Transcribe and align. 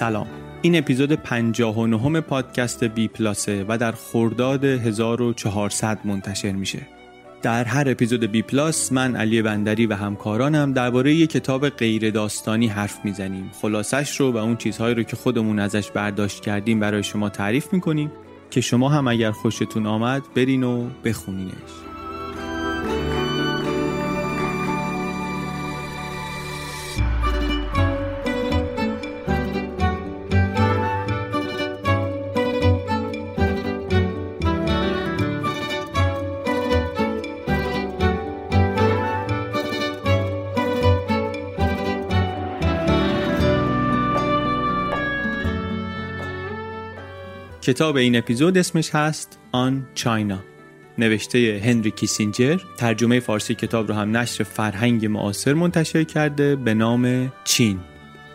سلام. 0.00 0.26
این 0.62 0.78
اپیزود 0.78 1.12
59 1.12 2.20
پادکست 2.20 2.84
بی 2.84 3.08
پلاسه 3.08 3.64
و 3.68 3.78
در 3.78 3.92
خرداد 3.92 4.64
1400 4.64 5.98
منتشر 6.04 6.52
میشه. 6.52 6.78
در 7.42 7.64
هر 7.64 7.84
اپیزود 7.90 8.24
بی 8.24 8.42
پلاس 8.42 8.92
من 8.92 9.16
علی 9.16 9.42
بندری 9.42 9.86
و 9.86 9.94
همکارانم 9.94 10.72
درباره 10.72 11.14
یک 11.14 11.30
کتاب 11.30 11.68
غیر 11.68 12.10
داستانی 12.10 12.66
حرف 12.66 13.04
می‌زنیم. 13.04 13.50
خلاصش 13.62 14.20
رو 14.20 14.32
و 14.32 14.36
اون 14.36 14.56
چیزهایی 14.56 14.94
رو 14.94 15.02
که 15.02 15.16
خودمون 15.16 15.58
ازش 15.58 15.90
برداشت 15.90 16.42
کردیم 16.42 16.80
برای 16.80 17.02
شما 17.02 17.28
تعریف 17.28 17.72
می‌کنیم 17.72 18.12
که 18.50 18.60
شما 18.60 18.88
هم 18.88 19.08
اگر 19.08 19.30
خوشتون 19.30 19.86
آمد 19.86 20.22
برین 20.36 20.62
و 20.62 20.88
بخونینش. 21.04 21.89
کتاب 47.70 47.96
این 47.96 48.16
اپیزود 48.16 48.58
اسمش 48.58 48.90
هست 48.94 49.38
آن 49.52 49.86
چاینا. 49.94 50.44
نوشته 50.98 51.60
هنری 51.64 51.90
کیسینجر. 51.90 52.60
ترجمه 52.76 53.20
فارسی 53.20 53.54
کتاب 53.54 53.88
رو 53.88 53.94
هم 53.94 54.16
نشر 54.16 54.44
فرهنگ 54.44 55.06
معاصر 55.06 55.54
منتشر 55.54 56.04
کرده 56.04 56.56
به 56.56 56.74
نام 56.74 57.32
چین. 57.44 57.78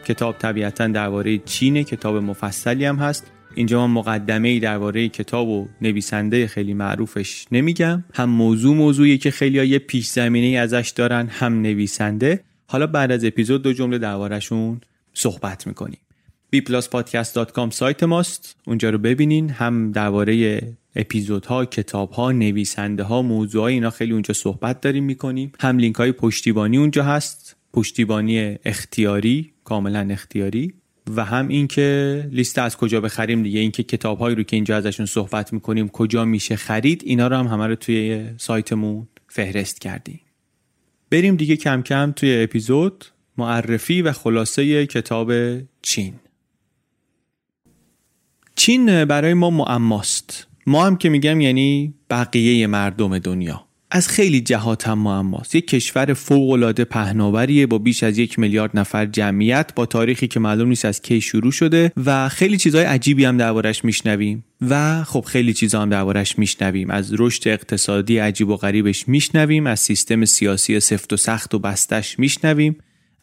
کتاب 0.05 0.37
طبیعتا 0.37 0.87
درباره 0.87 1.37
چینه 1.37 1.83
کتاب 1.83 2.15
مفصلی 2.15 2.85
هم 2.85 2.95
هست. 2.95 3.31
اینجا 3.55 3.87
من 3.87 3.93
مقدمه 3.93 4.47
ای 4.47 4.59
درباره 4.59 5.09
کتاب 5.09 5.47
و 5.47 5.67
نویسنده 5.81 6.47
خیلی 6.47 6.73
معروفش 6.73 7.45
نمیگم. 7.51 8.03
هم 8.13 8.29
موضوع 8.29 8.75
موضوعی 8.75 9.17
که 9.17 9.31
خیلی 9.31 9.67
یه 9.67 9.79
پیش 9.79 10.07
زمینه 10.07 10.59
ازش 10.59 10.93
دارن 10.95 11.27
هم 11.27 11.61
نویسنده. 11.61 12.43
حالا 12.67 12.87
بعد 12.87 13.11
از 13.11 13.25
اپیزود 13.25 13.61
دو 13.61 13.73
جمله 13.73 13.97
دربارهشون 13.97 14.81
صحبت 15.13 15.67
می‌کنیم. 15.67 15.99
bpluspodcast.com 16.61 17.69
سایت 17.71 18.03
ماست. 18.03 18.55
اونجا 18.67 18.89
رو 18.89 18.97
ببینین. 18.97 19.49
هم 19.49 19.91
درباره 19.91 20.61
اپیزودها 20.95 21.65
کتابها 21.65 22.31
نویسنده 22.31 23.03
ها 23.03 23.21
موضوع 23.21 23.63
اینا 23.63 23.89
خیلی 23.89 24.13
اونجا 24.13 24.33
صحبت 24.33 24.81
داریم 24.81 25.03
می‌کنیم. 25.03 25.51
هم 25.59 25.77
لینک 25.77 25.95
های 25.95 26.11
پشتیبانی 26.11 26.77
اونجا 26.77 27.03
هست. 27.03 27.55
پشتیبانی 27.73 28.57
اختیاری 28.65 29.51
کاملا 29.63 30.07
اختیاری. 30.11 30.73
و 31.15 31.25
هم 31.25 31.47
اینکه 31.47 32.29
لیست 32.31 32.57
از 32.57 32.77
کجا 32.77 33.01
بخریم 33.01 33.43
دیگه. 33.43 33.59
اینکه 33.59 33.83
کتابهایی 33.83 34.35
رو 34.35 34.43
که 34.43 34.55
اینجا 34.55 34.77
ازشون 34.77 35.05
صحبت 35.05 35.53
می‌کنیم 35.53 35.89
کجا 35.89 36.25
میشه 36.25 36.55
خرید. 36.55 37.01
اینا 37.05 37.27
رو 37.27 37.35
هم 37.35 37.47
همه 37.47 37.67
رو 37.67 37.75
توی 37.75 38.25
سایتمون 38.37 39.07
فهرست 39.27 39.81
کردیم. 39.81 40.21
بریم 41.09 41.35
دیگه 41.35 41.55
کم 41.55 41.81
کم 41.81 42.11
توی 42.15 42.43
اپیزود. 42.43 43.05
معرفی 43.37 44.01
و 44.01 44.11
خلاصه 44.11 44.85
کتاب 44.85 45.31
چین. 45.81 46.13
چین 48.55 49.05
برای 49.05 49.33
ما 49.33 49.49
معماست. 49.49 50.47
ما 50.67 50.85
هم 50.85 50.95
که 50.95 51.09
میگم 51.09 51.41
یعنی 51.41 51.93
بقیه 52.09 52.67
مردم 52.67 53.19
دنیا. 53.19 53.65
از 53.91 54.07
خیلی 54.07 54.41
جهات 54.41 54.87
هم 54.87 54.99
معماست. 54.99 55.55
یک 55.55 55.67
کشور 55.67 56.13
فوقالعاده 56.13 56.83
پهناوریه 56.83 57.67
با 57.67 57.77
بیش 57.77 58.03
از 58.03 58.17
یک 58.17 58.39
میلیارد 58.39 58.71
نفر 58.73 59.05
جمعیت 59.05 59.71
با 59.75 59.85
تاریخی 59.85 60.27
که 60.27 60.39
معلوم 60.39 60.69
نیست 60.69 60.85
از 60.85 61.01
کی 61.01 61.21
شروع 61.21 61.51
شده 61.51 61.91
و 62.05 62.29
خیلی 62.29 62.57
چیزهای 62.57 62.83
عجیبی 62.83 63.25
هم 63.25 63.37
دربارش 63.37 63.85
میشنویم. 63.85 64.45
و 64.69 65.03
خب 65.03 65.21
خیلی 65.21 65.53
چیزا 65.53 65.81
هم 65.81 65.89
دربارش 65.89 66.39
میشنویم. 66.39 66.89
از 66.89 67.13
رشد 67.19 67.47
اقتصادی 67.47 68.17
عجیب 68.17 68.49
و 68.49 68.55
غریبش 68.55 69.07
میشنویم. 69.07 69.67
از 69.67 69.79
سیستم 69.79 70.25
سیاسی 70.25 70.79
سفت 70.79 71.13
و 71.13 71.17
سخت 71.17 71.53
و 71.53 71.59
بستش 71.59 72.19
میشنویم. 72.19 72.75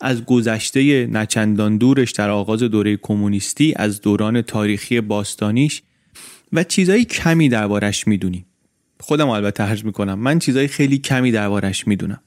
از 0.02 0.24
گذشته 0.24 1.06
نچندان 1.06 1.76
دورش 1.76 2.10
در 2.10 2.30
آغاز 2.30 2.62
دوره 2.62 2.96
کمونیستی 2.96 3.74
از 3.76 4.00
دوران 4.00 4.42
تاریخی 4.42 5.00
باستانیش 5.00 5.82
و 6.52 6.64
چیزایی 6.64 7.04
کمی 7.04 7.48
دربارش 7.48 8.06
می‌دونیم. 8.06 8.44
خودم 9.00 9.28
البته 9.28 9.62
عرض 9.62 9.84
می‌کنم 9.84 10.18
من 10.18 10.38
چیزایی 10.38 10.68
خیلی 10.68 10.98
کمی 10.98 11.32
دربارش 11.32 11.86
می‌دونم. 11.86 12.20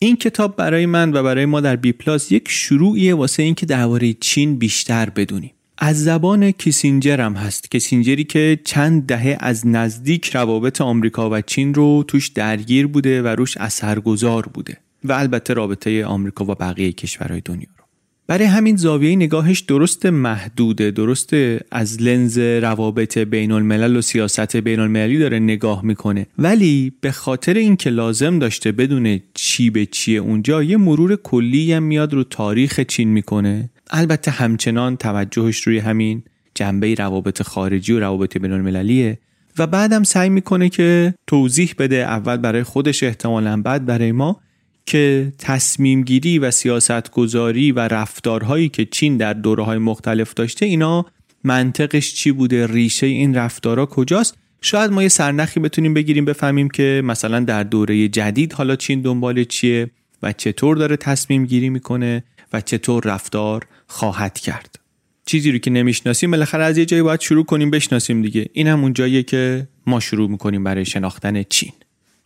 این 0.00 0.16
کتاب 0.16 0.56
برای 0.56 0.86
من 0.86 1.12
و 1.12 1.22
برای 1.22 1.46
ما 1.46 1.60
در 1.60 1.76
بی 1.76 1.92
پلاس 1.92 2.32
یک 2.32 2.48
شروعیه 2.48 3.14
واسه 3.14 3.42
اینکه 3.42 3.66
درباره 3.66 4.12
چین 4.12 4.58
بیشتر 4.58 5.10
بدونیم. 5.10 5.50
از 5.78 6.04
زبان 6.04 6.50
کیسینجر 6.50 7.20
هم 7.20 7.34
هست. 7.34 7.70
کیسینجری 7.70 8.24
که 8.24 8.60
چند 8.64 9.06
دهه 9.06 9.36
از 9.40 9.66
نزدیک 9.66 10.30
روابط 10.36 10.80
آمریکا 10.80 11.30
و 11.30 11.40
چین 11.40 11.74
رو 11.74 12.04
توش 12.08 12.28
درگیر 12.28 12.86
بوده 12.86 13.22
و 13.22 13.26
روش 13.26 13.56
اثرگذار 13.56 14.46
بوده. 14.54 14.76
و 15.04 15.12
البته 15.12 15.54
رابطه 15.54 16.04
آمریکا 16.04 16.44
و 16.44 16.54
بقیه 16.54 16.92
کشورهای 16.92 17.42
دنیا 17.44 17.68
رو. 17.78 17.84
برای 18.26 18.44
همین 18.44 18.76
زاویه 18.76 19.16
نگاهش 19.16 19.60
درست 19.60 20.06
محدوده 20.06 20.90
درست 20.90 21.30
از 21.70 22.02
لنز 22.02 22.38
روابط 22.38 23.18
بین 23.18 23.52
الملل 23.52 23.96
و 23.96 24.02
سیاست 24.02 24.56
بین 24.56 24.80
المللی 24.80 25.18
داره 25.18 25.38
نگاه 25.38 25.84
می‌کنه. 25.84 26.26
ولی 26.38 26.92
به 27.00 27.10
خاطر 27.10 27.54
اینکه 27.54 27.90
لازم 27.90 28.38
داشته 28.38 28.72
بدونه 28.72 29.22
چی 29.34 29.70
به 29.70 29.86
چیه 29.86 30.20
اونجا 30.20 30.62
یه 30.62 30.76
مرور 30.76 31.16
کلی 31.16 31.72
هم 31.72 31.82
میاد 31.82 32.12
رو 32.14 32.24
تاریخ 32.24 32.80
چین 32.80 33.08
می‌کنه. 33.08 33.70
البته 33.90 34.30
همچنان 34.30 34.96
توجهش 34.96 35.60
روی 35.60 35.78
همین 35.78 36.22
جنبه 36.54 36.94
روابط 36.94 37.42
خارجی 37.42 37.92
و 37.92 38.00
روابط 38.00 38.38
بین 38.38 38.52
المللیه 38.52 39.18
و 39.58 39.66
بعدم 39.66 40.02
سعی 40.02 40.28
می‌کنه 40.28 40.68
که 40.68 41.14
توضیح 41.26 41.74
بده 41.78 41.96
اول 41.96 42.36
برای 42.36 42.62
خودش 42.62 43.02
احتمالا 43.02 43.62
بعد 43.62 43.86
برای 43.86 44.12
ما. 44.12 44.40
که 44.88 45.32
تصمیم 45.38 46.02
گیری 46.02 46.38
و 46.38 46.50
سیاست 46.50 47.10
گذاری 47.10 47.72
و 47.72 47.80
رفتارهایی 47.80 48.68
که 48.68 48.84
چین 48.84 49.16
در 49.16 49.32
دوره 49.32 49.64
های 49.64 49.78
مختلف 49.78 50.34
داشته 50.34 50.66
اینا 50.66 51.06
منطقش 51.44 52.14
چی 52.14 52.32
بوده؟ 52.32 52.66
ریشه 52.66 53.06
این 53.06 53.34
رفتارها 53.34 53.86
کجاست؟ 53.86 54.36
شاید 54.60 54.90
ما 54.90 55.02
یه 55.02 55.08
سرنخی 55.08 55.60
بتونیم 55.60 55.94
بگیریم 55.94 56.24
بفهمیم 56.24 56.68
که 56.68 57.02
مثلا 57.04 57.40
در 57.40 57.62
دوره 57.62 58.08
جدید 58.08 58.52
حالا 58.52 58.76
چین 58.76 59.00
دنبال 59.00 59.44
چیه 59.44 59.90
و 60.22 60.32
چطور 60.32 60.76
داره 60.76 60.96
تصمیم 60.96 61.46
گیری 61.46 61.70
می‌کنه 61.70 62.24
و 62.52 62.60
چطور 62.60 63.04
رفتار 63.04 63.66
خواهد 63.86 64.38
کرد. 64.38 64.78
چیزی 65.26 65.52
رو 65.52 65.58
که 65.58 65.70
نمی‌شناسیم 65.70 66.30
بالاخره 66.30 66.64
از 66.64 66.78
یه 66.78 66.84
جایی 66.84 67.02
باید 67.02 67.20
شروع 67.20 67.44
کنیم 67.44 67.70
بشناسیم 67.70 68.22
دیگه. 68.22 68.46
این 68.52 68.66
هم 68.66 68.82
اون 68.82 68.92
جاییه 68.92 69.22
که 69.22 69.68
ما 69.86 70.00
شروع 70.00 70.30
می‌کنیم 70.30 70.64
برای 70.64 70.84
شناختن 70.84 71.42
چین. 71.42 71.72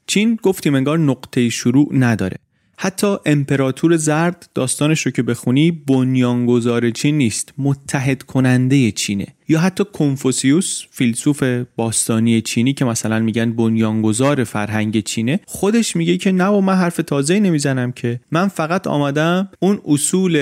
چین 0.06 0.38
گفتیم 0.43 0.75
انگار 0.75 0.99
نقطه 0.99 1.49
شروع 1.49 1.88
نداره. 1.93 2.37
حتی 2.76 3.16
امپراتور 3.26 3.96
زرد 3.96 4.48
داستانش 4.54 5.00
رو 5.00 5.12
که 5.12 5.22
بخونی 5.22 5.70
بنیانگذار 5.70 6.90
چین 6.90 7.19
نیست 7.19 7.52
متحد 7.58 8.22
کننده 8.22 8.90
چینه. 8.90 9.26
یا 9.48 9.60
حتی 9.60 9.84
کنفوسیوس 9.92 10.84
فیلسوف 10.90 11.42
باستانی 11.76 12.40
چینی 12.40 12.72
که 12.72 12.84
مثلا 12.84 13.19
میگن 13.20 13.52
بنیانگذار 13.52 14.44
فرهنگ 14.44 15.00
چینه 15.00 15.40
خودش 15.46 15.96
میگه 15.96 16.16
که 16.16 16.32
نه 16.32 16.46
و 16.46 16.60
من 16.60 16.74
حرف 16.74 16.96
تازه 16.96 17.40
نمی‌زنم 17.40 17.92
که 17.92 18.20
من 18.30 18.48
فقط 18.48 18.86
آمدم 18.86 19.48
اون 19.60 19.80
اصول 19.84 20.36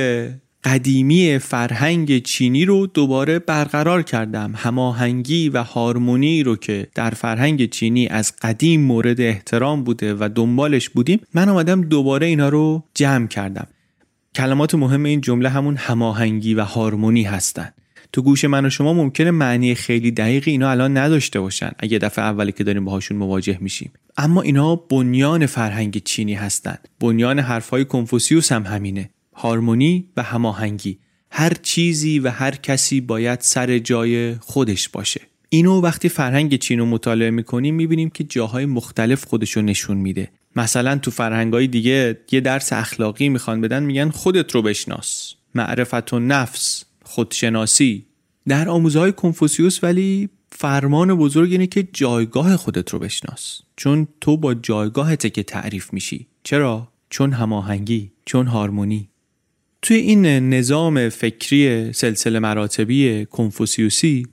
قدیمی 0.64 1.38
فرهنگ 1.38 2.22
چینی 2.22 2.64
رو 2.64 2.86
دوباره 2.86 3.38
برقرار 3.38 4.02
کردم. 4.02 4.52
هماهنگی 4.56 5.48
و 5.48 5.62
هارمونی 5.62 6.42
رو 6.42 6.56
که 6.56 6.86
در 6.94 7.10
فرهنگ 7.10 7.70
چینی 7.70 8.08
از 8.08 8.32
قدیم 8.42 8.80
مورد 8.80 9.20
احترام 9.20 9.84
بوده 9.84 10.14
و 10.14 10.28
دنبالش 10.34 10.88
بودیم 10.88 11.20
من 11.34 11.48
آمدم 11.48 11.80
دوباره 11.80 12.26
اینا 12.26 12.48
رو 12.48 12.84
جمع 12.94 13.26
کردم. 13.26 13.66
کلمات 14.34 14.74
مهم 14.74 15.04
این 15.04 15.20
جمله 15.20 15.48
همون 15.48 15.76
هماهنگی 15.76 16.54
و 16.54 16.64
هارمونی 16.64 17.22
هستند 17.22 17.74
تو 18.12 18.22
گوش 18.22 18.44
من 18.44 18.66
و 18.66 18.70
شما 18.70 18.92
ممکنه 18.92 19.30
معنی 19.30 19.74
خیلی 19.74 20.10
دقیقی 20.10 20.50
اینا 20.50 20.70
الان 20.70 20.96
نداشته 20.96 21.40
باشن 21.40 21.70
اگه 21.78 21.98
دفعه 21.98 22.24
اولی 22.24 22.52
که 22.52 22.64
داریم 22.64 22.84
باهاشون 22.84 23.16
مواجه 23.16 23.58
میشیم. 23.60 23.92
اما 24.16 24.42
اینا 24.42 24.76
بنیان 24.76 25.46
فرهنگ 25.46 26.02
چینی 26.02 26.34
هستند 26.34 26.88
بنیان 27.00 27.38
حرفهای 27.38 27.84
کنفوسیوس 27.84 28.52
هم 28.52 28.62
همینه. 28.62 29.10
هارمونی 29.34 30.08
و 30.16 30.22
هماهنگی. 30.22 30.98
هر 31.30 31.52
چیزی 31.62 32.18
و 32.18 32.30
هر 32.30 32.50
کسی 32.50 33.00
باید 33.00 33.40
سر 33.40 33.78
جای 33.78 34.34
خودش 34.34 34.88
باشه. 34.88 35.20
اینو 35.48 35.80
وقتی 35.80 36.08
فرهنگ 36.08 36.56
چین 36.56 36.78
رو 36.78 36.86
مطالعه 36.86 37.30
می‌کنیم 37.30 37.74
می‌بینیم 37.74 38.10
که 38.10 38.24
جاهای 38.24 38.66
مختلف 38.66 39.24
خودش 39.24 39.50
رو 39.50 39.62
نشون 39.62 39.96
میده. 39.96 40.30
مثلا 40.56 40.98
تو 40.98 41.10
فرهنگای 41.10 41.66
دیگه 41.66 42.20
یه 42.32 42.40
درس 42.40 42.72
اخلاقی 42.72 43.28
می‌خوان 43.28 43.60
بدن 43.60 43.82
میگن 43.82 44.10
خودت 44.10 44.54
رو 44.54 44.62
بشناس. 44.62 45.34
معرفت 45.54 46.12
و 46.12 46.18
نفس 46.18 46.84
خودشناسی. 47.02 48.06
در 48.48 48.68
آموزهای 48.68 49.12
کنفوسیوس 49.12 49.84
ولی 49.84 50.28
فرمان 50.52 51.14
بزرگ 51.14 51.52
اینه 51.52 51.66
که 51.66 51.88
جایگاه 51.92 52.56
خودت 52.56 52.90
رو 52.90 52.98
بشناس. 52.98 53.60
چون 53.76 54.08
تو 54.20 54.36
با 54.36 54.54
جایگاهته 54.54 55.30
که 55.30 55.42
تعریف 55.42 55.92
میشی. 55.92 56.26
چرا؟ 56.42 56.88
چون 57.10 57.32
هماهنگی 57.32 58.12
چون 58.24 58.46
هارمونی. 58.46 59.09
توی 59.82 59.96
این 59.96 60.26
نظام 60.26 61.08
فکری 61.08 61.92
سلسله 61.92 62.38
مراتبی 62.38 63.26
کنفوسیوسی 63.30 64.26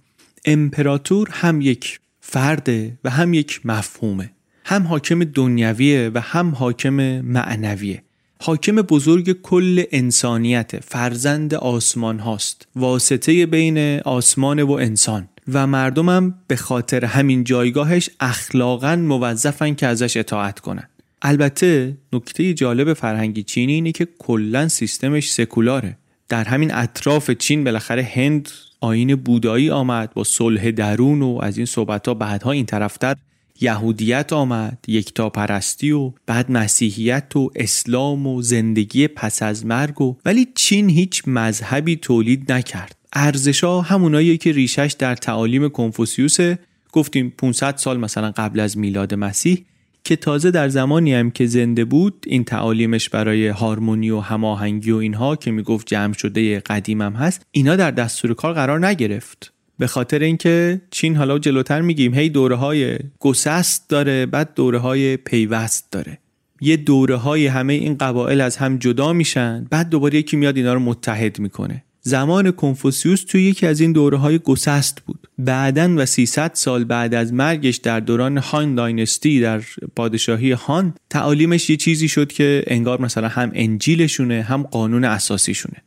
امپراتور 0.45 1.29
هم 1.31 1.61
یک 1.61 1.99
فرده 2.19 2.97
و 3.03 3.09
هم 3.09 3.33
یک 3.33 3.61
مفهومه. 3.65 4.31
هم 4.65 4.87
حاکم 4.87 5.23
دنیویه 5.23 6.11
و 6.13 6.19
هم 6.19 6.55
حاکم 6.55 7.21
معنویه. 7.21 8.03
حاکم 8.41 8.75
بزرگ 8.75 9.41
کل 9.41 9.83
انسانیت 9.91 10.79
فرزند 10.79 11.53
آسمان 11.53 12.19
هاست. 12.19 12.67
واسطه 12.75 13.45
بین 13.45 13.99
آسمان 13.99 14.63
و 14.63 14.71
انسان. 14.71 15.29
و 15.53 15.67
مردمم 15.67 16.35
به 16.47 16.55
خاطر 16.55 17.05
همین 17.05 17.43
جایگاهش 17.43 18.09
اخلاقا 18.19 18.95
موظفن 18.95 19.73
که 19.73 19.87
ازش 19.87 20.17
اطاعت 20.17 20.59
کنن. 20.59 20.89
البته 21.21 21.97
نکته 22.13 22.53
جالب 22.53 22.93
فرهنگی 22.93 23.43
چینی 23.43 23.73
اینه 23.73 23.91
که 23.91 24.07
کلا 24.19 24.67
سیستمش 24.67 25.31
سکولاره. 25.31 25.97
در 26.29 26.43
همین 26.43 26.73
اطراف 26.73 27.31
چین 27.31 27.63
بالاخره 27.63 28.03
هند 28.03 28.49
آین 28.81 29.15
بودایی 29.15 29.69
آمد 29.69 30.13
با 30.13 30.23
صلح 30.23 30.71
درون 30.71 31.21
و 31.21 31.39
از 31.43 31.57
این 31.57 31.65
صحبت 31.65 32.07
ها 32.07 32.13
بعدها 32.13 32.51
این 32.51 32.65
طرفتر 32.65 33.15
یهودیت 33.61 34.33
آمد 34.33 34.77
یکتا 34.87 35.29
پرستی 35.29 35.91
و 35.91 36.11
بعد 36.25 36.51
مسیحیت 36.51 37.35
و 37.35 37.51
اسلام 37.55 38.27
و 38.27 38.41
زندگی 38.41 39.07
پس 39.07 39.43
از 39.43 39.65
مرگ 39.65 40.01
و 40.01 40.15
ولی 40.25 40.47
چین 40.55 40.89
هیچ 40.89 41.23
مذهبی 41.27 41.95
تولید 41.95 42.51
نکرد. 42.51 42.95
ارزشا 43.13 43.81
همونایی 43.81 44.37
که 44.37 44.51
ریشش 44.51 44.95
در 44.99 45.15
تعالیم 45.15 45.69
کنفوسیوسه. 45.69 46.59
گفتیم 46.91 47.33
500 47.37 47.77
سال 47.77 47.99
مثلا 47.99 48.31
قبل 48.31 48.59
از 48.59 48.77
میلاد 48.77 49.13
مسیح 49.13 49.65
که 50.07 50.15
تازه 50.15 50.51
در 50.51 50.69
زمانی 50.69 51.13
هم 51.13 51.31
که 51.31 51.45
زنده 51.45 51.85
بود 51.85 52.25
این 52.27 52.43
تعالیمش 52.43 53.09
برای 53.09 53.47
هارمونی 53.47 54.09
و 54.09 54.19
هماهنگی 54.19 54.91
و 54.91 54.95
اینها 54.95 55.35
که 55.35 55.51
می‌گفت 55.51 55.87
جمع 55.87 56.13
شده 56.13 56.59
قدیمم 56.59 57.13
هست 57.13 57.45
اینا 57.51 57.75
در 57.75 57.91
دستور 57.91 58.33
کار 58.33 58.53
قرار 58.53 58.87
نگرفت. 58.87 59.53
به 59.79 59.87
خاطر 59.87 60.19
اینکه 60.19 60.81
چین 60.91 61.15
حالا 61.15 61.39
جلوتر 61.39 61.81
میگیم 61.81 62.13
هی 62.13 62.29
دوره 62.29 62.55
های 62.55 62.97
گسست 63.19 63.89
داره 63.89 64.25
بعد 64.25 64.53
دوره 64.55 64.77
های 64.77 65.17
پیوست 65.17 65.91
داره. 65.91 66.17
یه 66.61 66.77
دوره 66.77 67.15
های 67.15 67.47
همه 67.47 67.73
این 67.73 67.97
قبایل 67.97 68.41
از 68.41 68.57
هم 68.57 68.77
جدا 68.77 69.13
میشن 69.13 69.67
بعد 69.69 69.89
دوباره 69.89 70.17
یکی 70.17 70.37
میاد 70.37 70.57
اینا 70.57 70.73
رو 70.73 70.79
متحد 70.79 71.39
می‌کنه. 71.39 71.83
زمان 72.07 72.51
کنفوسیوس 72.51 73.23
توی 73.23 73.43
یکی 73.43 73.67
از 73.67 73.79
این 73.79 73.91
دوره 73.91 74.17
های 74.17 74.39
گسست 74.39 75.01
بود. 75.05 75.27
بعدا 75.37 75.93
و 75.97 76.05
300 76.05 76.51
سال 76.53 76.83
بعد 76.83 77.13
از 77.13 77.33
مرگش 77.33 77.75
در 77.75 77.99
دوران 77.99 78.37
هان 78.37 78.75
داینستی 78.75 79.41
در 79.41 79.61
پادشاهی 79.95 80.51
هان 80.51 80.93
تعالیمش 81.09 81.69
یه 81.69 81.77
چیزی 81.77 82.07
شد 82.07 82.31
که 82.31 82.63
انگار 82.67 83.01
مثلا 83.01 83.27
هم 83.27 83.51
انجیلشونه 83.53 84.41
هم 84.41 84.63
قانون 84.63 85.03
اساسیشونه. 85.03 85.83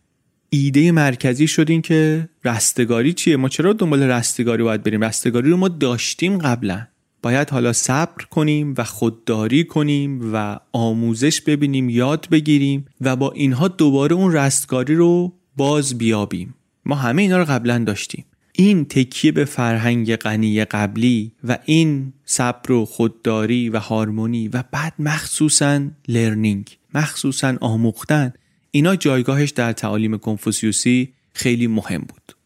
ایده 0.50 0.92
مرکزی 0.92 1.46
شد 1.46 1.70
این 1.70 1.82
که 1.82 2.28
رستگاری 2.44 3.12
چیه؟ 3.12 3.36
ما 3.36 3.48
چرا 3.48 3.72
دنبال 3.72 4.02
رستگاری 4.02 4.62
باید 4.62 4.82
بریم؟ 4.82 5.04
رستگاری 5.04 5.50
رو 5.50 5.56
ما 5.56 5.68
داشتیم 5.68 6.38
قبلا. 6.38 6.86
باید 7.22 7.50
حالا 7.50 7.72
صبر 7.72 8.24
کنیم 8.30 8.74
و 8.78 8.84
خودداری 8.84 9.64
کنیم 9.64 10.34
و 10.34 10.58
آموزش 10.72 11.40
ببینیم 11.40 11.88
یاد 11.88 12.28
بگیریم 12.30 12.86
و 13.00 13.16
با 13.16 13.32
اینها 13.32 13.68
دوباره 13.68 14.14
اون 14.16 14.32
رستگاری 14.32 14.94
رو 14.94 15.39
باز 15.61 15.99
بیابیم. 15.99 16.55
ما 16.85 16.95
همه 16.95 17.23
اینا 17.23 17.38
رو 17.38 17.45
قبلا 17.45 17.79
داشتیم. 17.79 18.25
این 18.52 18.85
تکیه 18.85 19.33
به 19.33 19.45
فرهنگ 19.45 20.17
غنی 20.17 20.64
قبلی 20.64 21.33
و 21.45 21.59
این 21.64 22.12
صبر 22.25 22.73
و 22.73 22.85
خودداری 22.85 23.69
و 23.69 23.79
هارمونی 23.79 24.49
و 24.49 24.64
بعد 24.73 24.93
مخصوصا 24.99 25.81
learning 26.09 26.76
مخصوصا 26.95 27.57
آموختن 27.61 28.33
اینا 28.71 28.97
جایگاهش 28.97 29.50
در 29.50 29.73
تعالیم 29.73 30.19
کنفوسیوسی 30.19 31.12
خیلی 31.33 31.67
مهم 31.67 32.00
بود. 32.00 32.37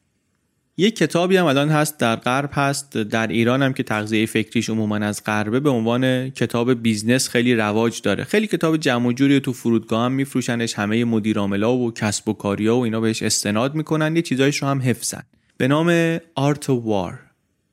یک 0.76 0.96
کتابی 0.96 1.36
هم 1.36 1.46
الان 1.46 1.68
هست 1.68 1.98
در 1.98 2.16
غرب 2.16 2.50
هست 2.52 2.96
در 2.96 3.26
ایران 3.26 3.62
هم 3.62 3.72
که 3.72 3.82
تغذیه 3.82 4.26
فکریش 4.26 4.70
عموما 4.70 4.96
از 4.96 5.24
غربه 5.24 5.60
به 5.60 5.70
عنوان 5.70 6.30
کتاب 6.30 6.82
business 6.82 7.28
خیلی 7.28 7.54
رواج 7.54 8.00
داره. 8.02 8.24
خیلی 8.24 8.46
کتاب 8.46 8.76
جمع 8.76 9.06
و 9.06 9.12
جوری 9.12 9.40
تو 9.40 9.52
فرودگاه 9.52 10.04
هم 10.04 10.12
میفروشنش 10.12 10.74
همه 10.74 11.04
مدیر 11.04 11.38
و 11.38 11.92
کسب 11.92 12.28
و 12.28 12.32
کاریا 12.32 12.76
و 12.76 12.84
اینا 12.84 13.00
بهش 13.00 13.22
استناد 13.22 13.74
می‌کنن. 13.74 14.16
یه 14.16 14.22
چیزایش 14.22 14.56
رو 14.56 14.68
هم 14.68 14.82
حفظن. 14.82 15.22
به 15.56 15.68
نام 15.68 16.18
Art 16.34 16.70
of 16.70 16.90
War 16.90 17.20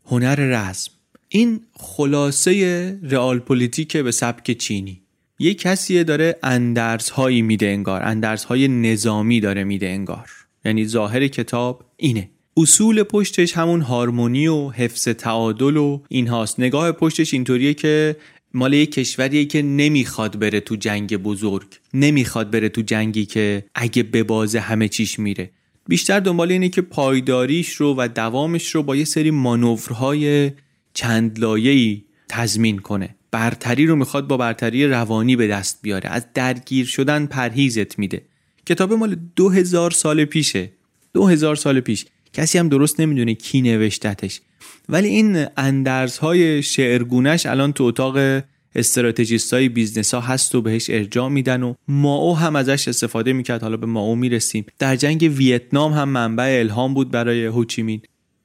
هنر 0.06 0.36
رزم 0.36 0.92
این 1.30 1.62
خلاصه 1.74 3.00
de: 3.04 3.40
Realpolitik 3.40 3.98
به 3.98 4.12
سبک 4.12 4.52
چینی. 4.52 5.02
یه 5.40 5.54
کسی 5.54 6.04
داره 6.04 6.40
اندرز 6.44 7.10
هایی 7.10 7.42
میده 7.42 7.68
انگار 7.68 8.04
اندرز 8.04 8.44
های 8.44 8.68
نظامی 8.68 9.40
داره 9.40 9.64
میده 9.64 9.88
انگار. 9.88 10.30
یعنی 10.66 10.86
ظاهر 10.86 11.28
کتاب 11.28 11.86
اینه. 11.98 12.30
اصول 12.58 13.04
پشتش 13.04 13.58
همون 13.58 13.82
هارمونی 13.82 14.48
و 14.48 14.70
حفظ 14.70 15.08
تعادل 15.08 15.78
و 15.78 16.02
این 16.10 16.28
هاست 16.28 16.60
نگاه 16.60 16.92
پشتش 16.92 17.34
اینطوریه 17.34 17.74
که 17.74 18.16
مال 18.54 18.74
یک 18.74 18.92
کشوریه 18.92 19.46
که 19.46 19.62
نمی‌خواد 19.62 20.40
بره 20.40 20.60
تو 20.60 20.76
جنگ 20.76 21.18
بزرگ. 21.18 21.68
نمی‌خواد 21.94 22.52
بره 22.52 22.70
تو 22.70 22.82
جنگی 22.82 23.26
که 23.26 23.66
اگه 23.76 24.04
ببازه 24.04 24.60
همه 24.60 24.88
چیش 24.88 25.20
میره. 25.20 25.52
بیشتر 25.88 26.20
دنبال 26.20 26.52
اینه 26.52 26.70
که 26.70 26.82
پایداریش 26.82 27.70
رو 27.70 27.96
و 27.98 28.08
دوامش 28.16 28.76
رو 28.76 28.84
با 28.84 28.96
یه 28.96 29.06
سری 29.06 29.32
مانورهای 29.32 30.52
چند 30.94 31.40
لایه‌ای 31.40 32.04
تضمین 32.30 32.80
کنه. 32.80 33.16
برتری 33.32 33.86
رو 33.86 33.96
می‌خواد 33.96 34.28
با 34.28 34.38
برتری 34.38 34.88
روانی 34.88 35.36
به 35.36 35.48
دست 35.48 35.80
بیاره. 35.82 36.10
از 36.10 36.26
درگیر 36.34 36.86
شدن 36.86 37.26
پرهیزت 37.26 38.00
میده. 38.00 38.22
کتاب 38.66 38.94
مال 38.94 39.16
دو 39.36 39.50
هزار 39.50 39.92
سال 39.92 40.26
پیشه. 40.26 40.72
دو 41.14 41.28
هزار 41.28 41.56
سال 41.56 41.80
پیش. 41.80 42.06
کسی 42.34 42.58
هم 42.58 42.70
درست 42.70 43.00
نمی‌دونه 43.00 43.34
کی 43.34 43.62
نوشتتش. 43.62 44.42
ولی 44.90 45.08
این 45.08 45.46
اندرزهای 45.58 46.64
شعرگونش 46.64 47.46
الان 47.46 47.74
تو 47.74 47.84
اتاق 47.84 48.44
استراتژیست 48.76 49.54
های 49.54 49.70
business 49.70 50.14
ها 50.14 50.22
هست 50.22 50.56
و 50.56 50.62
بهش 50.62 50.90
ارجاع 50.90 51.30
میدن 51.30 51.64
و 51.64 51.74
ماو 51.88 52.38
هم 52.38 52.56
ازش 52.56 52.88
استفاده 52.88 53.34
می‌کرد. 53.34 53.62
حالا 53.62 53.78
به 53.78 53.86
ماو 53.86 54.16
می‌رسیم. 54.16 54.66
در 54.80 54.96
جنگ 54.96 55.32
ویتنام 55.38 55.94
هم 55.94 56.10
منبع 56.10 56.58
الهام 56.60 56.94
بود 56.94 57.12
برای 57.12 57.46
هوشی‌مین 57.46 58.02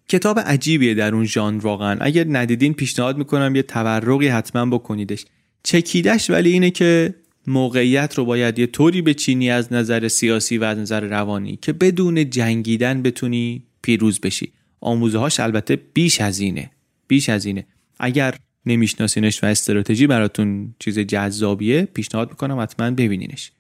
کتاب 0.09 0.39
عجیبیه 0.39 0.95
در 0.95 1.15
اون 1.15 1.25
ژانر 1.25 1.61
واقعا. 1.63 1.97
اگر 2.01 2.25
ندیدین 2.29 2.75
پیشنهاد 2.75 3.19
می‌کنم 3.19 3.57
یه 3.57 3.63
تورقی 3.63 4.29
حتما 4.29 4.79
بکنیدش. 4.79 5.25
چکیدش 5.63 6.31
ولی 6.31 6.53
اینه 6.53 6.71
که 6.71 7.15
موقعیت 7.47 8.15
رو 8.15 8.25
باید 8.25 8.59
یه 8.59 8.67
طوری 8.67 9.03
بچینی 9.03 9.51
از 9.51 9.73
نظر 9.73 10.09
سیاسی 10.09 10.59
و 10.59 10.65
از 10.65 10.79
نظر 10.79 11.01
روانی 11.01 11.59
که 11.63 11.73
بدون 11.73 12.31
جنگیدن 12.31 13.03
بتونی 13.03 13.63
پیروز 13.87 14.21
بشی. 14.21 14.53
آموزه 14.81 15.19
هاش 15.19 15.41
البته 15.41 15.77
بیش 15.77 16.21
از 16.21 16.41
اینه. 16.41 16.71
بیش 17.09 17.29
از 17.29 17.47
اینه. 17.47 17.67
اگر 17.99 18.35
نمیشناسینش 18.67 19.43
و 19.43 19.47
استراتژی 19.47 20.07
براتون 20.07 20.75
چیز 20.79 20.99
جذابیه 20.99 21.83
پیشنهاد 21.83 22.31
می‌کنم 22.31 22.61
حتما 22.61 22.91
ببینینش. 22.91 23.53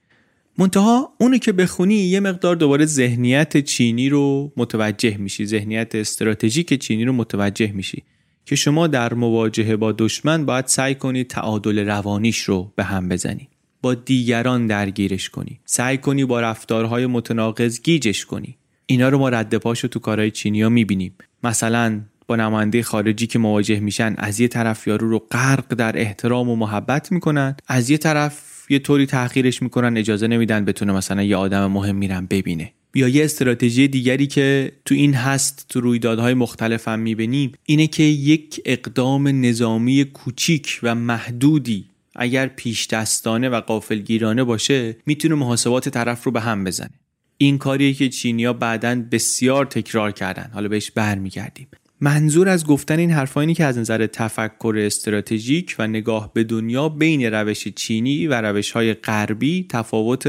منتها 0.59 1.12
اونو 1.21 1.38
که 1.38 1.52
بخونی 1.52 1.95
یه 1.95 2.21
مقدار 2.21 2.56
دوباره 2.56 2.87
ذهنیت 2.87 3.56
چینی 3.56 4.09
رو 4.09 4.52
متوجه 4.56 5.16
میشی. 5.16 5.47
ذهنیت 5.47 5.95
استراتژیک 5.95 6.75
چینی 6.75 7.04
رو 7.04 7.12
متوجه 7.12 7.73
میشی 7.73 8.02
که 8.45 8.56
شما 8.56 8.87
در 8.87 9.14
مواجهه 9.14 9.76
با 9.76 9.92
دشمن 9.92 10.47
باید 10.47 10.66
سعی 10.66 10.95
کنی 10.95 11.25
تعادل 11.25 11.78
روانیش 11.78 12.38
رو 12.38 12.73
به 12.76 12.85
هم 12.85 13.09
بزنی. 13.09 13.49
با 13.83 13.95
دیگران 13.95 14.66
درگیرش 14.66 15.28
کنی. 15.30 15.61
سعی 15.64 15.99
کنی 15.99 16.25
با 16.25 16.40
رفتارهای 16.40 17.06
متناقض 17.06 17.80
گیجش 17.80 18.25
کنی. 18.25 18.56
اینا 18.87 19.09
رو 19.09 19.19
ما 19.19 19.28
رد 19.28 19.57
پاشو 19.57 19.88
تو 19.88 19.99
کارهای 19.99 20.31
چینی 20.31 20.62
ها 20.62 20.69
می‌بینیم. 20.69 21.14
مثلا 21.45 22.00
با 22.26 22.37
نماینده 22.37 22.83
خارجی 22.83 23.26
که 23.26 23.38
مواجه 23.38 23.81
میشن 23.81 24.14
از 24.19 24.40
یه 24.40 24.49
طرف 24.49 24.87
یارو 24.87 25.11
رو 25.11 25.19
غرق 25.19 25.75
در 25.75 26.00
احترام 26.00 26.49
و 26.49 26.57
محبت 26.57 27.12
می‌کنن 27.12 27.57
از 27.66 27.90
یه 27.90 27.99
طرف 27.99 28.66
یه 28.71 28.78
طوری 28.78 29.07
تحقیرش 29.07 29.62
می‌کنن 29.62 29.97
اجازه 29.97 30.26
نمیدن 30.26 30.64
بتونه 30.64 30.93
مثلا 30.93 31.23
یه 31.23 31.37
آدم 31.37 31.66
مهم 31.66 31.97
میرن 31.97 32.26
ببینه. 32.26 32.73
یا 32.95 33.09
یه 33.09 33.25
استراتژی 33.25 33.88
دیگری 33.88 34.26
که 34.26 34.73
تو 34.85 34.95
این 34.95 35.14
هست 35.14 35.66
تو 35.69 35.81
رویدادهای 35.81 36.35
مختلف 36.35 36.88
هم 36.88 36.99
می‌بینیم 36.99 37.52
اینه 37.64 37.87
که 37.87 38.02
یک 38.02 38.61
اقدام 38.64 39.28
نظامی 39.28 40.05
کوچیک 40.05 40.81
و 40.83 40.95
محدودی 40.95 41.85
اگر 42.16 42.47
پیش 42.47 42.87
دستانه 42.87 43.49
و 43.49 43.61
قافلگیرانه 43.61 44.45
باشه 44.45 44.97
می‌تونه 45.07 45.35
محاسبات 45.35 45.88
طرف 45.88 46.25
رو 46.25 46.33
به 46.33 46.40
هم 46.40 46.64
بزنه. 46.64 46.90
این 47.38 47.59
کاریه 47.59 47.93
که 47.93 48.09
چینیا 48.09 48.52
بعدا 48.52 49.02
بسیار 49.11 49.66
تکرار 49.66 50.12
کردن. 50.12 50.50
حالا 50.55 50.69
بهش 50.69 50.90
برمیگردیم. 50.90 51.69
منظور 52.00 52.49
از 52.49 52.66
گفتن 52.66 52.99
این 52.99 53.11
حرفا 53.11 53.40
اینه 53.40 53.55
که 53.55 53.64
از 53.64 53.78
نظر 53.78 54.07
تفکر 54.07 54.75
استراتژیک 54.78 55.76
و 55.78 55.87
نگاه 55.87 56.33
به 56.33 56.45
دنیا 56.45 56.88
بین 56.88 57.23
روش 57.23 57.69
چینی 57.69 58.26
و 58.26 58.35
روش 58.35 58.71
های 58.71 58.95
غربی 58.95 59.66
تفاوت 59.69 60.28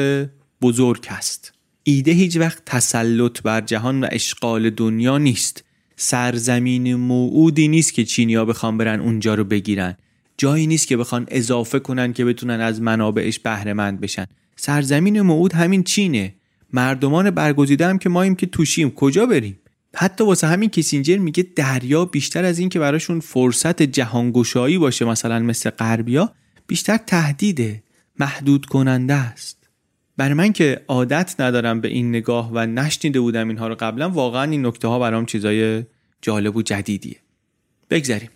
بزرگ 0.61 1.05
است. 1.09 1.53
ایده 1.83 2.11
هیچ 2.11 2.37
وقت 2.37 2.65
تسلط 2.65 3.41
بر 3.41 3.61
جهان 3.61 4.03
و 4.03 4.07
اشغال 4.11 4.69
دنیا 4.69 5.17
نیست. 5.17 5.63
سرزمین 5.95 6.95
موعودی 6.95 7.67
نیست 7.67 7.93
که 7.93 8.05
چینیا 8.05 8.45
بخوان 8.45 8.77
برن 8.77 8.99
اونجا 8.99 9.35
رو 9.35 9.43
بگیرن. 9.43 9.97
جایی 10.37 10.67
نیست 10.67 10.87
که 10.87 10.97
بخوان 10.97 11.25
اضافه 11.27 11.79
کنن 11.79 12.13
که 12.13 12.25
بتونن 12.25 12.61
از 12.61 12.81
منابعش 12.81 13.39
بهره 13.39 13.73
مند 13.73 13.99
بشن. 13.99 14.25
سرزمین 14.55 15.21
موعود 15.21 15.53
همین 15.53 15.83
چینه. 15.83 16.35
مردمان 16.73 17.31
برگزیده 17.31 17.87
هم 17.87 17.97
که 17.97 18.09
ماییم 18.09 18.35
که 18.35 18.45
توشیم. 18.45 18.91
کجا 18.91 19.25
بریم؟ 19.25 19.59
حتی 19.95 20.23
واسه 20.23 20.47
همین 20.47 20.69
کیسینجر 20.69 21.17
میگه 21.17 21.43
دریا 21.55 22.05
بیشتر 22.05 22.45
از 22.45 22.59
این 22.59 22.69
که 22.69 22.79
براشون 22.79 23.19
فرصت 23.19 23.83
جهانگشایی 23.83 24.77
باشه 24.77 25.05
مثلا 25.05 25.39
مثل 25.39 25.69
غربیا 25.69 26.31
بیشتر 26.67 26.97
تهدیده 26.97 27.83
محدود 28.19 28.65
کننده 28.65 29.13
است. 29.13 29.57
برای 30.17 30.33
من 30.33 30.53
که 30.53 30.81
عادت 30.87 31.35
ندارم 31.39 31.81
به 31.81 31.87
این 31.87 32.09
نگاه 32.09 32.51
و 32.53 32.65
نشنیده 32.65 33.19
بودم 33.19 33.47
اینها 33.47 33.67
رو 33.67 33.75
قبلا 33.75 34.09
واقعا 34.09 34.51
این 34.51 34.65
نکته 34.65 34.87
ها 34.87 34.99
برام 34.99 35.25
چیزای 35.25 35.83
جالب 36.21 36.55
و 36.55 36.61
جدیدیه. 36.61 37.17
بگذریم 37.89 38.29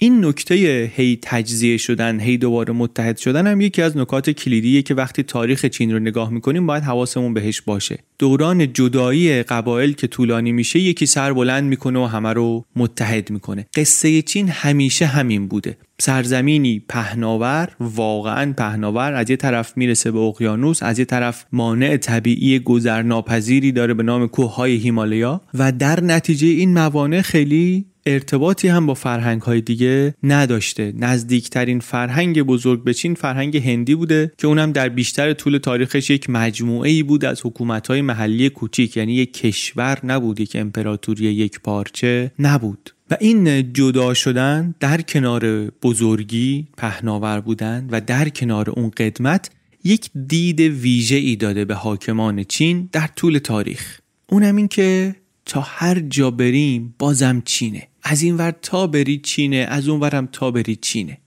این 0.00 0.24
نکته 0.24 0.54
هی 0.94 1.18
تجزیه 1.22 1.76
شدن 1.76 2.20
هی 2.20 2.38
دوباره 2.38 2.72
متحد 2.72 3.16
شدن 3.16 3.46
هم 3.46 3.60
یکی 3.60 3.82
از 3.82 3.96
نکات 3.96 4.30
کلیدیه 4.30 4.82
که 4.82 4.94
وقتی 4.94 5.22
تاریخ 5.22 5.64
چین 5.66 5.92
رو 5.92 5.98
نگاه 5.98 6.30
می‌کنیم 6.30 6.66
باید 6.66 6.82
حواسمون 6.82 7.34
بهش 7.34 7.60
باشه. 7.60 7.98
دوران 8.18 8.72
جدایی 8.72 9.42
قبایل 9.42 9.92
که 9.92 10.06
طولانی 10.06 10.52
میشه 10.52 10.78
یکی 10.78 11.06
سر 11.06 11.32
بلند 11.32 11.64
می‌کنه 11.64 11.98
و 11.98 12.04
همه 12.04 12.32
رو 12.32 12.64
متحد 12.76 13.30
می‌کنه. 13.30 13.66
قصه 13.74 14.22
چین 14.22 14.48
همیشه 14.48 15.06
همین 15.06 15.48
بوده. 15.48 15.76
سرزمینی 16.00 16.82
پهناور 16.88 17.68
واقعا 17.80 18.52
پهناور 18.52 19.12
از 19.12 19.30
یه 19.30 19.36
طرف 19.36 19.76
می‌رسه 19.76 20.10
به 20.10 20.18
اقیانوس 20.18 20.82
از 20.82 20.98
یه 20.98 21.04
طرف 21.04 21.44
مانع 21.52 21.96
طبیعی 21.96 22.58
گذرناپذیری 22.58 23.72
داره 23.72 23.94
به 23.94 24.02
نام 24.02 24.28
کوههای 24.28 24.76
هیمالیا 24.76 25.40
و 25.54 25.72
در 25.72 26.00
نتیجه 26.00 26.46
این 26.48 26.74
موانع 26.74 27.20
خیلی 27.20 27.86
ارتباطی 28.06 28.68
هم 28.68 28.86
با 28.86 28.94
فرهنگ 28.94 29.42
های 29.42 29.60
دیگه 29.60 30.14
نداشته. 30.22 30.92
نزدیکترین 30.96 31.80
فرهنگ 31.80 32.42
بزرگ 32.42 32.84
به 32.84 32.94
چین 32.94 33.14
فرهنگ 33.14 33.56
هندی 33.56 33.94
بوده 33.94 34.32
که 34.38 34.46
اونم 34.46 34.72
در 34.72 34.88
بیشتر 34.88 35.32
طول 35.32 35.58
تاریخش 35.58 36.10
یک 36.10 36.30
مجموعه 36.30 36.90
ای 36.90 37.02
بود 37.02 37.24
از 37.24 37.40
حکومت 37.44 37.86
های 37.86 38.02
محلی 38.02 38.50
کوچیک 38.50 38.96
یعنی 38.96 39.14
یک 39.14 39.32
کشور 39.32 39.98
نبود 40.04 40.40
یک 40.40 40.56
امپراتوری 40.56 41.24
یک 41.24 41.60
پارچه 41.60 42.30
نبود. 42.38 42.90
و 43.10 43.16
این 43.20 43.72
جدا 43.72 44.14
شدن 44.14 44.74
در 44.80 45.00
کنار 45.00 45.70
بزرگی 45.70 46.68
پهناور 46.76 47.40
بودن 47.40 47.88
و 47.90 48.00
در 48.00 48.28
کنار 48.28 48.70
اون 48.70 48.90
قدمت 48.90 49.50
یک 49.84 50.10
دید 50.26 50.60
ویژه 50.60 51.16
ای 51.16 51.36
داده 51.36 51.64
به 51.64 51.74
حاکمان 51.74 52.44
چین 52.44 52.88
در 52.92 53.06
طول 53.06 53.38
تاریخ. 53.38 54.00
اونم 54.28 54.56
این 54.56 54.68
که 54.68 55.14
تا 55.46 55.60
هر 55.60 56.00
جا 56.00 56.30
بریم 56.30 56.94
بازم 56.98 57.42
چینه. 57.44 57.88
از 58.02 58.22
این 58.22 58.36
ور 58.36 58.50
تا 58.50 58.86
بری 58.86 59.18
چینه 59.18 59.56
از 59.56 59.88
اون 59.88 60.00
ورم 60.00 60.28
تا 60.32 60.50
بری 60.50 60.76
چینه. 60.76 61.18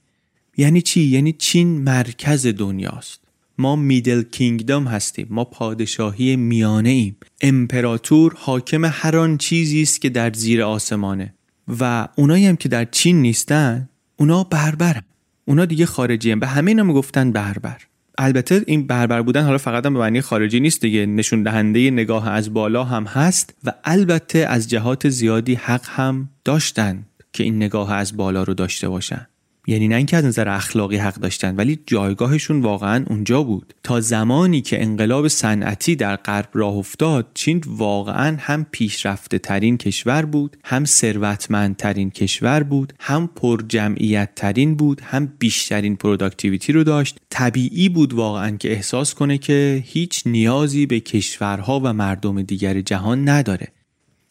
یعنی 0.56 0.82
چی؟ 0.82 1.00
یعنی 1.00 1.32
چین 1.32 1.68
مرکز 1.68 2.46
دنیاست. 2.46 3.20
ما 3.58 3.76
میدل 3.76 4.22
کینگدام 4.22 4.86
هستیم 4.86 5.26
ما 5.30 5.44
پادشاهی 5.44 6.36
میانه 6.36 6.90
ایم 6.90 7.16
امپراتور 7.40 8.34
حاکم 8.36 8.84
هر 8.84 9.16
آن 9.16 9.38
چیزی 9.38 9.82
است 9.82 10.00
که 10.00 10.08
در 10.08 10.32
زیر 10.32 10.62
آسمانه. 10.62 11.34
و 11.80 12.08
اونایی 12.16 12.46
هم 12.46 12.56
که 12.56 12.68
در 12.68 12.84
چین 12.84 13.22
نیستن 13.22 13.88
اونا 14.16 14.44
بربرن. 14.44 15.02
اونا 15.44 15.64
دیگه 15.64 15.86
خارجی 15.86 16.32
هم. 16.32 16.40
به 16.40 16.46
همه 16.46 16.70
اینا 16.70 16.82
می‌گفتن 16.82 17.32
بربر. 17.32 17.76
البته 18.18 18.62
این 18.66 18.86
بربر 18.86 19.22
بودن 19.22 19.44
حالا 19.44 19.58
فقط 19.58 19.86
هم 19.86 19.94
به 19.94 20.00
معنی 20.00 20.20
خارجی 20.20 20.60
نیست 20.60 20.80
دیگه. 20.80 21.06
نشون 21.06 21.42
دهنده 21.42 21.90
نگاه 21.90 22.28
از 22.28 22.54
بالا 22.54 22.84
هم 22.84 23.04
هست 23.04 23.54
و 23.64 23.72
البته 23.84 24.38
از 24.38 24.70
جهات 24.70 25.08
زیادی 25.08 25.54
حق 25.54 25.84
هم 25.84 26.28
داشتن 26.44 27.04
که 27.32 27.44
این 27.44 27.56
نگاه 27.56 27.92
از 27.92 28.16
بالا 28.16 28.42
رو 28.42 28.54
داشته 28.54 28.88
باشن. 28.88 29.26
یعنی 29.66 29.88
نه 29.88 29.94
اینکه 29.94 30.16
از 30.16 30.24
نظر 30.24 30.48
اخلاقی 30.48 30.96
حق 30.96 31.14
داشتن 31.14 31.56
ولی 31.56 31.78
جایگاهشون 31.86 32.60
واقعا 32.60 33.04
اونجا 33.08 33.42
بود. 33.42 33.74
تا 33.82 34.00
زمانی 34.00 34.60
که 34.60 34.82
انقلاب 34.82 35.28
صنعتی 35.28 35.96
در 35.96 36.16
غرب 36.16 36.48
راه 36.52 36.74
افتاد 36.74 37.30
چین 37.34 37.62
واقعا 37.66 38.36
هم 38.40 38.66
پیشرفته 38.70 39.38
ترین 39.38 39.76
کشور 39.76 40.24
بود 40.24 40.56
هم 40.64 40.84
ثروتمندترین 40.84 42.10
کشور 42.10 42.62
بود 42.62 42.92
هم 43.00 43.30
پر 43.36 43.62
جمعیت 43.68 44.30
ترین 44.36 44.74
بود 44.74 45.00
هم 45.00 45.32
بیشترین 45.38 45.96
productivity 45.96 46.72
رو 46.72 46.84
داشت. 46.84 47.18
طبیعی 47.30 47.88
بود 47.88 48.12
واقعا 48.12 48.56
که 48.56 48.72
احساس 48.72 49.14
کنه 49.14 49.38
که 49.38 49.82
هیچ 49.86 50.22
نیازی 50.26 50.86
به 50.86 51.00
کشورها 51.00 51.80
و 51.84 51.92
مردم 51.92 52.42
دیگر 52.42 52.80
جهان 52.80 53.28
نداره. 53.28 53.68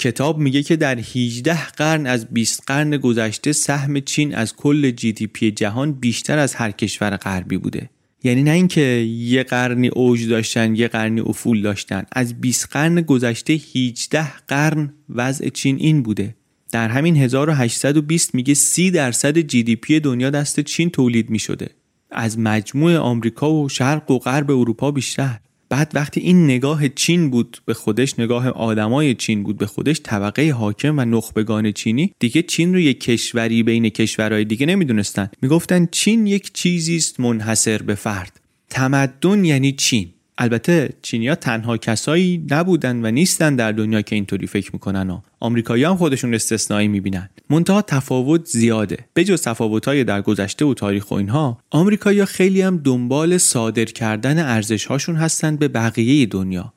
کتاب 0.01 0.37
میگه 0.37 0.63
که 0.63 0.75
در 0.75 0.99
18 0.99 1.65
قرن 1.65 2.07
از 2.07 2.25
20 2.25 2.63
قرن 2.67 2.97
گذشته 2.97 3.51
سهم 3.51 3.99
چین 3.99 4.35
از 4.35 4.55
کل 4.55 4.91
GDP 4.91 5.51
جهان 5.51 5.91
بیشتر 5.91 6.37
از 6.37 6.55
هر 6.55 6.71
کشور 6.71 7.17
غربی 7.17 7.57
بوده. 7.57 7.89
یعنی 8.23 8.43
نه 8.43 8.51
اینکه 8.51 8.81
یه 9.17 9.43
قرنی 9.43 9.87
اوج 9.87 10.27
داشتن 10.27 10.75
یه 10.75 10.87
قرنی 10.87 11.21
افول 11.21 11.61
داشتن. 11.61 12.03
از 12.11 12.41
20 12.41 12.69
قرن 12.71 13.01
گذشته 13.01 13.53
18 13.53 14.37
قرن 14.47 14.93
وضع 15.09 15.49
چین 15.49 15.77
این 15.79 16.03
بوده. 16.03 16.35
در 16.71 16.89
همین 16.89 17.15
1820 17.15 18.35
میگه 18.35 18.53
30 18.53 18.91
درصد 18.91 19.37
GDP 19.37 19.99
دنیا 19.99 20.29
دست 20.29 20.59
چین 20.59 20.89
تولید 20.89 21.29
می‌شده. 21.29 21.69
از 22.11 22.39
مجموع 22.39 22.97
آمریکا 22.97 23.53
و 23.53 23.69
شرق 23.69 24.11
و 24.11 24.19
غرب 24.19 24.51
اروپا 24.51 24.91
بیشتر. 24.91 25.39
بعد 25.71 25.91
وقتی 25.93 26.19
این 26.19 26.45
نگاه 26.45 26.89
چین 26.89 27.29
بود 27.29 27.61
به 27.65 27.73
خودش 27.73 28.19
نگاه 28.19 28.49
آدمای 28.49 29.15
چین 29.15 29.43
بود 29.43 29.57
به 29.57 29.65
خودش 29.65 30.01
طبقه 30.03 30.51
حاکم 30.51 30.99
و 30.99 31.05
نخبگان 31.05 31.71
چینی 31.71 32.13
دیگه 32.19 32.41
چین 32.41 32.73
رو 32.73 32.79
یک 32.79 32.99
کشوری 32.99 33.63
بین 33.63 33.89
کشورهای 33.89 34.45
دیگه 34.45 34.65
نمی‌دونستن. 34.65 35.29
می‌گفتن 35.41 35.87
چین 35.91 36.27
یک 36.27 36.53
چیزی 36.53 36.95
است 36.95 37.19
منحصر 37.19 37.77
به 37.77 37.95
فرد. 37.95 38.39
تمدن 38.69 39.45
یعنی 39.45 39.71
چین. 39.71 40.09
البته 40.37 40.89
چینیا 41.01 41.35
تنها 41.35 41.77
کسایی 41.77 42.45
نبودن 42.51 43.05
و 43.05 43.11
نیستن 43.11 43.55
در 43.55 43.71
دنیا 43.71 44.01
که 44.01 44.15
اینطوری 44.15 44.47
فکر 44.47 44.69
می‌کنن 44.73 45.09
و 45.09 45.21
آمریکایی 45.39 45.83
هم 45.83 45.95
خودشون 45.95 46.33
استثنایی 46.33 46.87
می‌بینن. 46.87 47.29
منتها 47.49 47.81
تفاوت 47.81 48.45
زیاده. 48.45 48.97
به 49.13 49.23
جز 49.23 49.41
تفاوتهای 49.41 50.03
در 50.03 50.21
گذشته 50.21 50.65
و 50.65 50.73
تاریخ 50.73 51.11
و 51.11 51.13
اینها 51.13 51.59
آمریکایی 51.69 52.25
خیلی 52.25 52.61
هم 52.61 52.77
دنبال 52.77 53.37
صادر 53.37 53.85
کردن 53.85 54.39
ارزش 54.39 54.85
هاشون 54.85 55.15
هستن 55.15 55.55
به 55.55 55.67
بقیه 55.67 56.25
دنیا. 56.25 56.73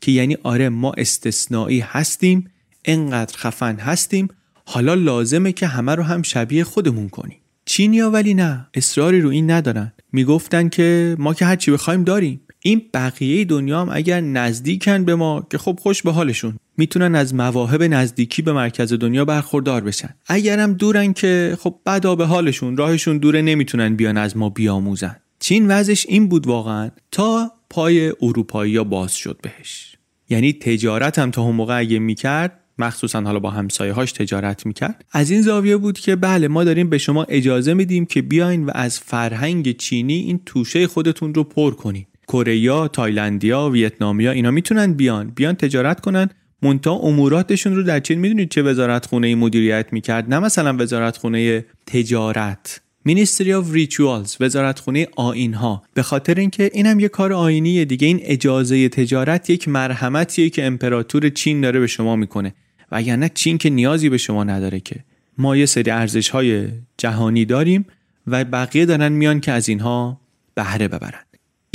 که 0.00 0.12
یعنی 0.12 0.36
آره 0.42 0.68
ما 0.68 0.92
استثنایی 0.92 1.80
هستیم 1.80 2.50
انقدر 2.84 3.36
خفن 3.36 3.76
هستیم 3.76 4.28
حالا 4.64 4.94
لازمه 4.94 5.52
که 5.52 5.66
همه 5.66 5.94
رو 5.94 6.02
هم 6.02 6.22
شبیه 6.22 6.64
خودمون 6.64 7.08
کنیم. 7.08 7.38
چینیا 7.64 8.10
ولی 8.10 8.34
نه. 8.34 8.66
اصراری 8.74 9.20
رو 9.20 9.30
این 9.30 9.50
ندارن. 9.50 9.92
می‌گفتن 10.12 10.68
که 10.68 11.16
ما 11.18 11.34
که 11.34 11.44
هرچی 11.44 11.70
بخوایم 11.70 12.04
داریم. 12.04 12.40
این 12.66 12.82
بقیه 12.94 13.44
دنیا 13.44 13.80
هم 13.80 13.88
اگر 13.92 14.20
نزدیکن 14.20 15.04
به 15.04 15.14
ما 15.14 15.46
که 15.50 15.58
خب 15.58 15.78
خوش 15.82 16.02
به 16.02 16.12
حالشون 16.12 16.56
می‌تونن 16.76 17.14
از 17.14 17.34
مواهب 17.34 17.82
نزدیکی 17.82 18.42
به 18.42 18.52
مرکز 18.52 18.92
دنیا 18.92 19.24
برخوردار 19.24 19.80
بشن. 19.80 20.14
اگرم 20.26 20.72
دورن 20.72 21.12
که 21.12 21.56
خب 21.60 21.74
بدا 21.86 22.14
به 22.14 22.26
حالشون 22.26 22.76
راهشون 22.76 23.18
دوره 23.18 23.42
نمی‌تونن 23.42 23.96
بیان 23.96 24.16
از 24.16 24.36
ما 24.36 24.48
بیاموزن. 24.48 25.16
چین 25.40 25.68
وضعش 25.68 26.06
این 26.08 26.28
بود 26.28 26.46
واقعا 26.46 26.90
تا 27.12 27.52
پای 27.70 28.12
اروپایی 28.22 28.84
باز 28.84 29.14
شد 29.14 29.38
بهش. 29.42 29.96
یعنی 30.28 30.52
تجارت 30.52 31.18
هم 31.18 31.30
تا 31.30 31.42
اون 31.42 31.56
موقع 31.56 31.78
اگه 31.78 31.98
می‌کرد 31.98 32.60
مخصوصا 32.78 33.20
حالا 33.20 33.38
با 33.38 33.50
همسایه 33.50 33.92
هاش 33.92 34.12
تجارت 34.12 34.66
می‌کرد. 34.66 35.04
از 35.12 35.30
این 35.30 35.42
زاویه 35.42 35.76
بود 35.76 35.98
که 35.98 36.16
بله 36.16 36.48
ما 36.48 36.64
داریم 36.64 36.90
به 36.90 36.98
شما 36.98 37.24
اجازه 37.24 37.74
میدیم 37.74 38.06
که 38.06 38.22
بیاین 38.22 38.64
و 38.64 38.70
از 38.74 39.00
فرهنگ 39.00 39.76
چینی 39.76 40.14
این 40.14 40.40
توشه 40.46 40.86
خودتون 40.86 41.34
رو 41.34 41.44
پر 41.44 41.74
کنید 41.74 42.06
کره 42.28 42.88
تایلندیا 42.88 43.70
ویتنامیا 43.70 44.30
اینا 44.30 44.50
می‌تونن 44.50 44.92
بیان. 44.92 45.30
بیان 45.30 45.54
تجارت 45.54 46.00
کنن. 46.00 46.28
منتها 46.62 46.92
اموراتشون 46.92 47.76
رو 47.76 47.82
در 47.82 48.00
چین 48.00 48.18
می‌دونید 48.18 48.50
چه 48.50 48.62
وزارت 48.62 49.06
خونه 49.06 49.34
مدیریت 49.34 49.92
می‌کرد؟ 49.92 50.34
نه 50.34 50.38
مثلا 50.38 50.76
وزارت 50.78 51.16
خونه 51.16 51.64
تجارت. 51.86 52.80
Ministry 53.04 53.52
of 53.52 53.72
Rituals 53.72 54.36
وزارت 54.40 54.78
خونه 54.78 55.08
آیین 55.16 55.54
ها 55.54 55.82
به 55.94 56.02
خاطر 56.02 56.34
اینکه 56.34 56.70
اینم 56.74 57.00
یه 57.00 57.08
کار 57.08 57.32
آیینیه 57.32 57.84
دیگه. 57.84 58.06
این 58.06 58.20
اجازه 58.22 58.88
تجارت 58.88 59.50
یک 59.50 59.68
مرحمتیه 59.68 60.50
که 60.50 60.64
امپراتور 60.64 61.28
چین 61.28 61.60
داره 61.60 61.80
به 61.80 61.86
شما 61.86 62.16
می‌کنه. 62.16 62.54
وگرنه 62.92 63.30
چین 63.34 63.58
که 63.58 63.70
نیازی 63.70 64.08
به 64.08 64.18
شما 64.18 64.44
نداره 64.44 64.80
که. 64.80 65.04
ما 65.38 65.56
یه 65.56 65.66
سری 65.66 65.90
ارزش 65.90 66.28
های 66.28 66.68
جهانی 66.98 67.44
داریم 67.44 67.86
و 68.26 68.44
بقیه 68.44 68.86
دارن 68.86 69.12
میان 69.12 69.40
که 69.40 69.52
از 69.52 69.68
اینها 69.68 70.20
بهره 70.54 70.88
ببرن. 70.88 71.20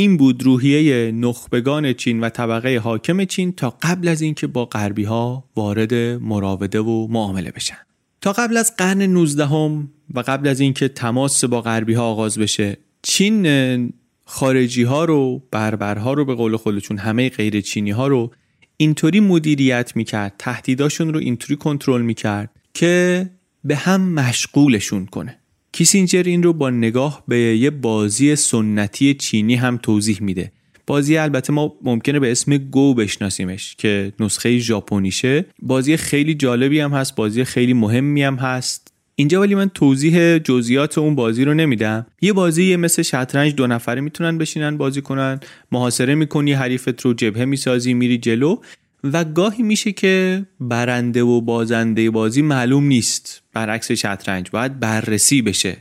این 0.01 0.17
بود 0.17 0.43
روحیه 0.43 1.11
نخبگان 1.11 1.93
چین 1.93 2.19
و 2.19 2.29
طبقه 2.29 2.77
حاکم 2.77 3.25
چین 3.25 3.51
تا 3.51 3.77
قبل 3.81 4.07
از 4.07 4.21
اینکه 4.21 4.47
با 4.47 4.65
غربی 4.65 5.03
ها 5.03 5.43
وارد 5.55 5.93
مراوده 5.93 6.79
و 6.79 7.07
معامله 7.07 7.51
بشن. 7.51 7.77
تا 8.21 8.33
قبل 8.33 8.57
از 8.57 8.75
قرن 8.77 9.01
19 9.01 9.45
هم 9.45 9.89
و 10.13 10.19
قبل 10.19 10.47
از 10.47 10.59
اینکه 10.59 10.87
تماس 10.87 11.45
با 11.45 11.61
غربی 11.61 11.93
ها 11.93 12.03
آغاز 12.03 12.39
بشه 12.39 12.77
چین 13.01 13.93
خارجی 14.25 14.83
ها 14.83 15.05
رو 15.05 15.43
بربرها 15.51 16.13
رو 16.13 16.25
به 16.25 16.35
قول 16.35 16.57
خودشون 16.57 16.97
همه 16.97 17.29
غیر 17.29 17.61
چینی 17.61 17.91
ها 17.91 18.07
رو 18.07 18.31
اینطوری 18.77 19.19
مدیریت 19.19 19.95
می‌کرد 19.95 20.35
تهدیداشون 20.39 21.13
رو 21.13 21.19
اینطوری 21.19 21.55
کنترل 21.55 22.01
می‌کرد 22.01 22.49
که 22.73 23.29
به 23.63 23.75
هم 23.75 24.01
مشغولشون 24.01 25.05
کنه. 25.05 25.40
کیسینجر 25.73 26.23
این 26.23 26.43
رو 26.43 26.53
با 26.53 26.69
نگاه 26.69 27.23
به 27.27 27.37
یه 27.37 27.69
بازی 27.69 28.35
سنتی 28.35 29.13
چینی 29.13 29.55
هم 29.55 29.77
توضیح 29.77 30.17
میده. 30.21 30.51
بازی 30.87 31.17
البته 31.17 31.53
ما 31.53 31.73
ممکنه 31.83 32.19
به 32.19 32.31
اسم 32.31 32.57
گو 32.57 32.93
بشناسیمش 32.93 33.75
که 33.75 34.13
نسخه 34.19 34.57
ژاپنیشه. 34.57 35.45
بازی 35.61 35.97
خیلی 35.97 36.33
جالبی 36.33 36.79
هم 36.79 36.91
هست 36.91 37.15
بازی 37.15 37.43
خیلی 37.43 37.73
مهمی 37.73 38.23
هم 38.23 38.35
هست. 38.35 38.93
اینجا 39.15 39.41
ولی 39.41 39.55
من 39.55 39.69
توضیح 39.69 40.37
جزئیات 40.37 40.97
اون 40.97 41.15
بازی 41.15 41.45
رو 41.45 41.53
نمیدم. 41.53 42.05
یه 42.21 42.33
بازی 42.33 42.75
مثل 42.75 43.01
شطرنج 43.01 43.55
دو 43.55 43.67
نفره 43.67 44.01
می‌تونن 44.01 44.37
بشینن 44.37 44.77
بازی 44.77 45.01
کنن. 45.01 45.39
محاصره 45.71 46.15
می‌کنی 46.15 46.53
حریفت 46.53 47.01
رو 47.01 47.13
جبهه 47.13 47.45
می‌سازی 47.45 47.93
میری 47.93 48.17
جلو. 48.17 48.55
و 49.03 49.23
گاهی 49.23 49.63
میشه 49.63 49.91
که 49.91 50.45
برنده 50.59 51.23
و 51.23 51.41
بازنده 51.41 52.09
بازی 52.09 52.41
معلوم 52.41 52.83
نیست. 52.83 53.43
برعکس 53.53 53.91
شطرنج 53.91 54.49
باید 54.49 54.79
بررسی 54.79 55.41
بشه. 55.41 55.77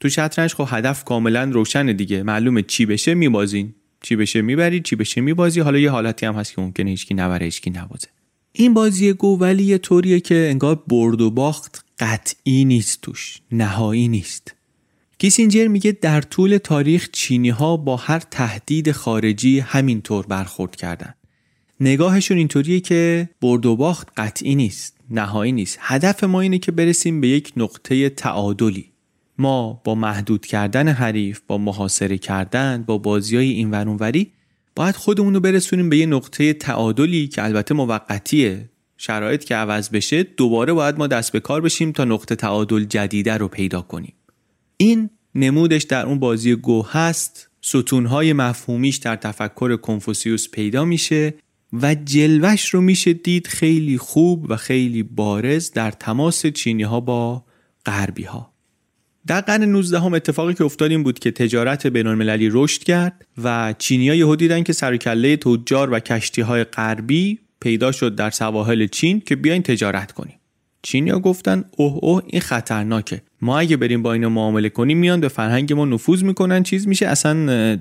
تو 0.00 0.08
شطرنج 0.08 0.54
خب 0.54 0.66
هدف 0.68 1.04
کاملا 1.04 1.44
روشن 1.44 1.86
دیگه. 1.86 2.22
معلومه 2.22 2.62
چی 2.62 2.86
بشه 2.86 3.14
میبازین. 3.14 3.74
چی 4.02 4.16
بشه 4.16 4.42
می‌بری 4.42 4.80
چی 4.80 4.96
بشه 4.96 5.20
میبازی. 5.20 5.60
حالا 5.60 5.78
یه 5.78 5.90
حالتی 5.90 6.26
هم 6.26 6.34
هست 6.34 6.54
که 6.54 6.62
ممکنه 6.62 6.90
هیچکی 6.90 7.14
نبره 7.14 7.44
هیچکی 7.44 7.70
نبازه. 7.70 8.08
این 8.52 8.74
بازی 8.74 9.12
گو 9.12 9.38
ولی 9.38 9.64
یه 9.64 9.78
طوریه 9.78 10.20
که 10.20 10.46
انگار 10.50 10.82
برد 10.86 11.20
و 11.20 11.30
باخت 11.30 11.84
قطعی 11.98 12.64
نیست 12.64 13.00
توش. 13.00 13.38
نهایی 13.52 14.08
نیست. 14.08 14.54
کیسینجر 15.18 15.68
میگه 15.68 15.92
در 15.92 16.20
طول 16.20 16.56
تاریخ 16.56 17.08
چینی 17.12 17.50
ها 17.50 17.76
با 17.76 17.96
هر 17.96 18.18
تهدید 18.18 18.92
خارجی 18.92 19.60
همینطور 19.60 20.26
برخورد 20.26 20.76
کردن. 20.76 21.14
نگاهشون 21.82 22.36
اینطوریه 22.36 22.80
که 22.80 23.28
برد 23.40 23.66
و 23.66 23.76
باخت 23.76 24.08
قطعی 24.16 24.54
نیست 24.54 24.96
نهایی 25.10 25.52
نیست. 25.52 25.78
هدف 25.80 26.24
ما 26.24 26.40
اینه 26.40 26.58
که 26.58 26.72
برسیم 26.72 27.20
به 27.20 27.28
یک 27.28 27.52
نقطه 27.56 28.08
تعادلی. 28.08 28.92
ما 29.38 29.80
با 29.84 29.94
محدود 29.94 30.46
کردن 30.46 30.88
حریف 30.88 31.40
با 31.46 31.58
محاصره 31.58 32.18
کردن 32.18 32.84
با 32.86 32.98
بازی 32.98 33.36
های 33.36 33.50
این 33.50 33.70
ورونوری 33.70 34.32
باید 34.76 34.96
خودمون 34.96 35.34
رو 35.34 35.40
برسونیم 35.40 35.88
به 35.88 35.96
یه 35.96 36.06
نقطه 36.06 36.52
تعادلی 36.52 37.28
که 37.28 37.44
البته 37.44 37.74
موقتیه. 37.74 38.70
شرایط 38.96 39.44
که 39.44 39.54
عوض 39.54 39.90
بشه 39.90 40.22
دوباره 40.22 40.72
باید 40.72 40.98
ما 40.98 41.06
دست 41.06 41.32
به 41.32 41.40
کار 41.40 41.60
بشیم 41.60 41.92
تا 41.92 42.04
نقطه 42.04 42.34
تعادل 42.34 42.84
جدیده 42.84 43.36
رو 43.36 43.48
پیدا 43.48 43.82
کنیم. 43.82 44.14
این 44.76 45.10
نمودش 45.34 45.82
در 45.82 46.06
اون 46.06 46.18
بازی 46.18 46.54
گو 46.54 46.86
هست. 46.86 47.48
ستونهای 47.60 48.32
مفهومیش 48.32 48.96
در 48.96 49.16
تفکر 49.16 49.76
کنفوسیوس 49.76 50.48
پیدا 50.48 50.84
میشه. 50.84 51.34
و 51.72 51.94
جلوش 51.94 52.68
رو 52.68 52.80
میشه 52.80 53.12
دید 53.12 53.46
خیلی 53.46 53.98
خوب 53.98 54.50
و 54.50 54.56
خیلی 54.56 55.02
بارز 55.02 55.70
در 55.70 55.90
تماس 55.90 56.46
چینی 56.46 56.82
ها 56.82 57.00
با 57.00 57.44
غربی 57.86 58.24
ها 58.24 58.52
در 59.26 59.40
قرن 59.40 59.64
19 59.64 60.00
هم 60.00 60.14
اتفاقی 60.14 60.54
که 60.54 60.64
افتاد 60.64 60.90
این 60.90 61.02
بود 61.02 61.18
که 61.18 61.30
تجارت 61.30 61.86
بین 61.86 62.06
المللی 62.06 62.48
رشد 62.52 62.82
کرد 62.82 63.26
و 63.44 63.74
چینی 63.78 64.08
ها 64.08 64.14
یهو 64.14 64.36
دیدن 64.36 64.62
که 64.62 64.72
سرکله 64.72 65.36
تجار 65.36 65.92
و 65.92 65.98
کشتی 65.98 66.42
های 66.42 66.64
غربی 66.64 67.38
پیدا 67.60 67.92
شد 67.92 68.14
در 68.14 68.30
سواحل 68.30 68.86
چین 68.86 69.20
که 69.20 69.36
بیاین 69.36 69.62
تجارت 69.62 70.12
کنیم. 70.12 70.38
چینیا 70.82 71.18
گفتن 71.18 71.64
اوه 71.76 71.98
اوه 72.02 72.22
این 72.26 72.40
خطرناکه. 72.40 73.22
ما 73.40 73.58
اگه 73.58 73.76
بریم 73.76 74.02
با 74.02 74.12
اینا 74.12 74.28
معامله 74.28 74.68
کنیم 74.68 74.98
میان 74.98 75.20
به 75.20 75.28
فرهنگ 75.28 75.72
ما 75.72 75.84
نفوذ 75.84 76.22
می‌کنن 76.22 76.62
چیز 76.62 76.88
میشه 76.88 77.06
اصلا 77.06 77.32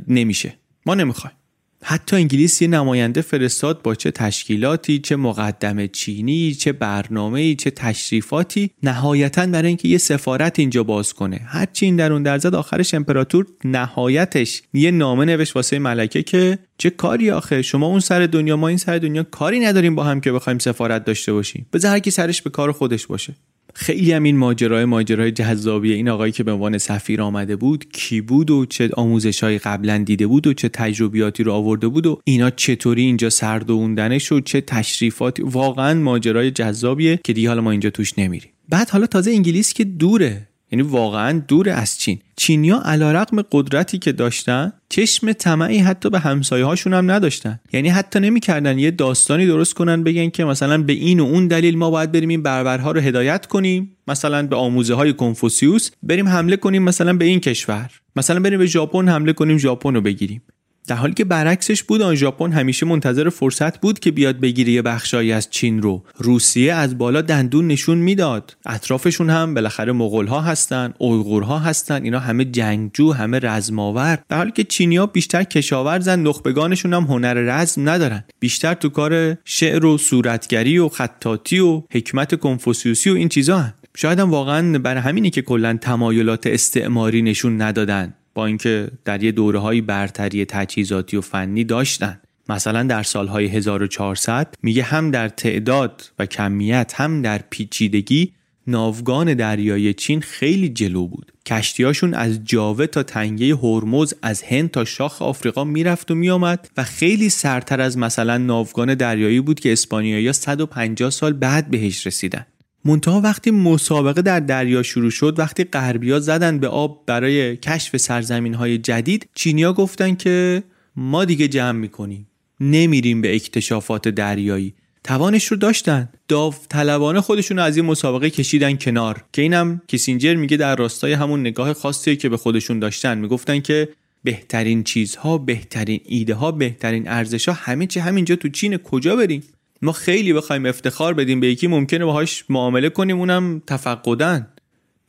نمیشه. 0.08 0.54
ما 0.86 0.96
نمی‌خوایم. 0.96 1.36
حتی 1.84 2.16
انگلیس 2.16 2.62
یه 2.62 2.68
نماینده 2.68 3.22
فرستاد 3.22 3.82
با 3.82 3.96
چه 3.96 4.12
تشکیلاتی 4.12 5.00
چه 5.00 5.16
مقدم 5.16 5.88
چینی 5.88 6.54
چه 6.54 6.72
برنامه 6.72 7.56
چه 7.56 7.72
تشریفاتی. 7.72 8.72
نهایتا 8.84 9.46
برای 9.46 9.68
اینکه 9.68 9.88
یه 9.88 9.98
سفارت 9.98 10.60
اینجا 10.60 10.84
باز 10.84 11.14
کنه. 11.14 11.42
این 11.82 11.96
درون 11.96 12.24
در 12.24 12.38
زد 12.38 12.56
آخرش 12.56 12.94
امپراتور 12.94 13.46
نهایتش 13.66 14.62
یه 14.74 14.92
نامه 14.92 15.26
نوشت 15.26 15.56
واسه 15.56 15.80
ملکه 15.80 16.24
که 16.24 16.60
چه 16.78 16.90
کاری 16.90 17.32
آخه؟ 17.32 17.62
شما 17.62 17.88
اون 17.88 18.00
سر 18.00 18.26
دنیا 18.26 18.58
ما 18.58 18.68
این 18.68 18.78
سر 18.78 18.98
دنیا 18.98 19.24
کاری 19.24 19.60
نداریم 19.60 19.96
با 19.96 20.04
هم 20.04 20.22
که 20.22 20.32
بخوایم 20.32 20.60
سفارت 20.60 21.06
داشته 21.06 21.34
باشیم. 21.34 21.66
بذار 21.74 21.92
هر 21.92 22.00
کی 22.00 22.12
سرش 22.12 22.42
به 22.42 22.50
کار 22.50 22.72
خودش 22.72 23.08
باشه. 23.08 23.36
خیلی 23.74 24.12
هم 24.12 24.24
این 24.24 24.38
ماجرای 24.38 24.86
ماجرای 24.86 25.32
جذابیه 25.32 25.96
این 25.96 26.10
آقایی 26.10 26.32
که 26.32 26.44
به 26.44 26.52
عنوان 26.52 26.78
سفیر 26.78 27.22
آمده 27.22 27.56
بود 27.56 27.86
کی 27.92 28.22
بود 28.22 28.52
و 28.52 28.66
چه 28.66 28.90
آموزش 28.94 29.44
های 29.44 29.58
قبلا 29.58 29.98
دیده 29.98 30.28
بود 30.28 30.48
و 30.48 30.54
چه 30.54 30.70
تجربیاتی 30.70 31.44
رو 31.44 31.54
آورده 31.54 31.88
بود 31.88 32.06
و 32.06 32.20
اینا 32.24 32.50
چطوری 32.50 33.02
اینجا 33.02 33.30
سردوندنش 33.30 34.32
و 34.32 34.40
چه 34.40 34.62
تشریفاتی 34.62 35.44
واقعا 35.44 35.94
ماجرای 35.94 36.52
جذابیه 36.52 37.20
که 37.24 37.34
دیگه 37.34 37.50
حالا 37.50 37.62
ما 37.62 37.72
اینجا 37.72 37.90
توش 37.90 38.20
نمیریم. 38.20 38.52
بعد 38.70 38.90
حالا 38.90 39.08
تازه 39.08 39.32
انگلیس 39.32 39.74
که 39.74 39.84
دوره. 39.84 40.48
یعنی 40.72 40.84
واقعا 40.84 41.42
دور 41.48 41.70
از 41.70 42.00
چین. 42.00 42.20
چینیا 42.36 42.82
علیرغم 42.86 43.42
قدرتی 43.52 43.98
که 43.98 44.12
داشتن 44.12 44.74
چشم 44.90 45.34
طمعی 45.34 45.78
حتی 45.78 46.10
به 46.10 46.20
همسایه 46.20 46.66
هاشون 46.66 46.94
هم 46.94 47.12
نداشتن. 47.12 47.60
یعنی 47.74 47.90
حتی 47.90 48.20
نمی‌کردن 48.20 48.80
یه 48.80 48.92
داستانی 48.92 49.48
درست 49.48 49.74
کنن 49.74 50.04
بگن 50.04 50.30
که 50.30 50.46
مثلا 50.46 50.78
به 50.84 50.94
این 50.94 51.20
و 51.20 51.24
اون 51.24 51.48
دلیل 51.48 51.78
ما 51.78 51.90
باید 51.90 52.12
بریم 52.12 52.30
این 52.30 52.44
بربرها 52.44 52.92
رو 52.92 53.02
هدایت 53.02 53.46
کنیم. 53.46 53.98
مثلا 54.08 54.48
به 54.48 54.56
آموزه 54.56 54.94
های 54.94 55.14
کنفوسیوس 55.14 55.90
بریم 56.04 56.28
حمله 56.28 56.58
کنیم 56.58 56.84
مثلا 56.84 57.14
به 57.14 57.26
این 57.26 57.40
کشور. 57.40 57.92
مثلا 58.16 58.40
بریم 58.40 58.60
به 58.60 58.66
ژاپن 58.66 59.10
حمله 59.10 59.34
کنیم 59.34 59.58
ژاپن 59.58 59.94
رو 59.94 60.02
بگیریم. 60.02 60.42
در 60.92 60.98
حالی 60.98 61.14
که 61.14 61.26
برعکسش 61.26 61.84
بود 61.84 62.02
آن 62.02 62.16
ژاپن 62.16 62.52
همیشه 62.52 62.86
منتظر 62.86 63.30
فرصت 63.30 63.82
بود 63.82 64.00
که 64.00 64.12
بیاد 64.12 64.40
بگیره 64.40 64.74
یه 64.74 64.82
بخشایی 64.82 65.32
از 65.32 65.50
چین 65.50 65.82
رو. 65.82 66.04
روسیه 66.18 66.74
از 66.74 66.98
بالا 66.98 67.22
دندون 67.22 67.68
نشون 67.68 67.98
می‌داد. 67.98 68.58
اطرافشون 68.66 69.30
هم 69.30 69.54
بالاخره 69.54 69.92
مغول 69.92 70.28
ها 70.28 70.42
هستن 70.42 70.94
اویغورها 70.98 71.60
هستن 71.60 72.04
اینا 72.04 72.20
همه 72.20 72.46
جنگجو 72.46 73.12
همه 73.12 73.40
رزماور 73.40 74.20
در 74.30 74.38
حالی 74.38 74.52
که 74.52 74.64
چینیا 74.64 75.06
بیشتر 75.06 75.44
کشاورزن 75.44 76.20
نخبگانشون 76.20 76.94
هم 76.94 77.04
هنر 77.04 77.34
رزم 77.34 77.90
ندارن. 77.90 78.24
بیشتر 78.40 78.74
تو 78.74 78.90
کار 78.90 79.38
شعر 79.46 79.86
و 79.86 79.98
صورتگری 79.98 80.80
و 80.80 80.90
خطاطی 80.90 81.60
و 81.60 81.84
حکمت 81.92 82.40
کنفوسیوسی 82.40 83.10
و 83.10 83.16
این 83.16 83.30
چیزا 83.30 83.58
هن. 83.58 83.74
شاید 83.96 84.20
هم 84.20 84.32
واقعا 84.32 84.80
برای 84.80 85.02
همینی 85.02 85.30
که 85.30 85.42
کلا 85.42 85.78
تمایلات 85.82 86.48
استعماری 86.48 87.22
نشون 87.22 87.62
ندادن. 87.62 88.14
با 88.34 88.46
اینکه 88.46 88.88
در 89.06 89.24
یه 89.24 89.32
دوره 89.32 89.60
های 89.60 89.82
برتری 89.82 90.46
تجهیزاتی 90.46 91.18
و 91.18 91.22
فنی 91.22 91.64
داشتن. 91.64 92.20
مثلا 92.50 92.84
در 92.84 93.04
سالهای 93.04 93.48
1400 93.48 94.56
میگه 94.64 94.84
هم 94.84 95.12
در 95.12 95.30
تعداد 95.30 96.12
و 96.20 96.26
کمیت 96.26 96.94
هم 96.96 97.22
در 97.22 97.42
پیچیدگی 97.50 98.32
ناوگان 98.68 99.34
دریای 99.34 99.94
چین 99.94 100.22
خیلی 100.22 100.70
جلو 100.70 101.08
بود. 101.08 101.32
کشتیاشون 101.46 102.14
از 102.14 102.40
جاوه 102.44 102.88
تا 102.88 103.04
تنگه 103.04 103.56
هرمز 103.56 104.14
از 104.22 104.44
هند 104.44 104.72
تا 104.72 104.86
شاخ 104.86 105.22
آفریقا 105.22 105.64
می‌رفت 105.64 106.12
و 106.12 106.16
میآمد 106.16 106.70
و 106.78 106.84
خیلی 106.84 107.30
سرتر 107.30 107.82
از 107.82 107.98
مثلا 107.98 108.38
ناوگان 108.38 108.96
دریایی 108.96 109.42
بود 109.42 109.60
که 109.60 109.72
اسپانیایی 109.72 110.34
150 110.34 111.10
سال 111.10 111.34
بعد 111.34 111.70
بهش 111.70 112.08
رسیدن. 112.08 112.46
منتها 112.86 113.22
وقتی 113.22 113.52
مسابقه 113.52 114.22
در 114.22 114.40
دریا 114.40 114.84
شروع 114.84 115.12
شد 115.12 115.40
وقتی 115.40 115.64
غربیا 115.64 116.20
زدن 116.20 116.60
به 116.60 116.68
آب 116.68 117.04
برای 117.06 117.58
کشف 117.58 117.98
سرزمین 117.98 118.54
های 118.54 118.78
جدید 118.78 119.30
چینیا 119.36 119.74
گفتن 119.74 120.16
که 120.16 120.64
ما 120.96 121.26
دیگه 121.26 121.48
جمع 121.48 121.80
می‌کنیم. 121.80 122.28
نمیریم 122.60 123.22
به 123.22 123.36
اکتشافات 123.36 124.08
دریایی. 124.08 124.74
توانش 125.04 125.46
رو 125.46 125.58
داشتن. 125.58 126.10
داوطلبانه 126.28 127.22
خودشون 127.22 127.60
از 127.60 127.78
این 127.78 127.86
مسابقه 127.86 128.30
کشیدن 128.30 128.76
کنار. 128.76 129.24
که 129.34 129.42
اینم 129.42 129.82
کیسینجر 129.88 130.36
میگه 130.36 130.58
در 130.58 130.76
راستای 130.76 131.14
همون 131.14 131.40
نگاه 131.40 131.74
خاصی 131.74 132.16
که 132.16 132.30
به 132.30 132.38
خودشون 132.38 132.80
داشتن. 132.80 133.18
می‌گفتن 133.18 133.60
که 133.60 133.90
بهترین 134.24 134.84
چیزها 134.84 135.38
بهترین 135.38 136.00
ایده 136.06 136.34
ها 136.34 136.52
بهترین 136.52 137.08
ارزش 137.08 137.48
ها 137.48 137.54
همه 137.60 137.88
چی 137.88 138.00
همینجا 138.00 138.36
تو 138.36 138.50
چین 138.50 138.78
کجا 138.78 139.16
بریم؟ 139.16 139.44
ما 139.82 139.92
خیلی 139.92 140.34
بخوایم 140.34 140.66
افتخار 140.66 141.14
بدیم 141.14 141.40
به 141.40 141.48
یکی 141.48 141.68
ممکنه 141.68 142.06
باهاش 142.06 142.46
معامله 142.50 142.90
کنیم 142.90 143.20
اونم 143.20 143.62
تفقدن 143.68 144.48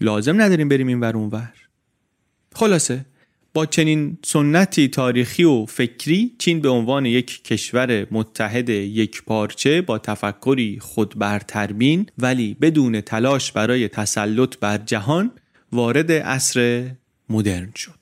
لازم 0.00 0.40
نداریم 0.40 0.68
بریم 0.68 0.86
این 0.86 1.00
ور 1.00 1.16
اونور 1.16 1.52
خلاصه 2.54 3.06
با 3.54 3.66
چنین 3.66 4.18
سنتی 4.24 4.88
تاریخی 4.88 5.44
و 5.44 5.66
فکری 5.66 6.34
چین 6.38 6.60
به 6.60 6.68
عنوان 6.68 7.06
یک 7.06 7.44
کشور 7.44 8.06
متحد 8.10 8.68
یک 8.68 9.22
پارچه 9.22 9.82
با 9.82 9.98
تفکری 9.98 10.78
خود 10.80 11.18
برتربین 11.18 12.06
ولی 12.18 12.56
بدون 12.60 13.00
تلاش 13.00 13.52
برای 13.52 13.88
تسلط 13.88 14.56
بر 14.56 14.78
جهان 14.78 15.30
وارد 15.72 16.12
عصر 16.12 16.90
مدرن 17.28 17.72
شد. 17.76 18.01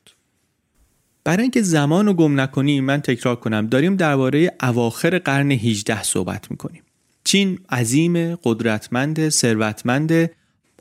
برای 1.24 1.42
اینکه 1.42 1.62
زمان 1.62 2.06
رو 2.06 2.14
گم 2.14 2.40
نکنیم 2.40 2.84
من 2.84 3.00
تکرار 3.00 3.36
کنم 3.36 3.66
داریم 3.66 3.96
درباره 3.96 4.52
اواخر 4.62 5.18
قرن 5.18 5.50
18 5.50 6.02
صحبت 6.02 6.50
می‌کنیم. 6.50 6.82
چین 7.24 7.58
عظیم 7.70 8.34
قدرتمند 8.34 9.28
ثروتمند 9.28 10.30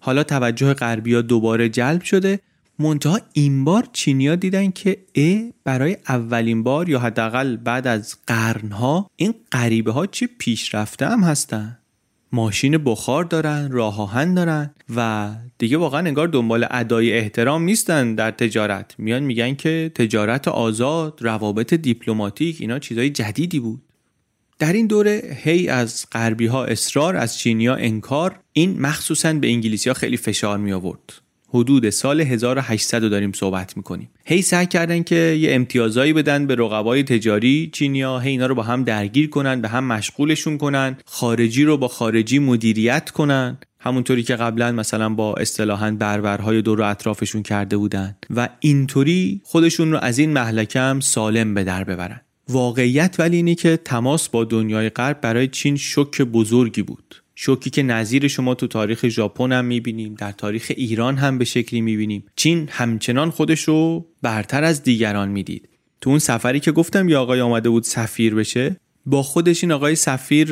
حالا 0.01 0.23
توجه 0.23 0.73
غربیا 0.73 1.21
دوباره 1.21 1.69
جلب 1.69 2.01
شده. 2.01 2.39
منتها 2.79 3.19
این 3.33 3.65
بار 3.65 3.87
چینیا 3.93 4.35
دیدن 4.35 4.71
که 4.71 4.97
ا 5.15 5.51
برای 5.63 5.97
اولین 6.09 6.63
بار 6.63 6.89
یا 6.89 6.99
حداقل 6.99 7.57
بعد 7.57 7.87
از 7.87 8.15
قرنها 8.27 9.09
این 9.15 9.33
غریبه 9.51 9.91
ها 9.91 10.05
چه 10.05 10.29
پیشرفته 10.37 11.07
هم 11.07 11.23
هستن؟ 11.23 11.77
ماشین 12.31 12.77
بخار 12.77 13.23
دارن 13.23 13.71
راه 13.71 14.01
آهن 14.01 14.33
دارن 14.33 14.73
و 14.95 15.29
دیگه 15.57 15.77
واقعا 15.77 15.99
انگار 15.99 16.27
دنبال 16.27 16.67
ادای 16.71 17.13
احترام 17.13 17.63
نیستن 17.63 18.15
در 18.15 18.31
تجارت. 18.31 18.95
میان 18.97 19.23
میگن 19.23 19.55
که 19.55 19.91
تجارت 19.95 20.47
آزاد 20.47 21.19
روابط 21.21 21.73
دیپلماتیک 21.73 22.61
اینا 22.61 22.79
چیزای 22.79 23.09
جدیدی 23.09 23.59
بود. 23.59 23.81
در 24.59 24.73
این 24.73 24.87
دوره 24.87 25.37
هی 25.43 25.67
از 25.67 26.05
غربی 26.11 26.45
ها 26.45 26.65
اصرار 26.65 27.15
از 27.15 27.37
چینیا 27.37 27.75
انکار. 27.75 28.39
این 28.53 28.79
مخصوصا 28.79 29.33
به 29.33 29.47
انگلیسی 29.47 29.89
ها 29.89 29.93
خیلی 29.93 30.17
فشار 30.17 30.57
می 30.57 30.71
آورد 30.71 31.28
حدود 31.49 31.89
سال 31.89 32.21
1800 32.21 33.03
رو 33.03 33.09
داریم 33.09 33.31
صحبت 33.31 33.77
می‌کنیم. 33.77 34.09
هی 34.25 34.41
سعی 34.41 34.65
کردن 34.65 35.03
که 35.03 35.15
یه 35.15 35.55
امتیازایی 35.55 36.13
بدن 36.13 36.47
به 36.47 36.55
رقبای 36.55 37.03
تجاری 37.03 37.69
چینیا 37.73 38.19
هی 38.19 38.29
اینا 38.29 38.45
رو 38.45 38.55
با 38.55 38.63
هم 38.63 38.83
درگیر 38.83 39.29
کنن 39.29 39.61
به 39.61 39.67
هم 39.67 39.83
مشغولشون 39.83 40.57
کنن 40.57 40.97
خارجی 41.05 41.63
رو 41.63 41.77
با 41.77 41.87
خارجی 41.87 42.39
مدیریت 42.39 43.09
کنن. 43.09 43.57
همونطوری 43.79 44.23
که 44.23 44.35
قبلا 44.35 44.71
مثلا 44.71 45.09
با 45.09 45.35
اصطلاحا 45.35 45.91
بربرهای 45.91 46.61
دور 46.61 46.81
و 46.81 46.83
اطرافشون 46.83 47.43
کرده 47.43 47.77
بودن. 47.77 48.15
و 48.35 48.49
اینطوری 48.59 49.41
خودشون 49.43 49.91
رو 49.91 49.97
از 49.97 50.17
این 50.17 50.33
محلکم 50.33 50.99
سالم 50.99 51.53
به 51.53 51.63
در 51.63 51.83
ببرن. 51.83 52.21
واقعیت 52.49 53.15
ولی 53.19 53.35
اینه 53.35 53.55
که 53.55 53.77
تماس 53.77 54.29
با 54.29 54.43
دنیای 54.43 54.89
غرب 54.89 55.21
برای 55.21 55.47
چین 55.47 55.77
شک 55.77 56.21
بزرگی 56.21 56.81
بود. 56.81 57.15
شوکی 57.41 57.69
که 57.69 57.83
نظیر 57.83 58.27
شما 58.27 58.55
تو 58.55 58.67
تاریخ 58.67 59.07
ژاپن 59.07 59.51
هم 59.51 59.65
می‌بینیم 59.65 60.15
در 60.15 60.31
تاریخ 60.31 60.71
ایران 60.75 61.17
هم 61.17 61.37
به 61.37 61.45
شکلی 61.45 61.81
می‌بینیم. 61.81 62.25
چین 62.35 62.69
همچنان 62.71 63.29
خودش 63.29 63.61
رو 63.61 64.07
برتر 64.21 64.63
از 64.63 64.83
دیگران 64.83 65.29
می‌دید. 65.29 65.69
تو 66.01 66.09
اون 66.09 66.19
سفری 66.19 66.59
که 66.59 66.71
گفتم 66.71 67.09
یه 67.09 67.21
آقای 67.21 67.41
آمده 67.41 67.69
بود 67.69 67.83
سفیر 67.83 68.35
بشه 68.35 68.75
با 69.05 69.23
خودش 69.23 69.63
این 69.63 69.71
آقای 69.71 69.95
سفیر 69.95 70.47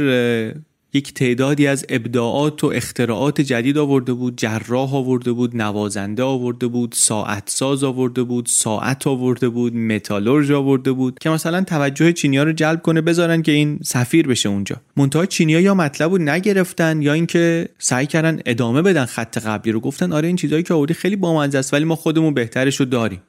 یک 0.93 1.13
تعدادی 1.13 1.67
از 1.67 1.85
ابداعات 1.89 2.63
و 2.63 2.67
اختراعات 2.67 3.41
جدید 3.41 3.77
آورده 3.77 4.13
بود 4.13 4.37
جراح 4.37 4.95
آورده 4.95 5.31
بود 5.31 5.55
نوازنده 5.55 6.23
آورده 6.23 6.67
بود 6.67 6.93
ساعت 6.97 7.43
ساز 7.49 7.83
آورده 7.83 8.23
بود 8.23 8.45
ساعت 8.45 9.07
آورده 9.07 9.49
بود 9.49 9.75
متالورژ 9.75 10.51
آورده 10.51 10.91
بود 10.91 11.19
که 11.19 11.29
مثلا 11.29 11.63
توجه 11.63 12.13
چینیا 12.13 12.43
رو 12.43 12.51
جلب 12.51 12.81
کنه 12.81 13.01
بذارن 13.01 13.41
که 13.41 13.51
این 13.51 13.79
سفیر 13.83 14.27
بشه 14.27 14.49
اونجا. 14.49 14.75
منتها 14.97 15.25
چینیا 15.25 15.59
یا 15.59 15.73
مطلب 15.73 16.11
رو 16.11 16.17
نگرفتن 16.17 17.01
یا 17.01 17.13
اینکه 17.13 17.69
سعی 17.79 18.05
کردن 18.05 18.39
ادامه 18.45 18.81
بدن 18.81 19.05
خط 19.05 19.37
قبلی 19.37 19.71
رو. 19.71 19.79
گفتن 19.79 20.13
آره 20.13 20.27
این 20.27 20.35
چیزایی 20.35 20.63
که 20.63 20.73
آوردی 20.73 20.93
خیلی 20.93 21.15
بامزه 21.15 21.57
است 21.57 21.73
ولی 21.73 21.85
ما 21.85 21.95
خودمون 21.95 22.33
بهترش 22.33 22.79
رو 22.79 22.85
داریم. 22.85 23.21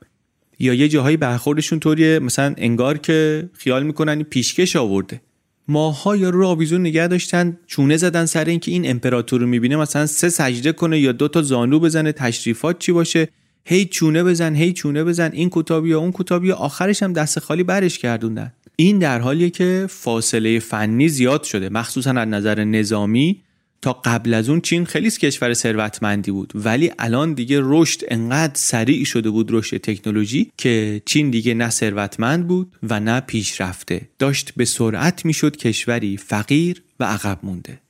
یا 0.58 0.74
یه 0.74 0.88
جاهایی 0.88 1.16
برخوردشون 1.16 1.80
طوریه 1.80 2.18
مثلا 2.18 2.54
انگار 2.58 2.98
که 2.98 3.48
خیال 3.52 3.82
می‌کنن 3.82 4.22
پیشکش 4.22 4.76
آورده. 4.76 5.20
ماها 5.68 6.16
یا 6.16 6.30
رو 6.30 6.46
آویزون 6.46 6.80
نگه 6.80 7.06
داشتن 7.06 7.58
چونه 7.66 7.96
زدن 7.96 8.26
سر 8.26 8.44
اینکه 8.44 8.70
این 8.70 8.90
امپراتور 8.90 9.40
رو 9.40 9.46
می‌بینه 9.46 9.76
مثلا 9.76 10.06
سه 10.06 10.28
سجده 10.28 10.72
کنه 10.72 10.98
یا 10.98 11.12
دو 11.12 11.28
تا 11.28 11.42
زانو 11.42 11.80
بزنه 11.80 12.12
تشریفات 12.12 12.78
چی 12.78 12.92
باشه؟ 12.92 13.28
هی 13.64 13.84
چونه 13.84 14.24
بزن 14.24 14.54
هی 14.54 14.72
چونه 14.72 15.04
بزن 15.04 15.30
این 15.32 15.48
کتابی 15.52 15.88
یا 15.88 15.98
اون 15.98 16.12
کتابی 16.14 16.52
آخرش 16.52 17.02
هم 17.02 17.12
دست 17.12 17.38
خالی 17.38 17.62
برش 17.62 17.98
گردوندن. 17.98 18.52
این 18.76 18.98
در 18.98 19.20
حالیه 19.20 19.50
که 19.50 19.86
فاصله 19.88 20.58
فنی 20.58 21.08
زیاد 21.08 21.42
شده 21.42 21.68
مخصوصا 21.68 22.10
از 22.10 22.28
نظر 22.28 22.64
نظامی. 22.64 23.42
تا 23.82 23.92
قبل 23.92 24.34
از 24.34 24.48
اون 24.48 24.60
چین 24.60 24.84
خیلی 24.84 25.10
کشور 25.10 25.54
ثروتمندی 25.54 26.30
بود. 26.30 26.52
ولی 26.54 26.92
الان 26.98 27.34
دیگه 27.34 27.60
رشد 27.62 28.00
انقدر 28.08 28.54
سریع 28.54 29.04
شده 29.04 29.30
بود 29.30 29.48
رشد 29.52 29.76
تکنولوژی 29.76 30.52
که 30.56 31.02
چین 31.06 31.30
دیگه 31.30 31.54
نه 31.54 31.70
ثروتمند 31.70 32.48
بود 32.48 32.72
و 32.82 33.00
نه 33.00 33.20
پیشرفته. 33.20 34.08
داشت 34.18 34.52
به 34.56 34.64
سرعت 34.64 35.24
می‌شد 35.24 35.56
کشوری 35.56 36.16
فقیر 36.16 36.82
و 37.00 37.04
عقب 37.04 37.38
مونده. 37.42 37.80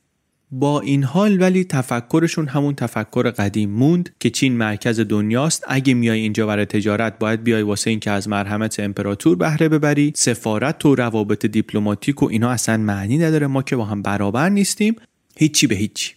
با 0.51 0.81
این 0.81 1.03
حال 1.03 1.41
ولی 1.41 1.63
تفکرشون 1.63 2.47
همون 2.47 2.75
تفکر 2.75 3.31
قدیم 3.31 3.69
موند 3.69 4.09
که 4.19 4.29
چین 4.29 4.57
مرکز 4.57 4.99
دنیاست. 4.99 5.63
اگه 5.67 5.93
میای 5.93 6.19
اینجا 6.19 6.47
برای 6.47 6.65
تجارت 6.65 7.19
باید 7.19 7.43
بیای 7.43 7.61
واسه 7.61 7.89
اینکه 7.89 8.11
از 8.11 8.27
مرحمت 8.27 8.79
امپراتور 8.79 9.35
بهره 9.35 9.69
ببری. 9.69 10.13
سفارت 10.15 10.85
و 10.85 10.95
روابط 10.95 11.45
دیپلماتیک 11.45 12.23
و 12.23 12.25
اینا 12.25 12.49
اصلا 12.49 12.77
معنی 12.77 13.17
نداره. 13.17 13.47
ما 13.47 13.63
که 13.63 13.75
با 13.75 13.85
هم 13.85 14.01
برابر 14.01 14.49
نیستیم. 14.49 14.95
هیچی 15.39 15.67
به 15.67 15.75
هیچی. 15.75 16.13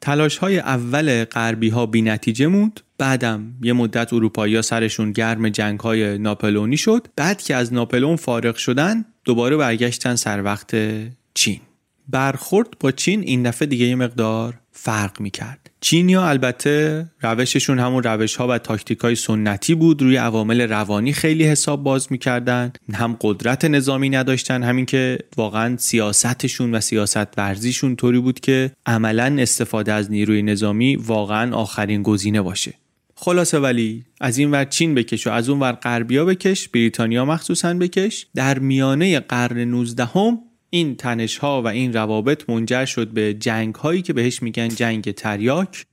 تلاش 0.00 0.38
های 0.38 0.58
اول 0.58 1.24
غربی 1.24 1.68
ها 1.68 1.86
بی 1.86 2.02
نتیجه 2.02 2.46
موند 2.46 2.80
بعدم 2.98 3.54
یه 3.62 3.72
مدت 3.72 4.12
اروپایی 4.12 4.56
ها 4.56 4.62
سرشون 4.62 5.12
گرم 5.12 5.48
جنگ 5.48 5.80
های 5.80 6.18
ناپلونی 6.18 6.76
شد 6.76 7.08
بعد 7.16 7.42
که 7.42 7.54
از 7.54 7.72
ناپلون 7.72 8.16
فارغ 8.16 8.56
شدن 8.56 9.04
دوباره 9.24 9.56
برگشتن 9.56 10.16
سر 10.16 10.42
وقت 10.42 10.76
چین. 11.34 11.60
برخورد 12.08 12.68
با 12.80 12.92
چین 12.92 13.20
این 13.20 13.42
دفعه 13.42 13.68
دیگه 13.68 13.86
یه 13.86 13.94
مقدار 13.94 14.60
فرق 14.78 15.20
می‌کرد. 15.20 15.70
چینیا 15.80 16.28
البته 16.28 17.06
روششون 17.22 17.78
همون 17.78 18.02
روش 18.02 18.36
ها 18.36 18.48
و 18.48 18.58
تاکتیک 18.58 18.98
های 18.98 19.14
سنتی 19.14 19.74
بود 19.74 20.02
روی 20.02 20.16
عوامل 20.16 20.60
روانی 20.60 21.12
خیلی 21.12 21.44
حساب 21.44 21.82
باز 21.82 22.06
می‌کردن. 22.10 22.72
هم 22.92 23.16
قدرت 23.20 23.64
نظامی 23.64 24.10
نداشتن 24.10 24.62
همین 24.62 24.86
که 24.86 25.18
واقعا 25.36 25.76
سیاستشون 25.76 26.74
و 26.74 26.80
سیاست 26.80 27.38
ورزیشون 27.38 27.96
طوری 27.96 28.18
بود 28.18 28.40
که 28.40 28.70
عملا 28.86 29.36
استفاده 29.38 29.92
از 29.92 30.10
نیروی 30.10 30.42
نظامی 30.42 30.96
واقعا 30.96 31.56
آخرین 31.56 32.02
گزینه 32.02 32.42
باشه. 32.42 32.74
خلاصه 33.18 33.58
ولی 33.58 34.04
از 34.20 34.38
این 34.38 34.50
ور 34.50 34.64
چین 34.64 34.94
بکش 34.94 35.26
و 35.26 35.30
از 35.30 35.48
اون 35.48 35.60
ور 35.60 35.72
غربیا 35.72 36.24
بکش 36.24 36.68
بریتانیا 36.68 37.24
مخصوصا 37.24 37.74
بکش 37.74 38.26
در 38.34 38.58
میانه 38.58 39.20
قرن 39.20 39.58
19 39.58 40.04
هم 40.04 40.38
این 40.70 40.96
تنش 40.96 41.38
ها 41.38 41.62
و 41.62 41.66
این 41.66 41.92
روابط 41.92 42.50
منجر 42.50 42.84
شد 42.84 43.08
به 43.08 43.34
جنگ 43.34 43.74
هایی 43.74 44.02
که 44.02 44.12
بهش 44.12 44.42
میگن 44.42 44.68
جنگ 44.68 45.10
تریاک 45.10 45.86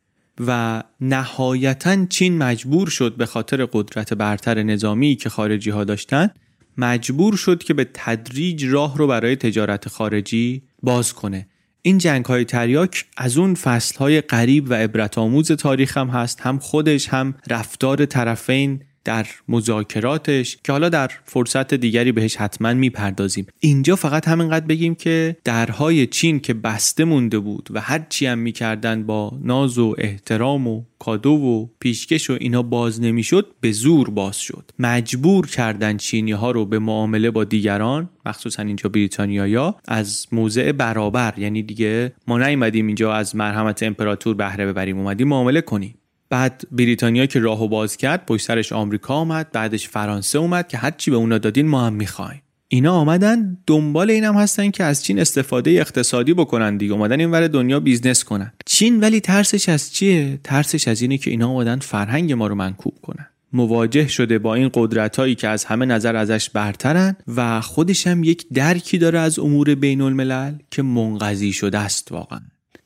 و 0.47 0.83
نهایتا 1.01 2.05
چین 2.05 2.37
مجبور 2.37 2.89
شد 2.89 3.15
به 3.15 3.25
خاطر 3.25 3.65
قدرت 3.65 4.13
برتر 4.13 4.63
نظامی 4.63 5.15
که 5.15 5.29
خارجی 5.29 5.69
ها 5.69 5.83
داشتن 5.83 6.29
مجبور 6.77 7.35
شد 7.35 7.63
که 7.63 7.73
به 7.73 7.87
تدریج 7.93 8.65
راه 8.65 8.97
رو 8.97 9.07
برای 9.07 9.35
تجارت 9.35 9.89
خارجی 9.89 10.63
باز 10.83 11.13
کنه. 11.13 11.47
این 11.81 11.97
جنگ 11.97 12.25
های 12.25 12.45
تریاک 12.45 13.05
از 13.17 13.37
اون 13.37 13.55
فصل 13.55 13.97
های 13.97 14.21
قریب 14.21 14.69
و 14.69 14.73
عبرت 14.73 15.17
آموز 15.17 15.51
تاریخ 15.51 15.97
هم 15.97 16.07
هست 16.07 16.41
هم 16.41 16.59
خودش 16.59 17.09
هم 17.09 17.35
رفتار 17.49 18.05
طرفین 18.05 18.83
در 19.05 19.27
مذاکراتش 19.49 20.57
که 20.63 20.71
حالا 20.71 20.89
در 20.89 21.11
فرصت 21.25 21.73
دیگری 21.73 22.11
بهش 22.11 22.35
حتما 22.35 22.73
می‌پردازیم. 22.73 23.47
اینجا 23.59 23.95
فقط 23.95 24.27
همینقدر 24.27 24.65
بگیم 24.65 24.95
که 24.95 25.37
درهای 25.43 26.07
چین 26.07 26.39
که 26.39 26.53
بسته 26.53 27.03
مونده 27.03 27.39
بود 27.39 27.69
و 27.71 27.81
هر 27.81 28.05
چی 28.09 28.25
هم 28.25 28.37
می‌کردن 28.37 29.03
با 29.03 29.39
ناز 29.43 29.77
و 29.77 29.95
احترام 29.97 30.67
و 30.67 30.83
کادو 30.99 31.31
و 31.31 31.67
پیشکش 31.79 32.29
و 32.29 32.37
اینا 32.39 32.61
باز 32.61 33.01
نمی‌شد 33.01 33.53
به 33.61 33.71
زور 33.71 34.09
باز 34.09 34.37
شد. 34.37 34.71
مجبور 34.79 35.47
کردن 35.47 35.97
چینی 35.97 36.31
ها 36.31 36.51
رو 36.51 36.65
به 36.65 36.79
معامله 36.79 37.31
با 37.31 37.43
دیگران 37.43 38.09
مخصوصا 38.25 38.63
اینجا 38.63 38.89
بریتانیایا 38.89 39.75
از 39.87 40.27
موضع 40.31 40.71
برابر. 40.71 41.33
یعنی 41.37 41.63
دیگه 41.63 42.13
ما 42.27 42.37
نیومدیم 42.37 42.87
اینجا 42.87 43.13
از 43.13 43.35
مرحمت 43.35 43.83
امپراتور 43.83 44.35
بهره 44.35 44.65
ببریم 44.65 44.97
اومدیم 44.97 45.27
معامله 45.27 45.61
کنیم. 45.61 45.95
بعد 46.33 46.63
بریتانیا 46.71 47.25
که 47.25 47.39
راهو 47.39 47.67
باز 47.67 47.97
کرد 47.97 48.25
پشت 48.25 48.45
سرش 48.45 48.71
آمریکا 48.71 49.19
اومد 49.19 49.51
بعدش 49.51 49.89
فرانسه 49.89 50.39
اومد 50.39 50.67
که 50.67 50.77
هرچی 50.77 51.11
به 51.11 51.17
اونا 51.17 51.37
دادین 51.37 51.67
ما 51.67 51.85
هم 51.85 51.93
می‌خوایم. 51.93 52.41
اینا 52.67 52.93
آمدن 52.93 53.57
دنبال 53.67 54.11
اینم 54.11 54.35
هستن 54.35 54.71
که 54.71 54.83
از 54.83 55.03
چین 55.03 55.19
استفاده 55.19 55.71
اقتصادی 55.71 56.33
بکنن 56.33 56.77
دیگه. 56.77 56.93
اومدن 56.93 57.19
این 57.19 57.31
ور 57.31 57.47
دنیا 57.47 57.79
business 57.79 58.23
کنن. 58.23 58.53
چین 58.65 58.99
ولی 58.99 59.19
ترسش 59.19 59.69
از 59.69 59.93
چیه؟ 59.93 60.39
ترسش 60.43 60.87
از 60.87 61.01
اینه 61.01 61.17
که 61.17 61.31
اینا 61.31 61.47
اومدن 61.47 61.79
فرهنگ 61.79 62.33
ما 62.33 62.47
رو 62.47 62.55
منکوب 62.55 62.93
کنن. 63.01 63.27
مواجه 63.53 64.07
شده 64.07 64.39
با 64.39 64.55
این 64.55 64.69
قدرت 64.73 65.15
هایی 65.15 65.35
که 65.35 65.47
از 65.47 65.65
همه 65.65 65.85
نظر 65.85 66.15
ازش 66.15 66.49
برترن 66.49 67.15
و 67.35 67.61
خودش 67.61 68.07
هم 68.07 68.23
یک 68.23 68.45
درکی 68.53 68.97
داره 68.97 69.19
از 69.19 69.39
امور 69.39 69.75
بین 69.75 70.01
الملل 70.01 70.53
که 70.71 70.81
منقضی 70.81 71.53
شده 71.53 71.79
است 71.79 72.11
واقعا. 72.11 72.41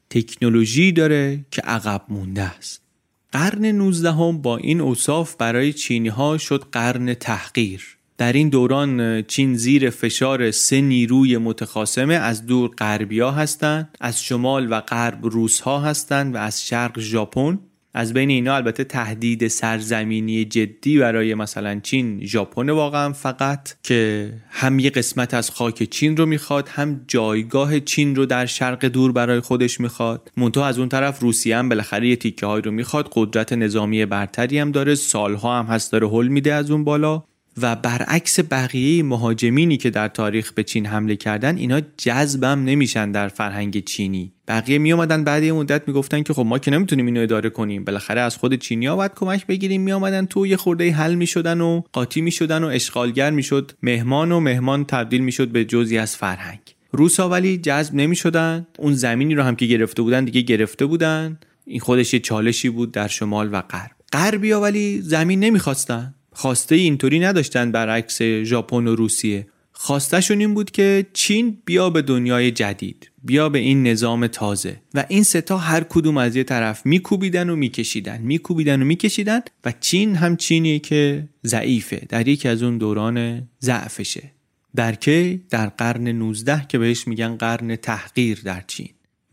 تکنولوژی 0.10 0.92
داره 0.92 1.46
که 1.52 1.62
عقب 1.62 2.02
مونده 2.10 2.42
است. 2.42 2.87
قرن 3.32 3.66
19 3.66 4.12
هم 4.12 4.42
با 4.42 4.58
این 4.58 4.82
اوصاف 4.82 5.36
برای 5.36 5.74
چینی 5.74 6.08
ها 6.08 6.38
شد 6.38 6.64
قرن 6.72 7.14
تحقیر. 7.14 7.98
در 8.18 8.34
این 8.34 8.50
دوران 8.50 9.22
چین 9.24 9.56
زیر 9.56 9.90
فشار 9.90 10.52
سه 10.52 10.82
نیروی 10.82 11.38
متخاصمه 11.38 12.14
از 12.14 12.46
دور 12.46 12.70
غربیا 12.70 13.32
هستند 13.32 13.98
از 14.02 14.24
شمال 14.24 14.72
و 14.72 14.82
غرب 14.82 15.26
روس 15.26 15.60
ها 15.60 15.80
هستند 15.80 16.36
و 16.36 16.38
از 16.38 16.66
شرق 16.66 17.00
ژاپن. 17.00 17.60
از 17.94 18.14
بین 18.14 18.30
اینا 18.30 18.56
البته 18.56 18.84
تهدید 18.84 19.48
سرزمینی 19.48 20.46
جدی 20.46 20.98
برای 20.98 21.34
مثلا 21.36 21.80
چین 21.84 22.26
ژاپن 22.26 22.70
واقعا 22.70 23.14
فقط 23.14 23.74
که 23.84 24.32
هم 24.50 24.80
یه 24.80 24.90
قسمت 24.90 25.34
از 25.34 25.50
خاک 25.50 25.84
چین 25.84 26.18
رو 26.18 26.26
می‌خواد 26.26 26.70
هم 26.70 27.02
جایگاه 27.08 27.80
چین 27.80 28.16
رو 28.16 28.26
در 28.26 28.46
شرق 28.46 28.86
دور 28.86 29.12
برای 29.12 29.40
خودش 29.40 29.80
می‌خواد. 29.80 30.32
منتها 30.38 30.66
از 30.66 30.80
اون 30.80 30.90
طرف 30.90 31.20
روسیه 31.20 31.58
هم 31.58 31.70
بالاخره 31.70 32.08
یه 32.08 32.16
تیکه 32.16 32.46
های 32.46 32.62
رو 32.62 32.72
می‌خواد. 32.72 33.10
قدرت 33.12 33.54
نظامی 33.54 34.06
برتری 34.06 34.60
هم 34.60 34.72
داره 34.72 34.96
سالها 34.96 35.60
هم 35.60 35.66
هست 35.66 35.92
داره 35.92 36.10
حل 36.10 36.28
میده 36.28 36.54
از 36.54 36.72
اون 36.72 36.84
بالا. 36.84 37.24
و 37.62 37.76
برعکس 37.76 38.40
بقیه 38.52 39.04
مهاجمینی 39.04 39.78
که 39.78 39.90
در 39.90 40.08
تاریخ 40.08 40.52
به 40.52 40.64
چین 40.64 40.86
حمله 40.86 41.16
کردن 41.16 41.58
اینا 41.58 41.82
جذبم 41.98 42.64
نمیشن 42.64 43.12
در 43.12 43.28
فرهنگ 43.28 43.84
چینی. 43.84 44.32
بقیه 44.48 44.78
می 44.78 44.92
اومدن 44.92 45.24
بعد 45.24 45.44
یه 45.44 45.54
مدت 45.54 45.88
می‌گفتن 45.88 46.24
که 46.24 46.34
خب 46.34 46.46
ما 46.46 46.60
که 46.60 46.72
نمی‌تونیم 46.72 47.06
اینو 47.06 47.22
اداره 47.22 47.50
کنیم. 47.50 47.84
بالاخره 47.84 48.22
از 48.22 48.38
خود 48.38 48.56
چینیا 48.56 48.96
باید 48.96 49.12
کمک 49.16 49.48
بگیریم. 49.48 49.82
می 49.82 49.92
اومدن 49.92 50.26
تو 50.26 50.48
یه 50.48 50.58
خورده 50.58 50.92
حل 50.92 51.16
می‌شدن 51.16 51.62
و 51.62 51.82
قاطی 51.94 52.22
می‌شدن 52.22 52.64
و 52.64 52.68
اشغالگر 52.68 53.32
می‌شد. 53.32 53.72
مهمان 53.84 54.32
و 54.32 54.40
مهمان 54.40 54.86
تبدیل 54.86 55.22
می‌شد 55.22 55.48
به 55.48 55.66
جزی 55.66 55.98
از 55.98 56.16
فرهنگ. 56.16 56.60
روسا 56.92 57.30
ولی 57.30 57.58
جذب 57.58 57.96
نمی‌شدن. 57.96 58.68
اون 58.78 58.94
زمینی 58.94 59.36
رو 59.36 59.44
هم 59.44 59.56
که 59.56 59.66
گرفته 59.66 60.02
بودن 60.02 60.26
دیگه 60.26 60.42
گرفته 60.42 60.86
بودن. 60.86 61.40
این 61.66 61.80
خودش 61.80 62.14
یه 62.14 62.20
چالشی 62.20 62.70
بود 62.70 62.92
در 62.92 63.08
شمال 63.08 63.50
و 63.52 63.62
غرب. 63.62 63.92
غربیا 64.14 64.62
ولی 64.62 65.02
زمین 65.02 65.40
نمی‌خواستن. 65.40 66.14
خواسته 66.38 66.76
اینطوری 66.76 67.20
نداشتن 67.20 67.72
برعکس 67.72 68.22
ژاپن 68.22 68.88
و 68.88 68.96
روسیه. 68.96 69.48
خواستشون 69.72 70.40
این 70.40 70.54
بود 70.54 70.72
که 70.72 71.06
چین 71.14 71.58
بیا 71.66 71.90
به 71.90 72.02
دنیای 72.02 72.52
جدید 72.52 73.12
بیا 73.24 73.50
به 73.50 73.60
این 73.60 73.88
نظام 73.88 74.28
تازه 74.28 74.82
و 74.94 75.06
این 75.10 75.24
ستا 75.24 75.58
هر 75.58 75.84
کدوم 75.84 76.18
از 76.18 76.36
یه 76.36 76.44
طرف 76.44 76.86
میکوبیدن 76.86 77.50
و 77.50 77.56
میکشیدن 77.56 78.22
میکوبیدن 78.22 78.82
و 78.82 78.86
میکشیدن 78.86 79.40
و 79.66 79.74
چین 79.80 80.16
هم 80.16 80.36
چینیه 80.36 80.80
که 80.80 81.30
ضعیفه 81.46 82.02
در 82.10 82.28
یکی 82.28 82.48
از 82.48 82.64
اون 82.64 82.78
دوران 82.78 83.48
ضعفشه. 83.62 84.32
در 84.76 84.96
که 84.96 85.40
در 85.50 85.68
قرن 85.68 86.08
19 86.08 86.66
که 86.70 86.78
بهش 86.78 87.08
میگن 87.08 87.36
قرن 87.36 87.76
تحقیر 87.76 88.42
در 88.44 88.64
چین. 88.68 88.90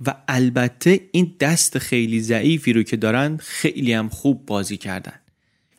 و 0.06 0.14
البته 0.28 1.00
این 1.12 1.34
دست 1.40 1.78
خیلی 1.78 2.20
ضعیفی 2.20 2.72
رو 2.72 2.82
که 2.82 2.96
دارن 2.96 3.36
خیلی 3.40 3.92
هم 3.92 4.08
خوب 4.08 4.46
بازی 4.46 4.76
کردن. 4.76 5.23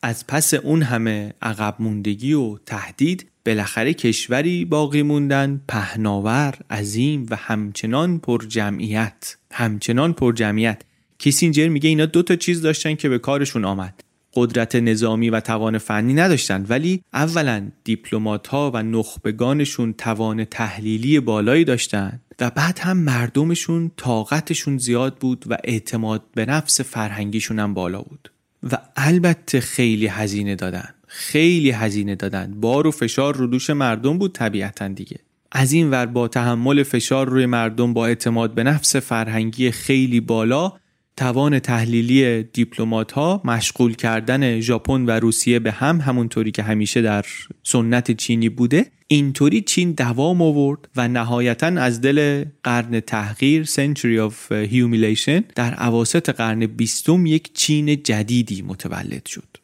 از 0.06 0.26
پس 0.26 0.54
اون 0.54 0.82
همه 0.82 1.34
عقب 1.42 1.76
موندگی 1.78 2.32
و 2.32 2.58
تهدید 2.58 3.26
بالاخره 3.46 3.94
کشوری 3.94 4.64
باقی 4.64 5.02
موندن 5.02 5.60
پهناور 5.68 6.54
عظیم 6.70 7.26
و 7.30 7.36
همچنان 7.36 8.18
پر 8.18 8.44
جمعیت 8.48 9.36
همچنان 9.52 10.12
پر 10.12 10.32
جمعیت 10.32 10.82
کیسینجر 11.18 11.68
میگه 11.68 11.88
اینا 11.88 12.06
دو 12.06 12.22
تا 12.22 12.36
چیز 12.36 12.62
داشتن 12.62 12.94
که 12.94 13.08
به 13.08 13.18
کارشون 13.18 13.64
آمد. 13.64 14.04
قدرت 14.34 14.76
نظامی 14.76 15.30
و 15.30 15.40
توان 15.40 15.78
فنی 15.78 16.14
نداشتن 16.14 16.66
ولی 16.68 17.02
اولا 17.12 17.70
دیپلمات 17.84 18.46
ها 18.46 18.70
و 18.74 18.82
نخبگانشون 18.82 19.92
توان 19.92 20.44
تحلیلی 20.44 21.20
بالایی 21.20 21.64
داشتن 21.64 22.20
و 22.40 22.50
بعد 22.50 22.78
هم 22.78 22.96
مردمشون 22.96 23.90
طاقتشون 23.96 24.78
زیاد 24.78 25.16
بود 25.16 25.44
و 25.48 25.56
اعتماد 25.64 26.22
به 26.34 26.46
نفس 26.46 26.80
فرهنگیشون 26.80 27.58
هم 27.58 27.74
بالا 27.74 28.02
بود. 28.02 28.30
و 28.72 28.78
البته 28.96 29.60
خیلی 29.60 30.06
هزینه 30.06 30.54
دادن. 30.54 30.88
خیلی 31.06 31.70
هزینه 31.70 32.14
دادن. 32.14 32.54
بار 32.60 32.86
و 32.86 32.90
فشار 32.90 33.36
رو 33.36 33.46
دوش 33.46 33.70
مردم 33.70 34.18
بود 34.18 34.32
طبیعتا 34.32 34.88
دیگه. 34.88 35.16
از 35.52 35.72
این 35.72 35.90
ور 35.90 36.06
با 36.06 36.28
تحمل 36.28 36.82
فشار 36.82 37.28
روی 37.28 37.46
مردم 37.46 37.92
با 37.92 38.06
اعتماد 38.06 38.54
به 38.54 38.62
نفس 38.62 38.96
فرهنگی 38.96 39.70
خیلی 39.70 40.20
بالا 40.20 40.72
توان 41.16 41.58
تحلیلی 41.58 42.42
دیپلمات 42.42 43.12
ها 43.12 43.42
مشغول 43.44 43.94
کردن 43.94 44.60
ژاپن 44.60 45.06
و 45.06 45.10
روسیه 45.10 45.58
به 45.58 45.72
هم 45.72 46.00
همونطوری 46.00 46.50
که 46.50 46.62
همیشه 46.62 47.02
در 47.02 47.24
سنت 47.62 48.10
چینی 48.10 48.48
بوده. 48.48 48.86
اینطوری 49.08 49.60
چین 49.60 49.92
دوام 49.92 50.42
آورد 50.42 50.88
و 50.96 51.08
نهایتا 51.08 51.66
از 51.66 52.00
دل 52.00 52.44
قرن 52.62 53.00
تحقیر 53.00 53.64
Century 53.64 54.30
of 54.30 54.34
Humiliation 54.50 55.42
در 55.54 55.74
عواست 55.74 56.30
قرن 56.30 56.66
بیستم 56.66 57.26
یک 57.26 57.54
چین 57.54 58.02
جدیدی 58.02 58.62
متولد 58.62 59.26
شد. 59.26 59.56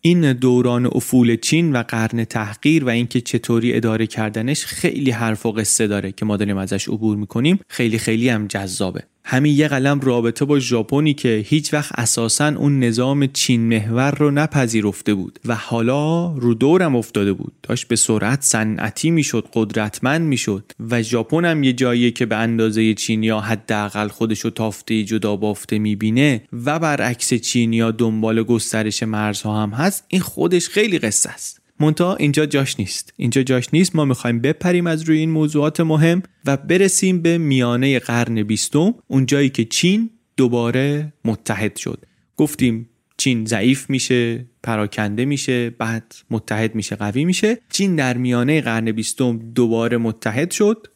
این 0.00 0.32
دوران 0.32 0.86
افول 0.86 1.36
چین 1.36 1.72
و 1.72 1.82
قرن 1.82 2.24
تحقیر 2.24 2.84
و 2.84 2.88
اینکه 2.88 3.20
چطوری 3.20 3.72
اداره 3.72 4.06
کردنش 4.06 4.64
خیلی 4.64 5.10
حرف 5.10 5.46
و 5.46 5.52
قصه 5.52 5.86
داره 5.86 6.12
که 6.12 6.24
ما 6.24 6.36
داریم 6.36 6.56
ازش 6.56 6.88
عبور 6.88 7.16
می‌کنیم. 7.16 7.58
خیلی 7.68 7.98
خیلی 7.98 8.28
هم 8.28 8.46
جذابه. 8.46 9.02
همین 9.28 9.56
یه 9.56 9.68
قلم 9.68 10.00
رابطه 10.00 10.44
با 10.44 10.58
ژاپنی 10.58 11.14
که 11.14 11.44
هیچ 11.46 11.74
وقت 11.74 11.98
اساسا 11.98 12.48
اون 12.48 12.78
نظام 12.78 13.26
چین 13.26 13.60
محور 13.60 14.10
رو 14.10 14.30
نپذیرفته 14.30 15.14
بود 15.14 15.38
و 15.44 15.54
حالا 15.54 16.32
رو 16.32 16.54
دورم 16.54 16.96
افتاده 16.96 17.32
بود. 17.32 17.52
داشت 17.62 17.88
به 17.88 17.96
سرعت 17.96 18.42
صنعتی 18.42 19.10
می‌شد 19.10 19.48
قدرتمند 19.52 20.22
می‌شد 20.22 20.72
و 20.90 21.02
ژاپن 21.02 21.44
هم 21.44 21.62
یه 21.62 21.72
جاییه 21.72 22.10
که 22.10 22.26
به 22.26 22.36
اندازه 22.36 22.94
چینیا 22.94 23.40
حداقل 23.40 24.08
خودش 24.08 24.40
رو 24.40 24.50
تافته 24.50 25.04
جدا 25.04 25.36
بافته 25.36 25.78
می‌بینه 25.78 26.42
و 26.64 26.78
برعکس 26.78 27.34
چینیا 27.34 27.90
دنبال 27.90 28.42
گسترش 28.42 29.02
مرزها 29.02 29.62
هم 29.62 29.70
هست. 29.70 30.04
این 30.08 30.20
خودش 30.20 30.68
خیلی 30.68 30.98
قصه 30.98 31.30
است. 31.30 31.65
مونتا 31.80 32.16
اینجا 32.16 32.46
جاش 32.46 32.80
نیست. 32.80 33.12
اینجا 33.16 33.42
جاش 33.42 33.68
نیست. 33.72 33.96
ما 33.96 34.04
می‌خوایم 34.04 34.40
بپریم 34.40 34.86
از 34.86 35.02
روی 35.02 35.18
این 35.18 35.30
موضوعات 35.30 35.80
مهم 35.80 36.22
و 36.44 36.56
برسیم 36.56 37.22
به 37.22 37.38
میانه 37.38 37.98
قرن 37.98 38.42
بیستم 38.42 38.94
اون 39.06 39.26
جایی 39.26 39.50
که 39.50 39.64
چین 39.64 40.10
دوباره 40.36 41.12
متحد 41.24 41.76
شد. 41.76 42.04
گفتیم 42.36 42.88
چین 43.16 43.44
ضعیف 43.44 43.90
میشه 43.90 44.46
پراکنده 44.62 45.24
میشه 45.24 45.70
بعد 45.70 46.14
متحد 46.30 46.74
میشه 46.74 46.96
قوی 46.96 47.24
میشه. 47.24 47.58
چین 47.70 47.96
در 47.96 48.16
میانه 48.16 48.60
قرن 48.60 48.92
بیستم 48.92 49.38
دوباره 49.54 49.96
متحد 49.96 50.50
شد 50.50 50.86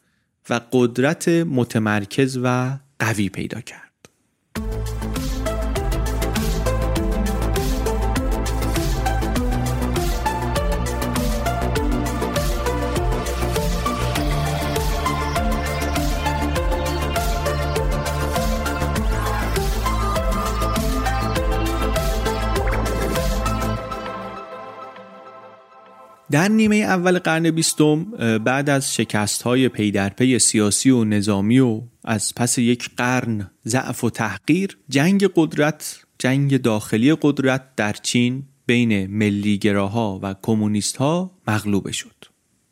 و 0.49 0.61
قدرت 0.71 1.27
متمرکز 1.27 2.39
و 2.43 2.77
قوی 2.99 3.29
پیدا 3.29 3.61
کرد. 3.61 3.91
در 26.31 26.47
نیمه 26.47 26.75
اول 26.75 27.19
قرن 27.19 27.51
بیستم 27.51 28.03
بعد 28.37 28.69
از 28.69 28.95
شکست 28.95 29.41
های 29.41 29.69
پی 29.69 29.91
در 29.91 30.09
پی 30.09 30.39
سیاسی 30.39 30.89
و 30.89 31.03
نظامی 31.03 31.59
و 31.59 31.81
از 32.03 32.35
پس 32.35 32.57
یک 32.57 32.89
قرن 32.97 33.51
ضعف 33.67 34.03
و 34.03 34.09
تحقیر 34.09 34.77
جنگ 34.89 35.29
قدرت 35.35 35.99
جنگ 36.19 36.61
داخلی 36.61 37.15
قدرت 37.21 37.75
در 37.75 37.93
چین 37.93 38.43
بین 38.65 39.07
ملیگراها 39.07 40.19
و 40.23 40.35
کمونیست 40.41 40.97
ها 40.97 41.31
مغلوب 41.47 41.91
شد. 41.91 42.25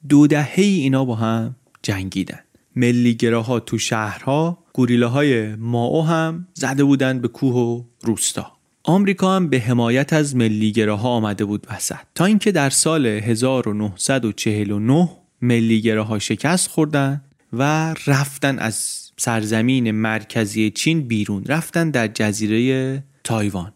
دو 0.09 0.27
دهه 0.27 0.59
اینا 0.59 1.05
با 1.05 1.15
هم 1.15 1.55
جنگیدن. 1.83 2.39
ملیگراها 2.75 3.59
تو 3.59 3.77
شهرها 3.77 4.63
گوریلاهای 4.73 5.55
ماو 5.55 6.05
هم 6.05 6.47
زده 6.53 6.83
بودن 6.83 7.19
به 7.19 7.27
کوه 7.27 7.55
و 7.55 7.83
روستا. 8.03 8.58
آمریکا 8.89 9.35
هم 9.35 9.49
به 9.49 9.59
حمایت 9.59 10.13
از 10.13 10.35
ملیگراها 10.35 11.09
آمده 11.09 11.45
بود 11.45 11.67
وسط. 11.71 11.95
تا 12.15 12.25
اینکه 12.25 12.51
در 12.51 12.69
سال 12.69 13.05
1949 13.05 15.09
ملیگراها 15.41 16.19
شکست 16.19 16.69
خوردن 16.69 17.21
و 17.53 17.93
رفتن 18.07 18.59
از 18.59 18.75
سرزمین 19.17 19.91
مرکزی 19.91 20.71
چین 20.71 21.07
بیرون. 21.07 21.43
رفتن 21.45 21.89
در 21.89 22.07
جزیره 22.07 23.03
تایوان. 23.23 23.73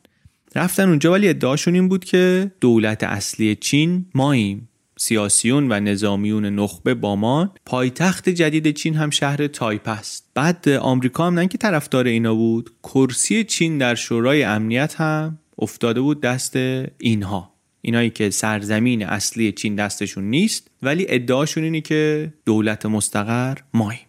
رفتن 0.56 0.90
اونجا 0.90 1.12
ولی 1.12 1.30
ادعاشون 1.30 1.74
این 1.74 1.90
بود 1.90 2.06
که 2.06 2.52
دولت 2.62 3.04
اصلی 3.04 3.56
چین 3.56 4.06
ماییم. 4.16 4.70
سیاسیون 5.04 5.72
و 5.72 5.80
نظامیون 5.80 6.46
نخبه 6.46 6.94
با 6.94 7.13
مان 7.13 7.52
پایتخت 7.66 8.30
جدید 8.30 8.72
چین 8.72 8.96
هم 8.96 9.10
شهر 9.10 9.48
تایپه 9.48 9.88
است. 9.88 10.32
بعد 10.34 10.70
آمریکا 10.70 11.28
هم 11.28 11.40
نه 11.40 11.48
که 11.48 11.58
طرفدار 11.58 12.06
اینا 12.06 12.36
بود 12.36 12.70
کرسی 12.84 13.44
چین 13.44 13.78
در 13.78 13.96
شورای 13.96 14.44
امنیت 14.44 14.96
هم 14.96 15.40
افتاده 15.60 16.02
بود 16.02 16.22
دست 16.22 16.56
اینها. 16.98 17.54
اینایی 17.82 18.10
که 18.10 18.30
سرزمین 18.30 19.06
اصلی 19.06 19.52
چین 19.52 19.76
دستشون 19.76 20.24
نیست 20.24 20.68
ولی 20.82 21.06
ادعاشون 21.10 21.64
اینه 21.64 21.82
که 21.82 22.34
دولت 22.46 22.86
مستقر 22.86 23.58
ماییم 23.74 24.08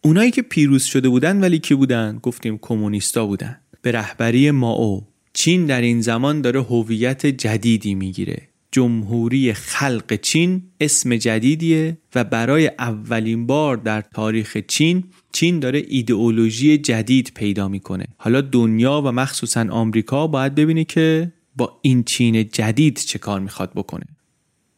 اونایی 0.00 0.30
که 0.30 0.42
پیروز 0.42 0.82
شده 0.82 1.08
بودن 1.08 1.40
ولی 1.40 1.58
کی 1.58 1.74
بودن؟ 1.74 2.18
گفتیم 2.22 2.58
کمونیستا 2.62 3.26
بودن. 3.26 3.60
به 3.82 3.92
رهبری 3.92 4.50
ماو 4.50 5.06
چین 5.32 5.66
در 5.66 5.80
این 5.80 6.00
زمان 6.00 6.40
داره 6.40 6.62
هویت 6.62 7.26
جدیدی 7.26 7.94
می‌گیره. 7.94 8.49
جمهوری 8.72 9.52
خلق 9.52 10.14
چین 10.14 10.62
اسم 10.80 11.16
جدیدیه 11.16 11.98
و 12.14 12.24
برای 12.24 12.70
اولین 12.78 13.46
بار 13.46 13.76
در 13.76 14.00
تاریخ 14.00 14.56
چین 14.56 15.04
چین 15.32 15.58
داره 15.58 15.84
ایدئولوژی 15.88 16.78
جدید 16.78 17.32
پیدا 17.34 17.68
می‌کنه. 17.68 18.06
حالا 18.16 18.40
دنیا 18.40 19.02
و 19.04 19.12
مخصوصا 19.12 19.66
آمریکا 19.70 20.26
باید 20.26 20.54
ببینه 20.54 20.84
که 20.84 21.32
با 21.56 21.78
این 21.82 22.04
چین 22.04 22.48
جدید 22.48 22.96
چه 22.96 23.18
کار 23.18 23.40
می‌خواد 23.40 23.72
بکنه. 23.74 24.04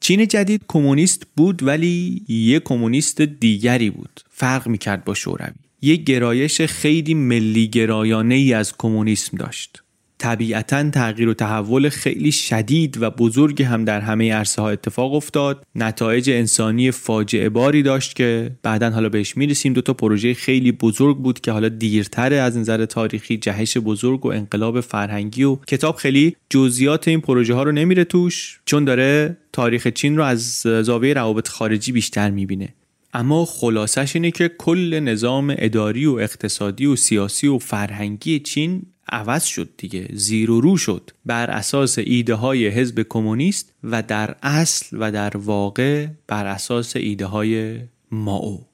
چین 0.01 0.27
جدید 0.27 0.65
کمونیست 0.69 1.27
بود 1.37 1.63
ولی 1.63 2.23
یه 2.29 2.61
کمونیست 2.61 3.21
دیگری 3.21 3.91
بود. 3.91 4.21
فرق 4.31 4.69
می‌کرد 4.69 5.05
با 5.05 5.15
شوروی. 5.15 5.53
یه 5.83 5.97
گرایش 5.97 6.61
خیلی 6.61 7.15
ملی 7.15 7.69
گرایانه 7.69 8.35
ای 8.35 8.53
از 8.55 8.77
کمونیسم 8.77 9.37
داشت. 9.37 9.83
طبیعتا 10.23 10.91
تغییر 10.91 11.29
و 11.29 11.35
تحول 11.35 11.89
خیلی 11.89 12.33
شدید 12.33 13.03
و 13.03 13.11
بزرگی 13.11 13.63
هم 13.63 13.85
در 13.85 14.01
همه 14.01 14.33
عرصه 14.35 14.63
ها 14.63 14.71
اتفاق 14.71 15.15
افتاد. 15.15 15.65
نتایج 15.75 16.31
انسانی 16.31 16.91
فاجعه 16.91 17.49
باری 17.49 17.83
داشت 17.83 18.17
که 18.17 18.51
بعدا 18.63 18.91
حالا 18.91 19.09
بهش 19.09 19.37
می‌رسیم. 19.37 19.73
دو 19.73 19.81
تا 19.81 19.93
پروژه 19.95 20.35
خیلی 20.35 20.73
بزرگ 20.73 21.19
بود 21.19 21.41
که 21.41 21.53
حالا 21.53 21.69
دیرتر 21.69 22.33
از 22.33 22.57
نظر 22.57 22.85
تاریخی 22.85 23.37
جهش 23.37 23.77
بزرگ 23.77 24.27
و 24.27 24.29
انقلاب 24.29 24.81
فرهنگی 24.81 25.43
و 25.45 25.57
کتاب 25.57 25.97
خیلی 25.97 26.37
جزئیات 26.51 27.09
این 27.09 27.21
پروژه 27.21 27.55
ها 27.55 27.63
رو 27.63 27.73
نمیره 27.73 28.05
توش 28.05 28.61
چون 28.65 28.85
داره 28.85 29.37
تاریخ 29.53 29.87
چین 29.87 30.17
رو 30.17 30.23
از 30.23 30.61
زاویه 30.61 31.15
روابط 31.15 31.49
خارجی 31.49 31.93
بیشتر 31.93 32.31
می‌بینه. 32.31 32.69
اما 33.15 33.45
خلاصش 33.45 34.17
اینه 34.17 34.31
که 34.31 34.51
کل 34.59 35.01
نظام 35.01 35.55
اداری 35.59 36.07
و 36.07 36.13
اقتصادی 36.13 36.87
و 36.87 36.97
سیاسی 36.97 37.47
و 37.47 37.59
فرهنگی 37.59 38.39
چین 38.41 38.83
عوض 39.13 39.45
شد 39.45 39.69
دیگه 39.77 40.09
زیر 40.13 40.51
و 40.51 40.61
رو 40.61 40.77
شد. 40.77 41.11
بر 41.27 41.51
اساس 41.51 41.99
ایده 41.99 42.35
های 42.35 42.69
حزب 42.69 43.07
کمونیست 43.09 43.75
و 43.85 44.03
در 44.03 44.37
اصل 44.43 44.97
و 45.01 45.13
در 45.13 45.37
واقع 45.37 46.07
بر 46.27 46.47
اساس 46.47 46.97
ایده 46.97 47.27
های 47.27 47.81
ماو. 48.11 48.67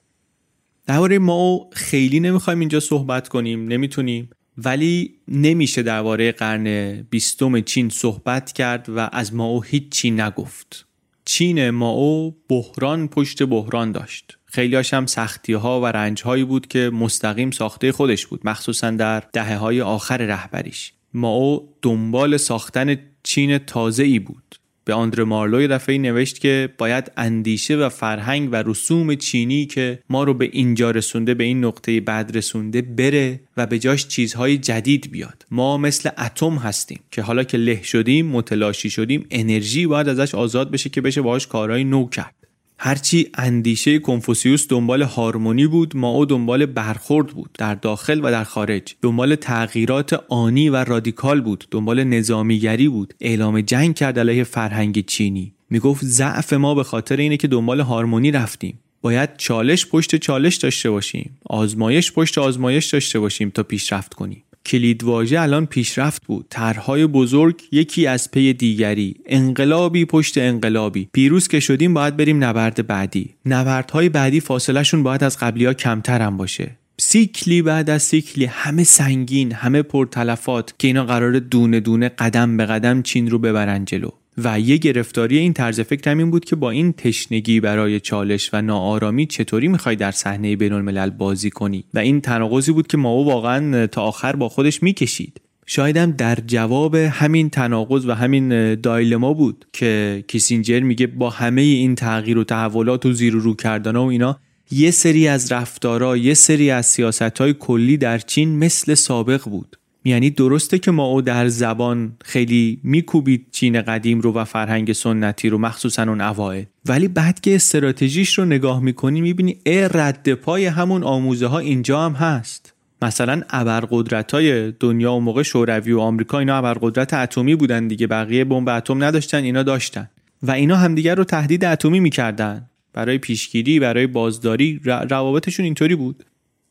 درباره 0.85 1.19
ماو 1.19 1.69
خیلی 1.73 2.19
نمی‌خوایم 2.19 2.59
اینجا 2.59 2.79
صحبت 2.79 3.27
کنیم 3.27 3.67
نمی‌تونیم. 3.67 4.29
ولی 4.57 5.15
نمیشه 5.27 5.83
درباره 5.83 6.31
قرن 6.31 6.93
بیستم 7.01 7.61
چین 7.61 7.89
صحبت 7.89 8.51
کرد 8.51 8.89
و 8.89 9.09
از 9.11 9.33
ماو 9.33 9.63
هیچی 9.63 10.11
نگفت. 10.11 10.85
چین 11.25 11.69
ماو 11.69 12.35
بحران 12.49 13.07
پشت 13.07 13.43
بحران 13.43 13.91
داشت. 13.91 14.38
خیلی 14.51 14.75
هم 14.75 15.05
سختی 15.05 15.53
ها 15.53 15.81
و 15.81 15.85
رنج 15.85 16.21
هایی 16.21 16.43
بود 16.43 16.67
که 16.67 16.89
مستقیم 16.93 17.51
ساخته 17.51 17.91
خودش 17.91 18.27
بود 18.27 18.41
مخصوصا 18.43 18.91
در 18.91 19.23
دهه 19.33 19.57
های 19.57 19.81
آخر 19.81 20.17
رهبریش. 20.17 20.93
ماو 21.13 21.69
دنبال 21.81 22.37
ساختن 22.37 22.95
چین 23.23 23.57
تازه 23.57 24.03
ای 24.03 24.19
بود. 24.19 24.55
به 24.85 24.93
آندر 24.93 25.23
مارلو 25.23 25.67
دفعه 25.67 25.97
نوشت 25.97 26.39
که 26.39 26.69
باید 26.77 27.11
اندیشه 27.17 27.75
و 27.75 27.89
فرهنگ 27.89 28.49
و 28.51 28.55
رسوم 28.55 29.15
چینی 29.15 29.65
که 29.65 29.99
ما 30.09 30.23
رو 30.23 30.33
به 30.33 30.49
اینجا 30.51 30.91
رسونده 30.91 31.33
به 31.33 31.43
این 31.43 31.65
نقطه 31.65 32.01
بعد 32.01 32.37
رسونده 32.37 32.81
بره 32.81 33.39
و 33.57 33.65
به 33.65 33.79
جاش 33.79 34.07
چیزهای 34.07 34.57
جدید 34.57 35.11
بیاد. 35.11 35.45
ما 35.51 35.77
مثل 35.77 36.09
اتم 36.17 36.55
هستیم 36.55 36.99
که 37.11 37.21
حالا 37.21 37.43
که 37.43 37.57
له 37.57 37.83
شدیم 37.83 38.25
متلاشی 38.25 38.89
شدیم 38.89 39.25
انرژی 39.31 39.87
باید 39.87 40.09
ازش 40.09 40.35
آزاد 40.35 40.71
بشه 40.71 40.89
که 40.89 41.01
بشه 41.01 41.21
باهاش 41.21 41.47
کارهای 41.47 41.83
نو 41.83 42.09
کرد. 42.09 42.38
هرچی 42.81 43.29
اندیشه 43.33 43.99
کنفوسیوس 43.99 44.67
دنبال 44.67 45.01
هارمونی 45.01 45.67
بود 45.67 45.97
ما 45.97 46.09
او 46.09 46.25
دنبال 46.25 46.65
برخورد 46.65 47.27
بود 47.27 47.49
در 47.57 47.75
داخل 47.75 48.19
و 48.23 48.31
در 48.31 48.43
خارج. 48.43 48.95
دنبال 49.01 49.35
تغییرات 49.35 50.23
آنی 50.29 50.69
و 50.69 50.75
رادیکال 50.75 51.41
بود 51.41 51.65
دنبال 51.71 52.03
نظامیگری 52.03 52.87
بود. 52.87 53.13
اعلام 53.21 53.61
جنگ 53.61 53.95
کرد 53.95 54.19
علیه 54.19 54.43
فرهنگ 54.43 55.05
چینی. 55.05 55.53
می‌گفت 55.69 56.05
ضعف 56.05 56.53
ما 56.53 56.75
به 56.75 56.83
خاطر 56.83 57.17
اینه 57.17 57.37
که 57.37 57.47
دنبال 57.47 57.79
هارمونی 57.79 58.31
رفتیم. 58.31 58.79
باید 59.01 59.37
چالش 59.37 59.87
پشت 59.87 60.15
چالش 60.15 60.55
داشته 60.55 60.89
باشیم. 60.89 61.37
آزمایش 61.45 62.13
پشت 62.13 62.37
آزمایش 62.37 62.85
داشته 62.85 63.19
باشیم 63.19 63.49
تا 63.49 63.63
پیشرفت 63.63 64.13
کنیم. 64.13 64.43
کلیدواژه 64.65 65.41
الان 65.41 65.65
پیشرفت 65.65 66.25
بود. 66.25 66.45
طرحهای 66.49 67.07
بزرگ 67.07 67.61
یکی 67.71 68.07
از 68.07 68.31
پی 68.31 68.53
دیگری. 68.53 69.15
انقلابی 69.25 70.05
پشت 70.05 70.37
انقلابی. 70.37 71.09
پیروز 71.13 71.47
که 71.47 71.59
شدیم 71.59 71.93
باید 71.93 72.17
بریم 72.17 72.43
نبرد 72.43 72.87
بعدی. 72.87 73.35
نبردهای 73.45 74.09
بعدی 74.09 74.39
فاصلهشون 74.39 75.03
باید 75.03 75.23
از 75.23 75.37
قبلی 75.37 75.65
ها 75.65 75.73
کمتر 75.73 76.21
هم 76.21 76.37
باشه. 76.37 76.71
سیکلی 76.99 77.61
بعد 77.61 77.89
از 77.89 78.03
سیکلی 78.03 78.45
همه 78.45 78.83
سنگین 78.83 79.51
همه 79.51 79.81
پرتلفات 79.81 80.73
که 80.79 80.87
اینا 80.87 81.05
قرار 81.05 81.39
دونه 81.39 81.79
دونه 81.79 82.09
قدم 82.09 82.57
به 82.57 82.65
قدم 82.65 83.01
چین 83.01 83.29
رو 83.29 83.39
ببرن 83.39 83.85
جلو. 83.85 84.09
و 84.43 84.59
یه 84.59 84.77
گرفتاری 84.77 85.37
این 85.37 85.53
طرز 85.53 85.79
فکر 85.79 86.17
این 86.17 86.31
بود 86.31 86.45
که 86.45 86.55
با 86.55 86.69
این 86.69 86.93
تشنگی 86.93 87.59
برای 87.59 87.99
چالش 87.99 88.49
و 88.53 88.61
ناآرامی 88.61 89.25
چطوری 89.25 89.67
می‌خوای 89.67 89.95
در 89.95 90.11
صحنه 90.11 90.55
بین 90.55 90.73
الملل 90.73 91.09
بازی 91.09 91.49
کنی؟ 91.49 91.83
و 91.93 91.99
این 91.99 92.21
تناقضی 92.21 92.71
بود 92.71 92.87
که 92.87 92.97
ما 92.97 93.23
واقعا 93.23 93.87
تا 93.87 94.01
آخر 94.01 94.35
با 94.35 94.49
خودش 94.49 94.83
می‌کشید. 94.83 95.41
شایدم 95.65 96.11
در 96.11 96.37
جواب 96.47 96.95
همین 96.95 97.49
تناقض 97.49 98.05
و 98.05 98.11
همین 98.11 98.75
دایلما 98.75 99.33
بود 99.33 99.65
که 99.73 100.23
کیسینجر 100.27 100.79
میگه 100.79 101.07
با 101.07 101.29
همه 101.29 101.61
این 101.61 101.95
تغییر 101.95 102.37
و 102.37 102.43
تحولات 102.43 103.05
و 103.05 103.13
زیر 103.13 103.35
و 103.35 103.39
رو 103.39 103.55
کردن 103.55 103.95
و 103.95 104.01
اینا 104.01 104.39
یه 104.71 104.91
سری 104.91 105.27
از 105.27 105.51
رفتارا 105.51 106.17
یه 106.17 106.33
سری 106.33 106.71
از 106.71 106.85
سیاست 106.85 107.21
های 107.21 107.53
کلی 107.53 107.97
در 107.97 108.17
چین 108.17 108.57
مثل 108.57 108.93
سابق 108.93 109.43
بود. 109.43 109.78
یعنی 110.09 110.29
درسته 110.29 110.79
که 110.79 110.91
ما 110.91 111.05
او 111.05 111.21
در 111.21 111.47
زبان 111.47 112.11
خیلی 112.23 112.79
میکوبید 112.83 113.45
چین 113.51 113.81
قدیم 113.81 114.21
رو 114.21 114.33
و 114.33 114.45
فرهنگ 114.45 114.93
سنتی 114.93 115.49
رو 115.49 115.57
مخصوصا 115.57 116.03
اون 116.03 116.21
اوائل 116.21 116.63
ولی 116.85 117.07
بعد 117.07 117.41
که 117.41 117.55
استراتژیش 117.55 118.37
رو 118.37 118.45
نگاه 118.45 118.79
می‌کنی 118.79 119.21
می‌بینی 119.21 119.57
ای 119.65 119.89
رد 119.93 120.33
پای 120.33 120.65
همون 120.65 121.03
آموزه 121.03 121.47
ها 121.47 121.59
اینجا 121.59 122.01
هم 122.01 122.13
هست. 122.13 122.73
مثلا 123.01 123.41
ابرقدرت 123.49 124.31
های 124.31 124.71
دنیا 124.71 125.13
و 125.13 125.19
موقع 125.19 125.43
شوروی 125.43 125.91
و 125.91 125.99
آمریکا 125.99 126.39
اینا 126.39 126.57
ابرقدرت 126.57 127.13
اتمی 127.13 127.55
بودن 127.55 127.87
دیگه 127.87 128.07
بقیه 128.07 128.43
بمب 128.43 128.69
اتم 128.69 129.03
نداشتن 129.03 129.43
اینا 129.43 129.63
داشتن. 129.63 130.09
و 130.43 130.51
اینا 130.51 130.75
همدیگر 130.75 131.15
رو 131.15 131.23
تهدید 131.23 131.65
اتمی 131.65 131.99
می‌کردن. 131.99 132.69
برای 132.93 133.17
پیشگیری 133.17 133.79
برای 133.79 134.07
بازداری 134.07 134.81
روابطشون 134.85 135.63
اینطوری 135.65 135.95
بود. 135.95 136.25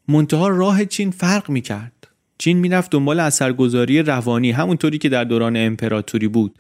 منتها 0.09 0.49
راه 0.49 0.84
چین 0.84 1.11
فرق 1.11 1.51
می‌کرد. 1.51 2.08
چین 2.39 2.59
می‌رفت 2.59 2.91
دنبال 2.91 3.20
اثرگذاری 3.20 4.03
روانی 4.03 4.51
همونطوری 4.51 4.99
که 4.99 5.09
در 5.09 5.24
دوران 5.24 5.57
امپراتوری 5.57 6.28
بود. 6.28 6.59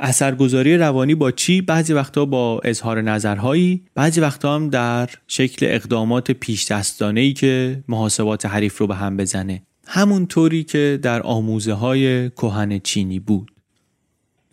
اثرگذاری 0.00 0.76
روانی 0.76 1.14
با 1.14 1.30
چی؟ 1.30 1.60
بعضی 1.60 1.92
وقتا 1.92 2.24
با 2.24 2.60
اظهار 2.64 3.02
نظرهایی 3.02 3.82
بعضی 3.94 4.20
وقتا 4.20 4.54
هم 4.54 4.70
در 4.70 5.10
شکل 5.28 5.66
اقدامات 5.68 6.30
پیش 6.30 6.72
دستانه 6.72 7.20
ای 7.20 7.32
که 7.32 7.84
محاسبات 7.88 8.46
حریف 8.46 8.78
رو 8.78 8.86
به 8.86 8.94
هم 8.94 9.16
بزنه. 9.16 9.62
همونطوری 9.86 10.64
که 10.64 10.98
در 11.02 11.22
آموزه 11.22 11.72
های 11.72 12.30
کهن 12.30 12.78
چینی 12.78 13.18
بود. 13.18 13.50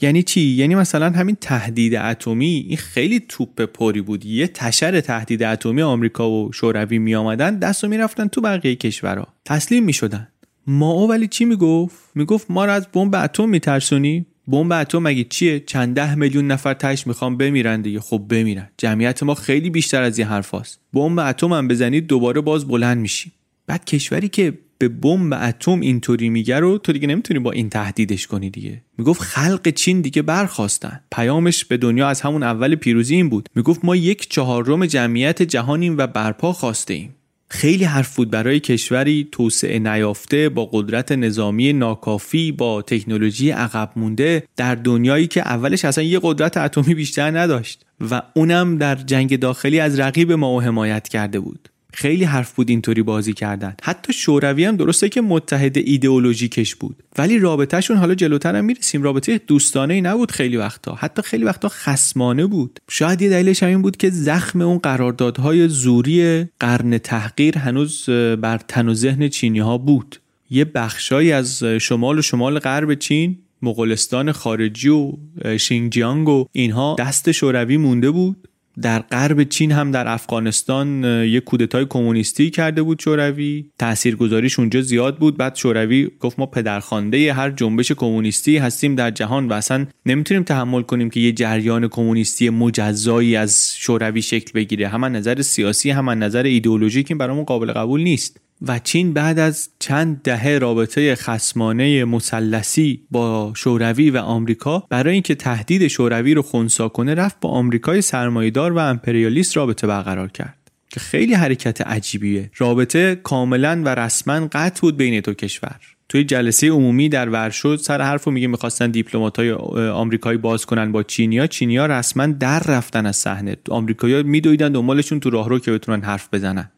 یعنی 0.01 0.23
چی؟ 0.23 0.41
یعنی 0.41 0.75
مثلا 0.75 1.09
همین 1.09 1.37
تهدید 1.41 1.95
اتمی 1.95 2.65
این 2.67 2.77
خیلی 2.77 3.19
توپ 3.19 3.61
پری 3.61 4.01
بود. 4.01 4.25
یه 4.25 4.47
تشر 4.47 5.01
تهدید 5.01 5.43
اتمی 5.43 5.81
آمریکا 5.81 6.31
و 6.31 6.51
شوروی 6.51 6.99
می 6.99 7.15
آمدن 7.15 7.59
دست 7.59 7.83
و 7.83 7.87
می‌رفتن 7.87 8.27
تو 8.27 8.41
بقیه 8.41 8.75
کشورها. 8.75 9.27
تسلیم 9.45 9.83
می 9.83 9.93
شدن 9.93 10.27
ماو 10.67 11.09
ولی 11.09 11.27
چی 11.27 11.45
می‌گفت؟ 11.45 11.97
می‌گفت 12.15 12.51
ما 12.51 12.65
رو 12.65 12.71
از 12.71 12.87
بمب 12.93 13.15
اتم 13.15 13.49
میترسونی؟ 13.49 14.25
بمب 14.47 14.71
اتم 14.71 14.99
مگه 14.99 15.23
چیه؟ 15.23 15.59
چند 15.59 15.95
ده 15.95 16.15
میلیون 16.15 16.47
نفر 16.47 16.73
تش 16.73 17.07
می‌خوام 17.07 17.37
بمیرن 17.37 17.81
دیگه. 17.81 17.99
خب 17.99 18.17
بمیرن. 18.29 18.69
جمعیت 18.77 19.23
ما 19.23 19.35
خیلی 19.35 19.69
بیشتر 19.69 20.01
از 20.01 20.17
این 20.17 20.27
حرفاست 20.27 20.79
بمب 20.93 21.19
اتم 21.19 21.53
هم 21.53 21.67
بزنید 21.67 22.07
دوباره 22.07 22.41
باز 22.41 22.67
بلند 22.67 22.97
میشی. 22.97 23.31
بعد 23.67 23.85
کشوری 23.85 24.29
که 24.29 24.53
به 24.77 24.87
بمب 24.87 25.33
اتم 25.41 25.79
اینطوری 25.79 26.29
میگه 26.29 26.59
رو 26.59 26.77
تو 26.77 26.93
دیگه 26.93 27.07
نمی‌تونی 27.07 27.39
با 27.39 27.51
این 27.51 27.69
تهدیدش 27.69 28.27
کنی 28.27 28.49
دیگه. 28.49 28.81
می‌گفت 28.97 29.21
خلق 29.21 29.69
چین 29.69 30.01
دیگه 30.01 30.21
برخواستن. 30.21 30.99
پیامش 31.11 31.65
به 31.65 31.77
دنیا 31.77 32.07
از 32.07 32.21
همون 32.21 32.43
اول 32.43 32.75
پیروزی 32.75 33.15
این 33.15 33.29
بود. 33.29 33.49
می‌گفت 33.55 33.85
ما 33.85 33.95
یک 33.95 34.29
چهارم 34.29 34.85
جمعیت 34.85 35.41
جهانیم 35.41 35.97
و 35.97 36.07
برپا 36.07 36.53
خواسته 36.53 36.93
ایم. 36.93 37.15
خیلی 37.49 37.83
حرف 37.83 38.15
بود 38.15 38.31
برای 38.31 38.59
کشوری 38.59 39.27
توسعه 39.31 39.79
نیافته 39.79 40.49
با 40.49 40.65
قدرت 40.65 41.11
نظامی 41.11 41.73
ناکافی 41.73 42.51
با 42.51 42.81
تکنولوژی 42.81 43.51
عقب 43.51 43.91
مونده 43.95 44.43
در 44.55 44.75
دنیایی 44.75 45.27
که 45.27 45.41
اولش 45.41 45.85
اصلا 45.85 46.03
یه 46.03 46.19
قدرت 46.23 46.57
اتمی 46.57 46.93
بیشتر 46.93 47.39
نداشت 47.39 47.85
و 48.11 48.21
اونم 48.33 48.77
در 48.77 48.95
جنگ 48.95 49.39
داخلی 49.39 49.79
از 49.79 49.99
رقیب 49.99 50.31
ما 50.31 50.61
حمایت 50.61 51.07
کرده 51.07 51.39
بود. 51.39 51.69
خیلی 51.93 52.23
حرف 52.23 52.53
بود 52.53 52.69
اینطوری 52.69 53.03
بازی 53.03 53.33
کردن. 53.33 53.75
حتی 53.83 54.13
شوروی 54.13 54.65
هم 54.65 54.75
درسته 54.75 55.09
که 55.09 55.21
متحد 55.21 55.77
ایدئولوژیکش 55.77 56.75
بود. 56.75 57.03
ولی 57.17 57.39
رابطهشون 57.39 57.97
حالا 57.97 58.15
جلوتر 58.15 58.55
هم 58.55 58.65
می‌رسیم. 58.65 59.03
رابطه 59.03 59.37
دوستانه 59.37 59.93
ای 59.93 60.01
نبود 60.01 60.31
خیلی 60.31 60.57
وقتا. 60.57 60.95
حتی 60.95 61.21
خیلی 61.21 61.43
وقتا 61.43 61.69
خسمانه 61.69 62.45
بود. 62.45 62.79
شاید 62.89 63.21
یه 63.21 63.29
دلیلش 63.29 63.63
همین 63.63 63.81
بود 63.81 63.97
که 63.97 64.09
زخم 64.09 64.61
اون 64.61 64.77
قراردادهای 64.77 65.67
زوری 65.67 66.45
قرن 66.59 66.97
تحقیر 66.97 67.57
هنوز 67.57 68.05
بر 68.41 68.57
تن 68.67 68.89
و 68.89 68.93
ذهن 68.93 69.27
چینی 69.27 69.59
ها 69.59 69.77
بود. 69.77 70.19
یه 70.49 70.65
بخشایی 70.65 71.31
از 71.31 71.63
شمال 71.63 72.19
و 72.19 72.21
شمال 72.21 72.59
غرب 72.59 72.93
چین 72.93 73.37
مغولستان 73.61 74.31
خارجی 74.31 74.89
و 74.89 75.13
شینجیانگ 75.57 76.29
و 76.29 76.45
اینها 76.51 76.95
دست 76.99 77.31
شوروی 77.31 77.77
مونده 77.77 78.11
بود. 78.11 78.47
در 78.81 78.99
غرب 78.99 79.43
چین 79.43 79.71
هم 79.71 79.91
در 79.91 80.07
افغانستان 80.07 81.03
یک 81.03 81.43
کودتای 81.43 81.85
کمونیستی 81.89 82.49
کرده 82.49 82.81
بود 82.83 82.99
شوروی. 82.99 83.65
تاثیرگذاریش 83.79 84.59
اونجا 84.59 84.81
زیاد 84.81 85.17
بود. 85.17 85.37
بعد 85.37 85.55
شوروی 85.55 86.09
گفت 86.19 86.39
ما 86.39 86.45
پدرخوانده 86.45 87.33
هر 87.33 87.49
جنبش 87.51 87.91
کمونیستی 87.91 88.57
هستیم 88.57 88.95
در 88.95 89.11
جهان 89.11 89.47
و 89.47 89.53
اصلا 89.53 89.85
نمی‌تونیم 90.05 90.43
تحمل 90.43 90.81
کنیم 90.81 91.09
که 91.09 91.19
یه 91.19 91.31
جریان 91.31 91.87
کمونیستی 91.87 92.49
مجزایی 92.49 93.35
از 93.35 93.73
شوروی 93.77 94.21
شکل 94.21 94.51
بگیره. 94.53 94.87
هم 94.87 95.05
نظر 95.05 95.41
سیاسی 95.41 95.89
هم 95.89 96.09
نظر 96.09 96.43
ایدئولوژیک 96.43 97.13
برامون 97.13 97.43
قابل 97.43 97.71
قبول 97.71 98.01
نیست. 98.01 98.39
و 98.61 98.79
چین 98.79 99.13
بعد 99.13 99.39
از 99.39 99.69
چند 99.79 100.21
دهه 100.21 100.57
رابطه 100.57 101.15
خسمانه 101.15 102.05
مثلثی 102.05 103.01
با 103.11 103.53
شوروی 103.55 104.09
و 104.09 104.17
آمریکا 104.17 104.83
برای 104.89 105.13
اینکه 105.13 105.35
تهدید 105.35 105.87
شوروی 105.87 106.33
رو 106.33 106.41
خونسا 106.41 106.89
کنه 106.89 107.13
رفت 107.13 107.39
با 107.41 107.49
آمریکای 107.49 108.01
سرمایهدار 108.01 108.73
و 108.73 108.77
امپریالیست 108.77 109.57
رابطه 109.57 109.87
برقرار 109.87 110.27
کرد 110.27 110.57
که 110.89 110.99
خیلی 110.99 111.33
حرکت 111.33 111.81
عجیبیه. 111.81 112.51
رابطه 112.57 113.15
کاملا 113.15 113.81
و 113.85 113.95
رسما 113.95 114.47
قطع 114.51 114.81
بود 114.81 114.97
بین 114.97 115.19
دو 115.19 115.33
کشور. 115.33 115.75
توی 116.09 116.23
جلسه 116.23 116.69
عمومی 116.69 117.09
در 117.09 117.29
ورشو 117.29 117.77
سر 117.77 118.01
حرفو 118.01 118.31
میگه 118.31 118.47
می‌خواستن 118.47 118.91
دیپلمات‌های 118.91 119.51
آمریکایی 119.89 120.37
باز 120.37 120.65
کنن 120.65 120.91
با 120.91 121.03
چینیا. 121.03 121.47
چینیا 121.47 121.85
رسما 121.85 122.25
در 122.25 122.59
رفتن 122.59 123.05
از 123.05 123.15
صحنه. 123.15 123.55
آمریکایی‌ها 123.69 124.23
میدویدن 124.23 124.71
دنبالشون 124.71 125.19
تو 125.19 125.29
راهرو 125.29 125.59
که 125.59 125.71
بتونن 125.71 126.01
حرف 126.03 126.29
بزنن. 126.33 126.71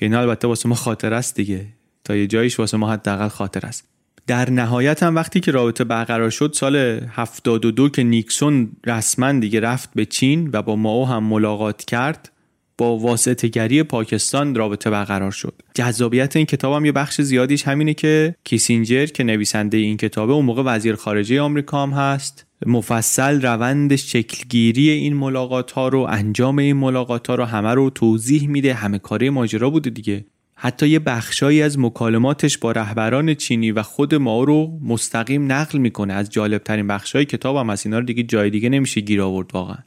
که 0.00 0.06
اینا 0.06 0.20
البته 0.20 0.48
واسه 0.48 0.68
ما 0.68 0.74
خاطر 0.74 1.14
است 1.14 1.34
دیگه. 1.34 1.66
تا 2.04 2.16
یه 2.16 2.26
جایش 2.26 2.58
واسه 2.58 2.76
ما 2.76 2.92
حداقل 2.92 3.28
خاطر 3.28 3.66
است. 3.66 3.88
در 4.26 4.50
نهایت 4.50 5.02
هم 5.02 5.16
وقتی 5.16 5.40
که 5.40 5.50
رابطه 5.50 5.84
برقرار 5.84 6.30
شد 6.30 6.52
سال 6.54 6.76
72 6.76 7.88
که 7.88 8.02
نیکسون 8.02 8.72
رسما 8.86 9.32
دیگه 9.32 9.60
رفت 9.60 9.90
به 9.94 10.04
چین 10.04 10.50
و 10.52 10.62
با 10.62 10.76
ماو 10.76 11.06
هم 11.06 11.24
ملاقات 11.24 11.84
کرد 11.84 12.32
با 12.78 12.96
واسطه 12.96 13.48
گری 13.48 13.82
پاکستان 13.82 14.54
رابطه 14.54 14.90
برقرار 14.90 15.30
شد. 15.30 15.54
جذابیت 15.74 16.36
این 16.36 16.46
کتاب 16.46 16.74
هم 16.74 16.84
یه 16.84 16.92
بخش 16.92 17.20
زیادیش 17.20 17.68
همینه 17.68 17.94
که 17.94 18.34
کیسینجر 18.44 19.06
که 19.06 19.24
نویسنده 19.24 19.76
این 19.76 19.96
کتابه 19.96 20.32
اون 20.32 20.44
موقع 20.44 20.62
وزیر 20.62 20.94
خارجه 20.94 21.40
آمریکا 21.40 21.82
هم 21.82 21.90
هست. 21.90 22.46
مفصل 22.66 23.42
روند 23.42 23.96
شکلگیری 23.96 24.90
این 24.90 25.14
ملاقات 25.14 25.70
ها 25.70 25.88
رو 25.88 26.06
انجام 26.10 26.58
این 26.58 26.76
ملاقات 26.76 27.26
ها 27.26 27.34
رو 27.34 27.44
همه 27.44 27.74
رو 27.74 27.90
توضیح 27.90 28.48
میده. 28.48 28.74
همه 28.74 28.98
کاره 28.98 29.30
ماجرا 29.30 29.70
بوده 29.70 29.90
دیگه. 29.90 30.24
حتی 30.54 30.88
یه 30.88 30.98
بخشایی 30.98 31.62
از 31.62 31.78
مکالماتش 31.78 32.58
با 32.58 32.72
رهبران 32.72 33.34
چینی 33.34 33.72
و 33.72 33.82
خود 33.82 34.14
ما 34.14 34.44
رو 34.44 34.78
مستقیم 34.84 35.52
نقل 35.52 35.78
می‌کنه. 35.78 36.12
از 36.12 36.30
جالب 36.30 36.62
ترین 36.62 36.86
بخشای 36.86 37.24
کتاب 37.24 37.56
هم 37.56 37.70
از 37.70 37.86
اینا 37.86 37.98
رو 37.98 38.04
دیگه 38.04 38.22
جای 38.22 38.50
دیگه 38.50 38.68
نمیشه 38.68 39.00
گیر 39.00 39.22
آورد 39.22 39.50
واقعا. 39.52 39.78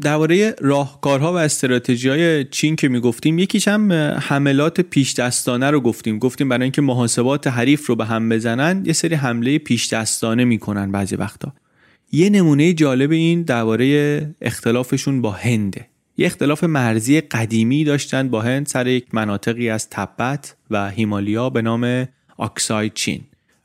درباره 0.00 0.54
راهکارها 0.60 1.32
و 1.32 1.36
استراتژی 1.36 2.08
های 2.08 2.44
چین 2.44 2.76
که 2.76 2.88
می‌گفتیم 2.88 3.38
یکیش 3.38 3.68
هم 3.68 3.92
حملات 4.20 4.80
پیش 4.80 5.14
دستانه 5.14 5.70
رو 5.70 5.80
گفتیم. 5.80 6.18
گفتیم 6.18 6.48
برای 6.48 6.62
اینکه 6.62 6.82
محاسبات 6.82 7.46
حریف 7.46 7.86
رو 7.86 7.96
به 7.96 8.04
هم 8.04 8.28
بزنن 8.28 8.82
یه 8.86 8.92
سری 8.92 9.14
حمله 9.14 9.58
پیش 9.58 9.92
دستانه 9.92 10.44
می‌کنن 10.44 10.92
بعضی 10.92 11.16
وقتا. 11.16 11.52
یه 12.16 12.30
نمونه 12.30 12.72
جالب 12.72 13.10
این 13.10 13.42
درباره 13.42 14.34
اختلافشون 14.40 15.22
با 15.22 15.30
هنده 15.30 15.86
یه 16.16 16.26
اختلاف 16.26 16.64
مرزی 16.64 17.20
قدیمی 17.20 17.84
داشتن 17.84 18.28
با 18.28 18.42
هند 18.42 18.66
سر 18.66 18.86
یک 18.86 19.06
مناطقی 19.12 19.70
از 19.70 19.90
تبت 19.90 20.56
و 20.70 20.90
هیمالیا 20.90 21.50
به 21.50 21.62
نام 21.62 22.08
آکسای 22.36 22.90
چین 22.90 23.20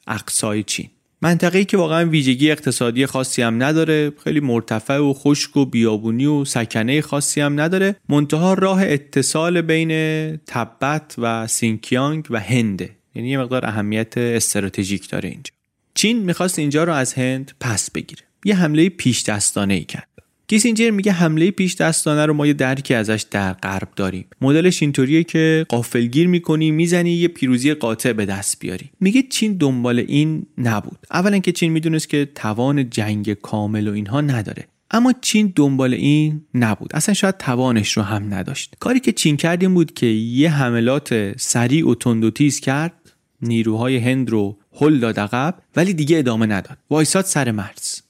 اقسای 0.08 0.64
چین 0.64 0.90
منطقه‌ای 1.22 1.66
که 1.66 1.78
واقعا 1.78 2.10
ویژگی 2.10 2.52
اقتصادی 2.52 3.06
خاصی 3.06 3.42
هم 3.42 3.64
نداره 3.64 4.12
خیلی 4.24 4.40
مرتفع 4.40 4.98
و 4.98 5.14
خشک 5.14 5.58
و 5.58 5.66
بیابونی 5.66 6.26
و 6.26 6.46
سکنه 6.46 7.02
خاصی 7.02 7.42
هم 7.42 7.62
نداره. 7.62 7.96
منتها 8.10 8.54
راه 8.54 8.82
اتصال 8.84 9.62
بین 9.62 9.90
تبت 10.38 11.16
و 11.18 11.48
سینکیانگ 11.48 12.28
و 12.30 12.40
هنده 12.40 12.90
یعنی 13.16 13.30
یه 13.30 13.38
مقدار 13.38 13.66
اهمیت 13.66 14.18
استراتژیک 14.18 15.10
داره 15.10 15.30
اینجا. 15.30 15.52
چین 15.94 16.20
می‌خواست 16.20 16.60
اینجا 16.60 16.84
رو 16.84 16.94
از 16.94 17.14
هند 17.14 17.52
پس 17.60 17.92
بگیره. 17.92 18.31
یه 18.46 18.56
حمله 18.56 18.90
پیش‌دستانه 18.90 19.74
ای 19.74 19.84
کرد. 19.84 20.08
کیسینجر 20.48 20.90
میگه 20.90 21.12
حمله 21.12 21.52
پیش 21.52 21.76
دستانه 21.76 22.26
رو 22.26 22.34
ما 22.34 22.48
یه 22.48 22.54
درکی 22.54 22.94
ازش 22.94 23.26
در 23.32 23.54
غرب 23.54 23.88
داریم. 23.96 24.26
مدلش 24.42 24.82
اینطوریه 24.82 25.24
که 25.24 25.66
غافلگیر 25.70 26.28
می‌کنی 26.28 26.72
می‌زنی 26.72 27.12
یه 27.12 27.28
پیروزی 27.28 27.74
قاطع 27.74 28.14
به 28.14 28.26
دست 28.26 28.60
بیاری. 28.60 28.90
میگه 29.00 29.24
چین 29.30 29.54
دنبال 29.54 30.00
این 30.00 30.46
نبود. 30.58 30.98
اولا 31.12 31.40
که 31.40 31.52
چین 31.52 31.72
می‌دونست 31.72 32.10
که 32.10 32.30
توان 32.36 32.90
جنگ 32.90 33.34
کامل 33.34 33.88
و 33.88 33.94
اینها 33.94 34.22
نداره. 34.22 34.68
اما 34.92 35.14
چین 35.22 35.54
دنبال 35.56 35.94
این 35.94 36.42
نبود. 36.54 36.96
اصلا 36.96 37.14
شاید 37.14 37.38
توانش 37.38 37.98
رو 37.98 38.04
هم 38.04 38.34
نداشت. 38.34 38.76
کاری 38.80 39.00
که 39.00 39.12
چین 39.12 39.38
کرد 39.38 39.62
این 39.62 39.74
بود 39.74 39.94
که 39.94 40.06
یه 40.06 40.52
حملات 40.52 41.38
سریع 41.42 41.90
و 41.90 41.96
تند 41.96 42.24
و 42.24 42.32
تیز 42.32 42.60
کرد. 42.60 42.94
نیروهای 43.42 43.98
هند 43.98 44.30
رو 44.30 44.58
هل 44.74 45.00
داد 45.00 45.20
عقب 45.20 45.56
ولی 45.76 45.94
دیگه 45.94 46.18
ادامه 46.18 46.46
نداد. 46.46 46.78
وایساد 46.90 47.26
سر 47.26 47.52
مرز. 47.52 48.02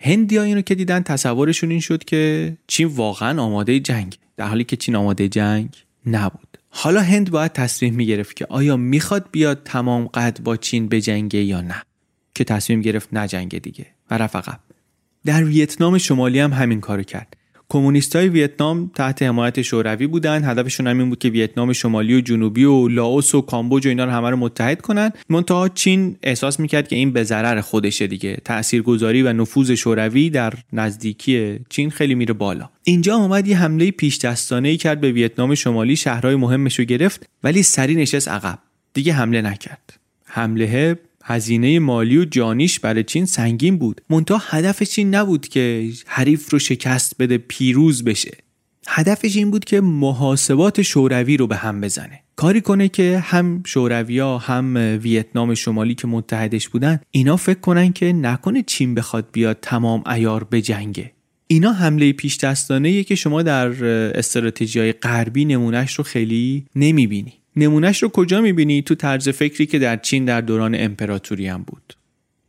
هندیا 0.00 0.42
اینو 0.42 0.60
که 0.60 0.74
دیدن 0.74 1.02
تصورشون 1.02 1.70
این 1.70 1.80
شد 1.80 2.04
که 2.04 2.56
چین 2.66 2.86
واقعا 2.86 3.42
آماده 3.42 3.80
جنگ. 3.80 4.18
در 4.36 4.46
حالی 4.46 4.64
که 4.64 4.76
چین 4.76 4.96
آماده 4.96 5.28
جنگ 5.28 5.76
نبود. 6.06 6.58
حالا 6.68 7.00
هند 7.00 7.30
باید 7.30 7.52
تصمیم 7.52 7.94
می‌گرفت 7.94 8.36
که 8.36 8.46
آیا 8.48 8.76
می‌خواد 8.76 9.28
بیاد 9.32 9.62
تمام 9.64 10.06
قد 10.06 10.40
با 10.44 10.56
چین 10.56 10.88
به 10.88 11.00
جنگه 11.00 11.42
یا 11.42 11.60
نه. 11.60 11.82
که 12.34 12.44
تصمیم 12.44 12.80
گرفت 12.80 13.08
نه 13.12 13.28
جنگ 13.28 13.58
دیگه. 13.58 13.86
و 14.10 14.18
رفت 14.18 14.60
در 15.24 15.44
ویتنام 15.44 15.98
شمالی 15.98 16.40
هم 16.40 16.52
همین 16.52 16.80
کارو 16.80 17.02
کرد. 17.02 17.36
های 18.14 18.28
ویتنام 18.28 18.90
تحت 18.94 19.22
حمایت 19.22 19.62
شوروی 19.62 20.06
بودن. 20.06 20.44
هدفشون 20.44 20.86
همین 20.86 21.08
بود 21.08 21.18
که 21.18 21.28
ویتنام 21.28 21.72
شمالی 21.72 22.14
و 22.14 22.20
جنوبی 22.20 22.64
و 22.64 22.88
لاوس 22.88 23.34
و 23.34 23.40
کامبوج 23.40 23.86
و 23.86 23.88
اینا 23.88 24.04
رو 24.04 24.10
همه 24.10 24.30
رو 24.30 24.36
متحد 24.36 24.80
کنن. 24.80 25.12
منتها 25.28 25.68
چین 25.68 26.16
احساس 26.22 26.60
می‌کرد 26.60 26.88
که 26.88 26.96
این 26.96 27.12
به 27.12 27.24
ضرر 27.24 27.60
خودشه 27.60 28.06
دیگه. 28.06 28.36
تاثیرگذاری 28.44 29.22
و 29.22 29.32
نفوذ 29.32 29.70
شوروی 29.70 30.30
در 30.30 30.52
نزدیکی 30.72 31.58
چین 31.68 31.90
خیلی 31.90 32.14
میره 32.14 32.34
بالا. 32.34 32.68
اینجا 32.84 33.14
اومد 33.14 33.48
یه 33.48 33.58
حمله 33.58 33.90
پیش 33.90 34.18
دستانه 34.18 34.68
ای 34.68 34.76
کرد 34.76 35.00
به 35.00 35.12
ویتنام 35.12 35.54
شمالی. 35.54 35.96
شهرهای 35.96 36.36
مهمش 36.36 36.78
رو 36.78 36.84
گرفت 36.84 37.28
ولی 37.44 37.62
سری 37.62 37.94
نشست 37.94 38.28
عقب. 38.28 38.58
دیگه 38.94 39.12
حمله 39.12 39.42
نکرد. 39.42 39.98
حمله 40.24 40.98
هزینه 41.30 41.78
مالی 41.78 42.18
و 42.18 42.24
جانیش 42.24 42.80
برای 42.80 43.04
چین 43.04 43.26
سنگین 43.26 43.76
بود. 43.76 44.00
منتها 44.10 44.42
هدف 44.44 44.82
چین 44.82 45.14
نبود 45.14 45.48
که 45.48 45.92
حریف 46.06 46.52
رو 46.52 46.58
شکست 46.58 47.14
بده 47.18 47.38
پیروز 47.38 48.04
بشه. 48.04 48.36
هدفش 48.88 49.36
این 49.36 49.50
بود 49.50 49.64
که 49.64 49.80
محاسبات 49.80 50.82
شوروی 50.82 51.36
رو 51.36 51.46
به 51.46 51.56
هم 51.56 51.80
بزنه. 51.80 52.20
کاری 52.36 52.60
کنه 52.60 52.88
که 52.88 53.18
هم 53.18 53.62
شورویا 53.66 54.38
هم 54.38 54.98
ویتنام 55.02 55.54
شمالی 55.54 55.94
که 55.94 56.06
متحدش 56.06 56.68
بودن 56.68 57.00
اینا 57.10 57.36
فکر 57.36 57.60
کنن 57.60 57.92
که 57.92 58.12
نکنه 58.12 58.62
چین 58.62 58.94
بخواد 58.94 59.28
بیاد 59.32 59.58
تمام 59.62 60.02
ایار 60.06 60.44
به 60.44 60.62
جنگه 60.62 61.12
اینا 61.46 61.72
حمله 61.72 62.12
پیش 62.12 62.36
دستانه 62.36 63.04
که 63.04 63.14
شما 63.14 63.42
در 63.42 63.84
استراتژی 64.18 64.80
های 64.80 64.92
غربی 64.92 65.44
نمونهش 65.44 65.94
رو 65.94 66.04
خیلی 66.04 66.66
نمی‌بینی. 66.76 67.39
نمونهش 67.56 68.02
رو 68.02 68.08
کجا 68.08 68.40
می‌بینی؟ 68.40 68.82
تو 68.82 68.94
طرز 68.94 69.28
فکری 69.28 69.66
که 69.66 69.78
در 69.78 69.96
چین 69.96 70.24
در 70.24 70.40
دوران 70.40 70.74
امپراتوری 70.74 71.46
هم 71.46 71.62
بود. 71.66 71.96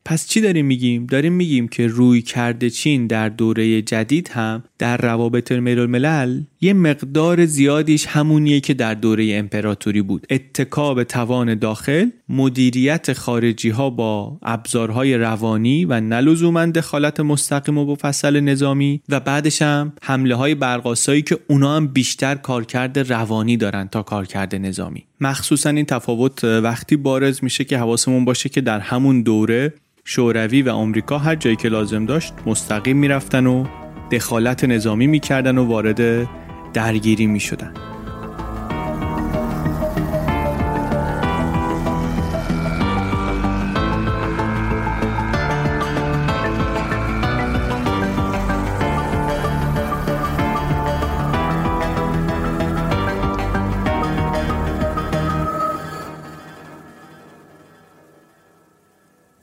پس 0.06 0.28
چی 0.28 0.42
داریم 0.42 0.66
میگیم؟ 0.66 1.06
داریم 1.06 1.34
میگیم 1.34 1.68
که 1.68 1.88
روی 1.88 2.22
کرده 2.22 2.70
چین 2.70 3.08
در 3.08 3.30
دوره 3.30 3.82
جدید 3.82 4.28
هم 4.28 4.64
در 4.78 4.98
روابط 4.98 5.52
الملل 5.52 6.42
یه 6.62 6.74
مقدار 6.74 7.46
زیادیش 7.46 8.06
همونیه 8.06 8.60
که 8.60 8.74
در 8.74 8.94
دوره 8.94 9.36
امپراتوری 9.36 10.02
بود. 10.02 10.28
اتکا 10.30 10.94
به 10.94 11.04
توان 11.04 11.56
داخل 11.56 12.10
مدیریت 12.32 13.14
خارجی 13.14 13.70
ها 13.70 13.90
با 13.90 14.38
ابزارهای 14.42 15.18
روانی 15.18 15.86
و 15.86 16.00
نلزوما 16.00 16.66
دخالت 16.66 17.20
مستقیم 17.20 17.78
و 17.78 17.86
مفصل 17.86 18.40
نظامی 18.40 19.02
و 19.10 19.20
بعدش 19.20 19.62
هم 19.62 19.94
حمله 20.04 20.36
های 20.36 20.56
برقاسایی 20.56 21.22
که 21.22 21.40
اونا 21.48 21.76
هم 21.76 21.88
بیشتر 21.88 22.36
کارکرد 22.36 23.00
روانی 23.00 23.58
دارن 23.58 23.88
تا 23.88 24.04
کارکرد 24.04 24.56
نظامی. 24.56 25.04
مخصوصا 25.22 25.70
این 25.70 25.86
تفاوت 25.86 26.44
وقتی 26.44 26.96
بارز 26.96 27.40
میشه 27.44 27.64
که 27.64 27.78
حواسمون 27.78 28.26
باشه 28.26 28.50
که 28.50 28.62
در 28.62 28.80
همون 28.80 29.22
دوره 29.22 29.74
شوروی 30.06 30.62
و 30.62 30.70
آمریکا 30.70 31.18
هر 31.18 31.36
جایی 31.36 31.56
که 31.56 31.70
لازم 31.70 32.06
داشت 32.06 32.34
مستقیم 32.46 32.98
می‌رفتن 32.98 33.46
و 33.46 33.66
دخالت 34.12 34.64
نظامی 34.64 35.08
می‌کردن 35.08 35.58
و 35.58 35.66
وارد 35.66 36.30
درگیری 36.74 37.28
می‌شدن. 37.28 37.74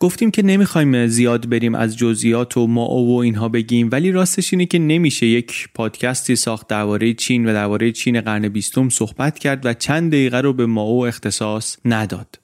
گفتیم 0.01 0.31
که 0.31 0.43
نمی‌خوایم 0.43 1.07
زیاد 1.07 1.49
بریم 1.49 1.75
از 1.75 1.97
جزئیات 1.97 2.57
و 2.57 2.67
ما 2.67 2.89
و 2.89 3.17
اینها 3.19 3.49
بگیم 3.49 3.89
ولی 3.93 4.13
راستش 4.13 4.53
اینه 4.53 4.67
که 4.67 4.79
نمیشه 4.79 5.27
یک 5.27 5.69
پادکستی 5.75 6.37
ساخت 6.37 6.69
درباره 6.69 7.15
چین 7.15 7.47
و 7.49 7.53
درباره 7.53 7.93
چین 7.93 8.21
قرن 8.21 8.49
بیستم 8.49 8.89
صحبت 8.89 9.39
کرد 9.39 9.67
و 9.67 9.75
چند 9.75 10.11
دقیقه 10.11 10.41
رو 10.41 10.53
به 10.53 10.67
ماو 10.67 11.07
اختصاص 11.07 11.77
نداد. 11.85 12.39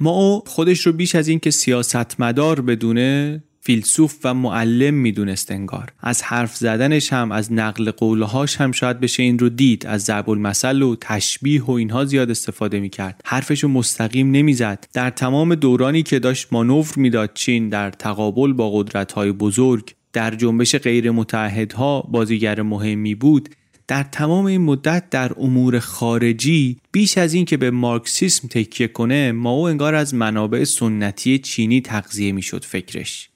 ماو 0.00 0.42
خودش 0.46 0.86
رو 0.86 0.92
بیش 0.92 1.14
از 1.14 1.28
این 1.28 1.40
که 1.40 1.50
سیاستمدار 1.50 2.60
بدونه 2.60 3.42
فیلسوف 3.60 4.14
و 4.24 4.34
معلم 4.34 4.94
می‌دونست 4.94 5.52
انگار. 5.52 5.92
از 6.00 6.22
حرف 6.22 6.56
زدنش 6.56 7.12
هم 7.12 7.32
از 7.32 7.52
نقل 7.52 7.90
قولهاش 7.90 8.56
هم 8.56 8.72
شاید 8.72 9.00
بشه 9.00 9.22
این 9.22 9.38
رو 9.38 9.48
دید. 9.48 9.86
از 9.86 10.04
ضرب 10.04 10.30
المثل 10.30 10.82
و 10.82 10.96
تشبیه 11.00 11.64
و 11.64 11.70
اینها 11.70 12.04
زیاد 12.04 12.30
استفاده 12.30 12.80
می‌کرد. 12.80 13.20
حرفش 13.24 13.62
رو 13.62 13.68
مستقیم 13.68 14.30
نمی‌زد. 14.30 14.86
در 14.92 15.10
تمام 15.10 15.54
دورانی 15.54 16.02
که 16.02 16.18
داشت 16.18 16.48
مانور 16.52 16.86
می‌داد 16.96 17.30
چین 17.34 17.68
در 17.68 17.90
تقابل 17.90 18.52
با 18.52 18.70
قدرت 18.70 19.12
های 19.12 19.32
بزرگ 19.32 19.94
در 20.12 20.34
جنبش 20.34 20.76
غیر 20.76 21.10
متحدها 21.10 22.00
بازیگر 22.00 22.62
مهمی 22.62 23.14
بود. 23.14 23.48
در 23.88 24.02
تمام 24.02 24.44
این 24.44 24.60
مدت 24.60 25.10
در 25.10 25.32
امور 25.36 25.78
خارجی 25.78 26.76
بیش 26.92 27.18
از 27.18 27.34
این 27.34 27.44
که 27.44 27.56
به 27.56 27.70
مارکسیسم 27.70 28.48
تکیه 28.48 28.88
کنه 28.88 29.32
ما 29.32 29.50
او 29.50 29.68
انگار 29.68 29.94
از 29.94 30.14
منابع 30.14 30.64
سنتی 30.64 31.38
چینی 31.38 31.80
تغذیه 31.80 32.32
می‌شد 32.32 32.64
فکرش. 32.64 33.29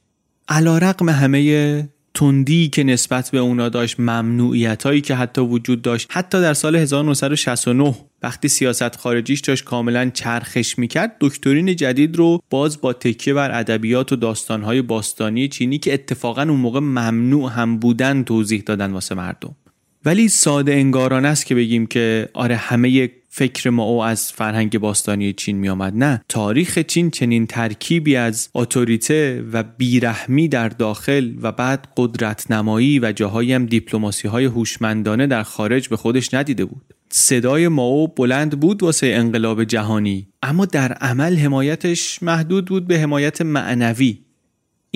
علا 0.48 0.78
رقم 0.78 1.08
همه 1.08 1.88
تندی 2.14 2.68
که 2.68 2.84
نسبت 2.84 3.30
به 3.30 3.38
اونا 3.38 3.68
داشت 3.68 4.00
ممنوعیت 4.00 4.82
هایی 4.82 5.00
که 5.00 5.14
حتی 5.14 5.40
وجود 5.40 5.82
داشت. 5.82 6.08
حتی 6.10 6.40
در 6.40 6.54
سال 6.54 6.76
1969 6.76 7.94
وقتی 8.22 8.48
سیاست 8.48 8.96
خارجیش 8.96 9.40
داشت 9.40 9.64
کاملا 9.64 10.10
چرخش 10.14 10.78
می‌کرد 10.78 11.16
دکترین 11.20 11.76
جدید 11.76 12.16
رو 12.16 12.40
باز 12.50 12.80
با 12.80 12.92
تکیه 12.92 13.34
بر 13.34 13.58
ادبیات 13.58 14.12
و 14.12 14.16
داستانهای 14.16 14.82
باستانی 14.82 15.48
چینی 15.48 15.78
که 15.78 15.94
اتفاقا 15.94 16.42
اون 16.42 16.60
موقع 16.60 16.80
ممنوع 16.80 17.50
هم 17.50 17.78
بودن 17.78 18.22
توضیح 18.22 18.62
دادن 18.66 18.92
واسه 18.92 19.14
مردم. 19.14 19.56
ولی 20.04 20.28
ساده 20.28 20.72
انگاران 20.72 21.24
است 21.24 21.46
که 21.46 21.54
بگیم 21.54 21.86
که 21.86 22.28
آره 22.34 22.56
همه 22.56 23.10
فکر 23.28 23.70
ما 23.70 23.82
او 23.82 24.02
از 24.02 24.32
فرهنگ 24.32 24.78
باستانی 24.78 25.32
چین 25.32 25.56
می 25.56 25.68
آمد 25.68 25.96
نه 25.96 26.24
تاریخ 26.28 26.78
چین 26.78 27.10
چنین 27.10 27.46
ترکیبی 27.46 28.16
از 28.16 28.48
اتوریته 28.54 29.44
و 29.52 29.62
بیرحمی 29.62 30.48
در 30.48 30.68
داخل 30.68 31.34
و 31.42 31.52
بعد 31.52 31.88
قدرت 31.96 32.50
نمایی 32.50 32.98
و 32.98 33.12
جاهایی 33.12 33.52
هم 33.52 33.66
دیپلماسی 33.66 34.28
های 34.28 34.44
هوشمندانه 34.44 35.26
در 35.26 35.42
خارج 35.42 35.88
به 35.88 35.96
خودش 35.96 36.34
ندیده 36.34 36.64
بود. 36.64 36.94
صدای 37.10 37.68
ماو 37.68 38.08
بلند 38.08 38.60
بود 38.60 38.82
واسه 38.82 39.06
انقلاب 39.06 39.64
جهانی 39.64 40.28
اما 40.42 40.66
در 40.66 40.92
عمل 40.92 41.36
حمایتش 41.36 42.22
محدود 42.22 42.64
بود 42.64 42.86
به 42.86 42.98
حمایت 42.98 43.42
معنوی. 43.42 44.18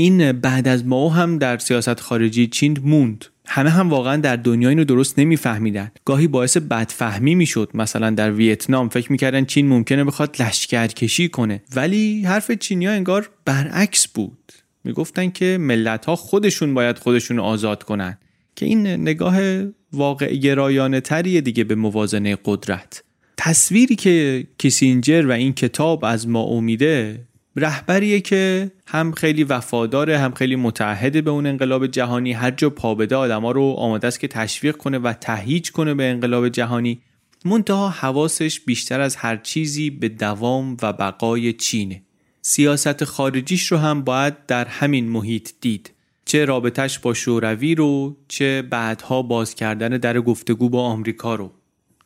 این 0.01 0.33
بعد 0.33 0.69
از 0.69 0.87
ماو 0.87 1.13
هم 1.13 1.39
در 1.39 1.59
سیاست 1.59 2.01
خارجی 2.01 2.47
چین 2.47 2.79
موند. 2.85 3.25
همه 3.47 3.71
هم 3.71 3.91
واقعا 3.91 4.17
در 4.17 4.37
دنیا 4.37 4.69
اینو 4.69 4.85
درست 4.85 5.19
نمیفهمیدن. 5.19 5.91
گاهی 6.05 6.27
باعث 6.27 6.57
بدفهمی 6.57 7.35
می‌شد. 7.35 7.71
مثلا 7.75 8.11
در 8.11 8.33
ویتنام 8.33 8.89
فکر 8.89 9.13
می‌کردن 9.13 9.45
چین 9.45 9.69
ممکنه 9.69 10.05
بخواد 10.05 10.43
لشکرکشی 10.43 11.29
کنه. 11.29 11.63
ولی 11.77 12.23
حرف 12.23 12.51
چینیا 12.51 12.93
انگار 12.93 13.31
برعکس 13.45 14.09
بود. 14.09 14.53
می‌گفتن 14.85 15.31
که 15.31 15.59
ملت 15.61 16.05
ها 16.05 16.17
خودشون 16.17 16.75
باید 16.75 16.99
خودشون 16.99 17.39
آزاد 17.39 17.83
کنن. 17.83 18.19
که 18.57 18.67
این 18.67 18.87
نگاه 18.87 19.39
واقع 19.93 20.35
گرایانه 20.35 21.01
تریه 21.01 21.41
دیگه 21.41 21.65
به 21.65 21.75
موازنه 21.75 22.39
قدرت. 22.45 23.05
تصویری 23.37 23.97
که 23.97 24.47
کیسینجر 24.59 25.27
و 25.27 25.33
این 25.33 25.53
کتاب 25.53 26.05
از 26.05 26.29
ما 26.29 26.43
امیده 26.43 27.21
رهبریه 27.59 28.21
که 28.21 28.71
هم 28.87 29.13
خیلی 29.13 29.45
وفاداره 29.45 30.19
هم 30.19 30.33
خیلی 30.33 30.57
متحد 30.57 31.25
به 31.25 31.31
اون 31.31 31.47
انقلاب 31.47 31.87
جهانی. 31.87 32.33
هر 32.33 32.51
جا 32.51 32.71
پا 32.71 32.95
بده 32.95 33.17
آدما 33.17 33.51
رو 33.51 33.63
آماده 33.63 34.07
است 34.07 34.21
که 34.21 34.29
تشویق 34.29 34.77
کنه 34.77 34.99
و 34.99 35.13
تهیج 35.13 35.71
کنه 35.71 35.95
به 35.95 36.05
انقلاب 36.05 36.49
جهانی. 36.49 37.01
منتها 37.45 37.89
حواسش 37.89 38.61
بیشتر 38.61 39.01
از 39.01 39.17
هر 39.17 39.37
چیزی 39.37 39.91
به 39.91 40.09
دوام 40.09 40.77
و 40.83 40.93
بقای 40.93 41.53
چینه. 41.53 42.03
سیاست 42.43 43.05
خارجیش 43.05 43.73
رو 43.73 43.79
هم 43.79 44.03
باید 44.03 44.47
در 44.47 44.65
همین 44.65 45.09
محیط 45.09 45.51
دید. 45.61 45.91
چه 46.25 46.45
رابطش 46.45 46.99
با 46.99 47.15
شوروی 47.15 47.75
رو 47.75 48.17
چه 48.29 48.63
بعدها 48.63 49.23
باز 49.23 49.55
کردن 49.55 49.89
در 49.89 50.21
گفتگو 50.21 50.69
با 50.69 50.83
آمریکا 50.83 51.35
رو. 51.35 51.53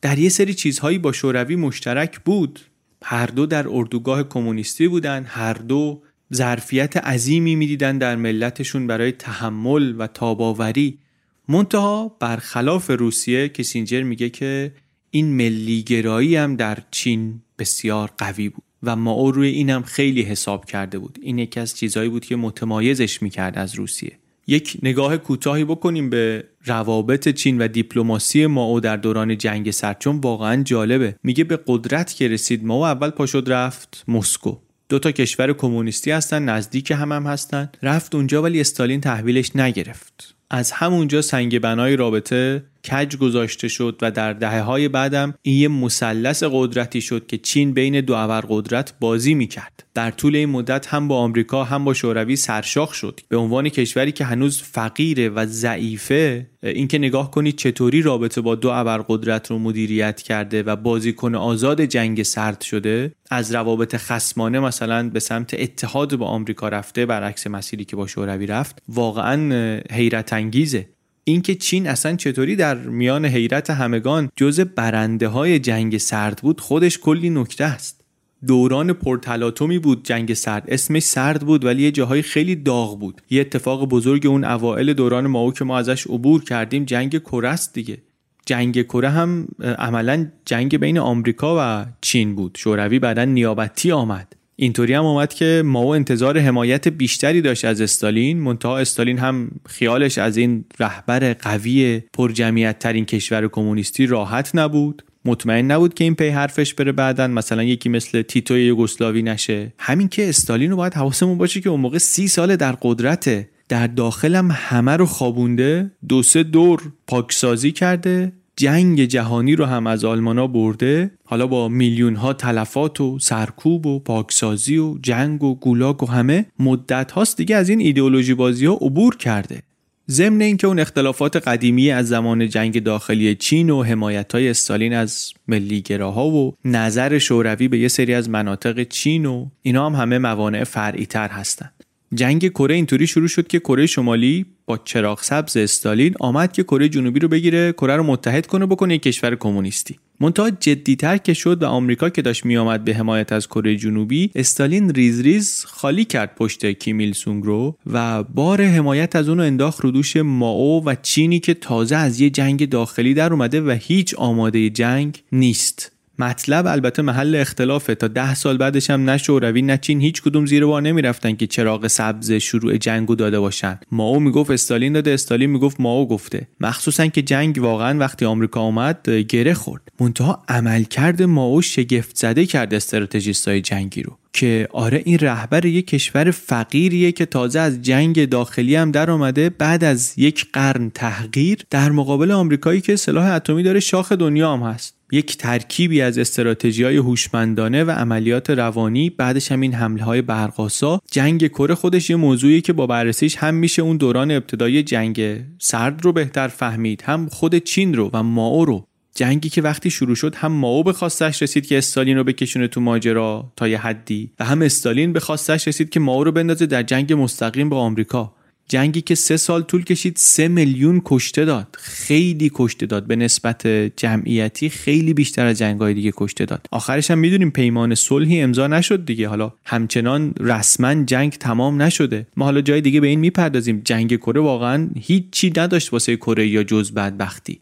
در 0.01 0.19
یه 0.19 0.29
سری 0.29 0.53
چیزهایی 0.53 0.97
با 0.97 1.11
شوروی 1.11 1.55
مشترک 1.55 2.19
بود. 2.19 2.59
هر 3.03 3.25
دو 3.25 3.45
در 3.45 3.67
اردوگاه 3.67 4.23
کمونیستی 4.23 4.87
بودن 4.87 5.25
هر 5.27 5.53
دو 5.53 6.01
ظرفیت 6.33 6.97
عظیمی 6.97 7.55
می‌دیدن 7.55 7.97
در 7.97 8.15
ملتشون 8.15 8.87
برای 8.87 9.11
تحمل 9.11 9.95
و 9.97 10.07
تاباوری. 10.07 10.99
منتها 11.47 12.17
برخلاف 12.19 12.89
روسیه 12.89 13.49
کسینجر 13.49 14.03
میگه 14.03 14.29
که 14.29 14.71
این 15.11 15.35
ملیگرایی 15.35 16.35
هم 16.35 16.55
در 16.55 16.77
چین 16.91 17.41
بسیار 17.59 18.11
قوی 18.17 18.49
بود 18.49 18.63
و 18.83 18.95
ما 18.95 19.29
روی 19.29 19.47
اینم 19.47 19.81
خیلی 19.81 20.21
حساب 20.21 20.65
کرده 20.65 20.99
بود. 20.99 21.19
این 21.21 21.39
یکی 21.39 21.59
از 21.59 21.77
چیزهایی 21.77 22.09
بود 22.09 22.25
که 22.25 22.35
متمایزش 22.35 23.21
می‌کرد 23.21 23.57
از 23.57 23.75
روسیه. 23.75 24.19
یک 24.47 24.77
نگاه 24.83 25.17
کوتاهی 25.17 25.63
بکنیم 25.63 26.09
به 26.09 26.43
روابط 26.65 27.29
چین 27.29 27.57
و 27.57 27.67
دیپلماسی 27.67 28.45
ماو 28.45 28.79
در 28.79 28.97
دوران 28.97 29.37
جنگ 29.37 29.71
سرد 29.71 29.99
چون 29.99 30.19
واقعا 30.19 30.63
جالبه. 30.63 31.15
میگه 31.23 31.43
به 31.43 31.59
قدرت 31.67 32.13
که 32.13 32.27
رسید 32.27 32.65
ماو 32.65 32.85
اول 32.85 33.09
پاشد 33.09 33.43
رفت 33.47 34.03
مسکو. 34.07 34.57
دو 34.89 34.99
تا 34.99 35.11
کشور 35.11 35.53
کمونیستی 35.53 36.11
هستن 36.11 36.43
نزدیک 36.43 36.91
هم 36.91 37.11
هم 37.11 37.27
هستن. 37.27 37.69
رفت 37.83 38.15
اونجا 38.15 38.41
ولی 38.41 38.61
استالین 38.61 39.01
تحویلش 39.01 39.55
نگرفت. 39.55 40.35
از 40.49 40.71
همونجا 40.71 41.21
سنگ 41.21 41.59
بنای 41.59 41.95
رابطه 41.95 42.63
کج 42.91 43.17
گذاشته 43.17 43.67
شد 43.67 43.99
و 44.01 44.11
در 44.11 44.33
دهه 44.33 44.61
های 44.61 44.87
بعدم 44.87 45.33
این 45.41 45.55
یه 45.55 45.67
مثلث 45.67 46.43
قدرتی 46.51 47.01
شد 47.01 47.27
که 47.27 47.37
چین 47.37 47.73
بین 47.73 48.01
دو 48.01 48.15
قدرت 48.49 48.93
بازی 48.99 49.33
می‌کرد. 49.33 49.83
در 49.93 50.11
طول 50.11 50.35
این 50.35 50.49
مدت 50.49 50.87
هم 50.87 51.07
با 51.07 51.17
آمریکا 51.17 51.63
هم 51.63 51.85
با 51.85 51.93
شوروی 51.93 52.35
سرشاخ 52.35 52.93
شد. 52.93 53.19
به 53.29 53.37
عنوان 53.37 53.69
کشوری 53.69 54.11
که 54.11 54.25
هنوز 54.25 54.61
فقیره 54.61 55.29
و 55.29 55.45
ضعیفه 55.45 56.47
اینکه 56.63 56.97
نگاه 56.97 57.31
کنید 57.31 57.55
چطوری 57.55 58.01
رابطه 58.01 58.41
با 58.41 58.55
دو 58.55 58.69
ابرقدرت 58.69 59.51
رو 59.51 59.59
مدیریت 59.59 60.21
کرده 60.21 60.63
و 60.63 60.75
بازیکن 60.75 61.35
آزاد 61.35 61.81
جنگ 61.81 62.23
سرد 62.23 62.61
شده 62.61 63.11
از 63.31 63.55
روابط 63.55 63.95
خسمانه 63.95 64.59
مثلا 64.59 65.09
به 65.09 65.19
سمت 65.19 65.53
اتحاد 65.53 66.15
با 66.15 66.25
آمریکا 66.25 66.69
رفته 66.69 67.05
برعکس 67.05 67.47
مسیری 67.47 67.85
که 67.85 67.95
با 67.95 68.07
شوروی 68.07 68.47
رفت 68.47 68.81
واقعا 68.87 69.81
حیرت 69.91 70.33
انگیزه. 70.33 70.92
اینکه 71.23 71.55
چین 71.55 71.87
اصلا 71.87 72.15
چطوری 72.15 72.55
در 72.55 72.75
میان 72.75 73.25
حیرت 73.25 73.69
همگان 73.69 74.29
جز 74.35 74.59
برنده 74.59 75.27
های 75.27 75.59
جنگ 75.59 75.97
سرد 75.97 76.39
بود 76.41 76.61
خودش 76.61 76.99
کلی 76.99 77.29
نکته 77.29 77.63
است. 77.63 78.03
دوران 78.47 78.93
پرتلاتومی 78.93 79.79
بود 79.79 80.05
جنگ 80.05 80.33
سرد. 80.33 80.63
اسمش 80.67 81.03
سرد 81.03 81.41
بود 81.41 81.65
ولی 81.65 81.83
یه 81.83 81.91
جاهای 81.91 82.21
خیلی 82.21 82.55
داغ 82.55 82.99
بود. 82.99 83.21
یه 83.29 83.41
اتفاق 83.41 83.89
بزرگ 83.89 84.27
اون 84.27 84.43
اوائل 84.43 84.93
دوران 84.93 85.27
ماو 85.27 85.53
که 85.53 85.65
ما 85.65 85.77
ازش 85.77 86.07
عبور 86.07 86.43
کردیم 86.43 86.85
جنگ 86.85 87.17
کره 87.17 87.49
است 87.49 87.73
دیگه. 87.73 87.97
جنگ 88.45 88.83
کره 88.83 89.09
هم 89.09 89.47
عملا 89.77 90.27
جنگ 90.45 90.77
بین 90.77 90.97
آمریکا 90.97 91.55
و 91.59 91.85
چین 92.01 92.35
بود. 92.35 92.57
شوروی 92.59 92.99
بعدا 92.99 93.25
نیابتی 93.25 93.91
آمد. 93.91 94.35
اینطوری 94.55 94.93
هم 94.93 95.05
اومد 95.05 95.33
که 95.33 95.61
ماو 95.65 95.87
انتظار 95.87 96.39
حمایت 96.39 96.87
بیشتری 96.87 97.41
داشت 97.41 97.65
از 97.65 97.81
استالین. 97.81 98.39
منتها 98.39 98.77
استالین 98.77 99.19
هم 99.19 99.51
خیالش 99.65 100.17
از 100.17 100.37
این 100.37 100.65
رهبر 100.79 101.33
قوی 101.33 102.01
پرجمعیت 102.13 102.79
ترین 102.79 103.05
کشور 103.05 103.47
کمونیستی 103.47 104.05
راحت 104.05 104.51
نبود. 104.53 105.03
مطمئن 105.25 105.71
نبود 105.71 105.93
که 105.93 106.03
این 106.03 106.15
پی 106.15 106.29
حرفش 106.29 106.73
بره 106.73 106.91
بعدا. 106.91 107.27
مثلا 107.27 107.63
یکی 107.63 107.89
مثل 107.89 108.21
تیتو 108.21 108.57
یوگسلاوی 108.57 109.21
نشه. 109.21 109.73
همین 109.79 110.07
که 110.07 110.29
استالین 110.29 110.71
رو 110.71 110.77
باید 110.77 110.93
حواسمون 110.93 111.37
باشه 111.37 111.61
که 111.61 111.69
اون 111.69 111.79
موقع 111.79 111.97
سی 111.97 112.27
سال 112.27 112.55
در 112.55 112.71
قدرته 112.81 113.49
در 113.69 113.87
داخلم 113.87 114.51
همه 114.51 114.91
رو 114.91 115.05
خوابونده 115.05 115.91
دو 116.09 116.23
سه 116.23 116.43
دور 116.43 116.81
پاکسازی 117.07 117.71
کرده. 117.71 118.31
جنگ 118.55 119.05
جهانی 119.05 119.55
رو 119.55 119.65
هم 119.65 119.87
از 119.87 120.05
آلمانا 120.05 120.47
برده. 120.47 121.11
حالا 121.25 121.47
با 121.47 121.67
میلیون 121.67 122.15
ها 122.15 122.33
تلفات 122.33 123.01
و 123.01 123.19
سرکوب 123.19 123.85
و 123.85 123.99
پاکسازی 123.99 124.77
و 124.77 124.97
جنگ 125.01 125.43
و 125.43 125.55
گولاگ 125.55 126.03
و 126.03 126.05
همه 126.05 126.45
مدت 126.59 127.11
هاست 127.11 127.37
دیگه 127.37 127.55
از 127.55 127.69
این 127.69 127.79
ایدئولوژی 127.79 128.33
بازی 128.33 128.65
ها 128.65 128.73
عبور 128.73 129.17
کرده. 129.17 129.61
ضمن 130.09 130.41
اینکه 130.41 130.67
اون 130.67 130.79
اختلافات 130.79 131.47
قدیمی 131.47 131.91
از 131.91 132.07
زمان 132.07 132.49
جنگ 132.49 132.83
داخلی 132.83 133.35
چین 133.35 133.69
و 133.69 133.83
حمایت 133.83 134.31
های 134.31 134.49
استالین 134.49 134.93
از 134.93 135.33
ملیگراها 135.47 136.27
و 136.27 136.55
نظر 136.65 137.17
شوروی 137.17 137.67
به 137.67 137.79
یه 137.79 137.87
سری 137.87 138.13
از 138.13 138.29
مناطق 138.29 138.83
چین 138.83 139.25
و 139.25 139.45
اینا 139.61 139.89
هم 139.89 139.95
همه 140.01 140.17
موانع 140.17 140.63
فرعی 140.63 141.05
تر 141.05 141.27
هستند 141.27 141.83
جنگ 142.13 142.49
کره 142.49 142.75
اینطوری 142.75 143.07
شروع 143.07 143.27
شد 143.27 143.47
که 143.47 143.59
کره 143.59 143.85
شمالی 143.85 144.45
با 144.65 144.77
چراغ 144.77 145.21
سبز 145.21 145.57
استالین 145.57 146.13
آمد 146.19 146.51
که 146.51 146.63
کره 146.63 146.89
جنوبی 146.89 147.19
رو 147.19 147.27
بگیره 147.27 147.71
کره 147.71 147.95
رو 147.95 148.03
متحد 148.03 148.47
کنه 148.47 148.65
بکنه 148.65 148.95
یک 148.95 149.01
کشور 149.01 149.35
کمونیستی. 149.35 149.99
منتها 150.19 150.49
جدیتر 150.49 151.17
که 151.17 151.33
شد 151.33 151.63
و 151.63 151.65
آمریکا 151.65 152.09
که 152.09 152.21
داشت 152.21 152.45
میآمد 152.45 152.83
به 152.83 152.93
حمایت 152.93 153.31
از 153.31 153.47
کره 153.47 153.75
جنوبی 153.75 154.31
استالین 154.35 154.89
ریز 154.89 155.21
ریز 155.21 155.65
خالی 155.67 156.05
کرد 156.05 156.35
پشت 156.35 156.65
کیم 156.65 156.97
ایل 156.97 157.13
سونگ 157.13 157.43
رو 157.43 157.77
و 157.91 158.23
بار 158.23 158.61
حمایت 158.61 159.15
از 159.15 159.29
اون 159.29 159.37
رو 159.37 159.43
انداخت 159.43 159.81
رو 159.81 159.91
دوش 159.91 160.17
ماو 160.17 160.85
و 160.85 160.95
چینی 161.01 161.39
که 161.39 161.53
تازه 161.53 161.95
از 161.95 162.19
یه 162.19 162.29
جنگ 162.29 162.69
داخلی 162.69 163.13
در 163.13 163.33
اومده 163.33 163.61
و 163.61 163.77
هیچ 163.81 164.15
آماده 164.15 164.69
جنگ 164.69 165.23
نیست. 165.31 165.92
مطلب 166.19 166.67
البته 166.67 167.01
محل 167.01 167.35
اختلافه. 167.35 167.95
تا 167.95 168.07
ده 168.07 168.35
سال 168.35 168.57
بعدش 168.57 168.89
هم 168.89 169.09
نه 169.09 169.17
شوروی 169.17 169.61
نه 169.61 169.77
چین 169.77 170.01
هیچ 170.01 170.21
کدوم 170.21 170.45
زیر 170.45 170.65
بار 170.65 170.81
نمی‌رفتن 170.81 171.35
که 171.35 171.47
چراغ 171.47 171.87
سبز 171.87 172.31
شروع 172.31 172.77
جنگو 172.77 173.15
داده 173.15 173.39
باشن. 173.39 173.79
ماو 173.91 174.19
می‌گفت 174.19 174.51
استالین 174.51 174.93
داده 174.93 175.11
استالین 175.11 175.49
می‌گفت 175.49 175.79
ماو 175.79 176.07
گفته. 176.07 176.47
مخصوصا 176.59 177.07
که 177.07 177.21
جنگ 177.21 177.57
واقعا 177.57 177.99
وقتی 177.99 178.25
آمریکا 178.25 178.61
اومد 178.61 179.09
گره 179.09 179.53
خورد. 179.53 179.81
منتها 179.99 180.43
عملکرد 180.47 181.23
ماو 181.23 181.61
شگفت 181.61 182.15
زده 182.15 182.45
کرد 182.45 182.73
استراتژیستای 182.73 183.61
جنگی 183.61 184.03
رو. 184.03 184.17
که 184.33 184.67
آره 184.71 185.01
این 185.05 185.19
رهبر 185.19 185.65
یک 185.65 185.87
کشور 185.87 186.31
فقیریه 186.31 187.11
که 187.11 187.25
تازه 187.25 187.59
از 187.59 187.81
جنگ 187.81 188.29
داخلی 188.29 188.75
هم 188.75 188.91
در 188.91 189.11
آمده 189.11 189.49
بعد 189.49 189.83
از 189.83 190.13
یک 190.17 190.45
قرن 190.53 190.89
تحقیر 190.89 191.59
در 191.69 191.91
مقابل 191.91 192.31
آمریکایی 192.31 192.81
که 192.81 192.95
سلاح 192.95 193.25
اتمی 193.25 193.63
داره 193.63 193.79
شاخ 193.79 194.11
دنیا 194.11 194.53
هم 194.53 194.63
هست. 194.69 194.95
یک 195.13 195.37
ترکیبی 195.37 196.01
از 196.01 196.17
استراتژی 196.17 196.83
های 196.83 196.97
هوشمندانه 196.97 197.83
و 197.83 197.91
عملیات 197.91 198.49
روانی 198.49 199.09
بعدش 199.09 199.51
هم 199.51 199.61
این 199.61 199.73
حمله 199.73 200.03
های 200.03 200.21
برقاسا 200.21 200.99
جنگ 201.11 201.47
کره 201.47 201.75
خودش 201.75 202.09
یه 202.09 202.15
موضوعی 202.15 202.61
که 202.61 202.73
با 202.73 202.87
بررسیش 202.87 203.35
هم 203.35 203.55
میشه 203.55 203.81
اون 203.81 203.97
دوران 203.97 204.31
ابتدای 204.31 204.83
جنگ 204.83 205.39
سرد 205.59 206.05
رو 206.05 206.13
بهتر 206.13 206.47
فهمید 206.47 207.01
هم 207.05 207.27
خود 207.29 207.55
چین 207.55 207.93
رو 207.93 208.09
و 208.13 208.23
ماو 208.23 208.65
رو. 208.65 208.87
جنگی 209.15 209.49
که 209.49 209.61
وقتی 209.61 209.89
شروع 209.89 210.15
شد 210.15 210.35
هم 210.35 210.51
ماو 210.51 210.83
به 210.83 210.93
خواستش 210.93 211.41
رسید 211.41 211.65
که 211.65 211.77
استالین 211.77 212.17
رو 212.17 212.23
بکشونه 212.23 212.67
تو 212.67 212.81
ماجرا 212.81 213.51
تا 213.55 213.67
یه 213.67 213.77
حدی 213.77 214.31
و 214.39 214.45
هم 214.45 214.61
استالین 214.61 215.13
به 215.13 215.19
خواستش 215.19 215.67
رسید 215.67 215.89
که 215.89 215.99
ماو 215.99 216.23
رو 216.23 216.31
بندازه 216.31 216.65
در 216.65 216.83
جنگ 216.83 217.13
مستقیم 217.13 217.69
با 217.69 217.79
آمریکا. 217.79 218.33
جنگی 218.73 219.01
که 219.01 219.15
سه 219.15 219.37
سال 219.37 219.61
طول 219.61 219.83
کشید 219.83 220.17
سه 220.17 220.47
میلیون 220.47 221.01
کشته 221.05 221.45
داد. 221.45 221.67
خیلی 221.79 222.51
کشته 222.53 222.85
داد. 222.85 223.07
به 223.07 223.15
نسبت 223.15 223.67
جمعیتی 223.97 224.69
خیلی 224.69 225.13
بیشتر 225.13 225.45
از 225.45 225.57
جنگهای 225.57 225.93
دیگه 225.93 226.11
کشته 226.17 226.45
داد. 226.45 226.67
آخرش 226.71 227.11
هم 227.11 227.17
می‌دونیم 227.17 227.51
پیمان 227.51 227.95
صلحی 227.95 228.41
امضا 228.41 228.67
نشد 228.67 229.05
دیگه. 229.05 229.27
حالا 229.27 229.53
همچنان 229.65 230.33
رسما 230.39 231.03
جنگ 231.03 231.31
تمام 231.31 231.81
نشده. 231.81 232.27
ما 232.37 232.45
حالا 232.45 232.61
جای 232.61 232.81
دیگه 232.81 233.01
به 233.01 233.07
این 233.07 233.19
می‌پردازیم. 233.19 233.81
جنگ 233.85 234.17
کره 234.17 234.41
واقعا 234.41 234.89
هیچی 234.99 235.53
نداشت 235.57 235.93
واسه 235.93 236.15
کره 236.15 236.47
یا 236.47 236.63
جز 236.63 236.91
بدبختی. 236.91 237.59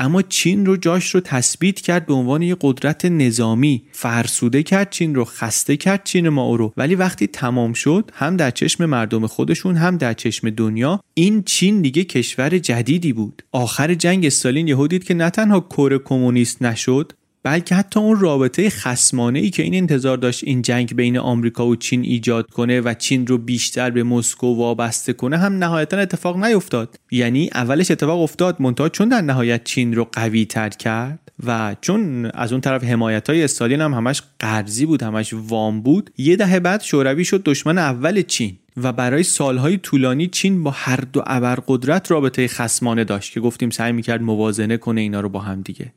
اما 0.00 0.22
چین 0.22 0.66
رو 0.66 0.76
جاش 0.76 1.14
رو 1.14 1.20
تثبیت 1.20 1.80
کرد 1.80 2.06
به 2.06 2.14
عنوان 2.14 2.42
یه 2.42 2.56
قدرت 2.60 3.04
نظامی. 3.04 3.82
فرسوده 3.92 4.62
کرد 4.62 4.90
چین 4.90 5.14
رو 5.14 5.24
خسته 5.24 5.76
کرد 5.76 6.04
چین 6.04 6.28
ما 6.28 6.56
رو. 6.56 6.72
ولی 6.76 6.94
وقتی 6.94 7.26
تمام 7.26 7.72
شد 7.72 8.10
هم 8.14 8.36
در 8.36 8.50
چشم 8.50 8.86
مردم 8.86 9.26
خودشون 9.26 9.76
هم 9.76 9.96
در 9.96 10.14
چشم 10.14 10.50
دنیا 10.50 11.00
این 11.14 11.42
چین 11.42 11.82
دیگه 11.82 12.04
کشور 12.04 12.58
جدیدی 12.58 13.12
بود. 13.12 13.42
آخر 13.52 13.94
جنگ 13.94 14.26
استالین 14.26 14.68
یهو 14.68 14.86
دید 14.86 15.04
که 15.04 15.14
نه 15.14 15.30
تنها 15.30 15.60
کره 15.60 15.98
کمونیست 15.98 16.62
نشد 16.62 17.12
بلکه 17.42 17.74
حتی 17.74 18.00
اون 18.00 18.20
رابطه 18.20 18.70
خسمانه 18.70 19.38
ای 19.38 19.50
که 19.50 19.62
این 19.62 19.74
انتظار 19.74 20.16
داشت 20.16 20.44
این 20.44 20.62
جنگ 20.62 20.96
بین 20.96 21.18
آمریکا 21.18 21.66
و 21.66 21.76
چین 21.76 22.02
ایجاد 22.02 22.50
کنه 22.50 22.80
و 22.80 22.94
چین 22.94 23.26
رو 23.26 23.38
بیشتر 23.38 23.90
به 23.90 24.02
مسکو 24.02 24.56
وابسته 24.56 25.12
کنه 25.12 25.38
هم 25.38 25.58
نهایتا 25.58 25.96
اتفاق 25.96 26.44
نیفتاد. 26.44 26.96
یعنی 27.10 27.50
اولش 27.54 27.90
اتفاق 27.90 28.20
افتاد 28.20 28.62
منتها 28.62 28.88
چون 28.88 29.08
در 29.08 29.20
نهایت 29.20 29.64
چین 29.64 29.94
رو 29.94 30.08
قوی 30.12 30.44
تر 30.44 30.68
کرد 30.68 31.32
و 31.46 31.76
چون 31.80 32.26
از 32.26 32.52
اون 32.52 32.60
طرف 32.60 32.84
حمایت 32.84 33.30
های 33.30 33.44
استالین 33.44 33.80
هم 33.80 33.94
همش 33.94 34.22
قرضی 34.38 34.86
بود 34.86 35.02
همش 35.02 35.34
وام 35.34 35.80
بود 35.82 36.10
یه 36.18 36.36
دهه 36.36 36.60
بعد 36.60 36.82
شوروی 36.82 37.24
شد 37.24 37.42
دشمن 37.44 37.78
اول 37.78 38.22
چین 38.22 38.56
و 38.76 38.92
برای 38.92 39.22
سالهای 39.22 39.78
طولانی 39.78 40.26
چین 40.26 40.64
با 40.64 40.70
هر 40.70 41.00
دو 41.12 41.22
ابرقدرت 41.26 42.10
رابطه 42.10 42.48
خسمانه 42.48 43.04
داشت 43.04 43.32
که 43.32 43.40
گفتیم 43.40 43.70
سعی 43.70 43.92
می‌کرد 43.92 44.22
موازنه 44.22 44.76
کنه 44.76 45.00
اینا 45.00 45.20
رو 45.20 45.28
با 45.28 45.40
هم 45.40 45.62
دیگه. 45.62 45.92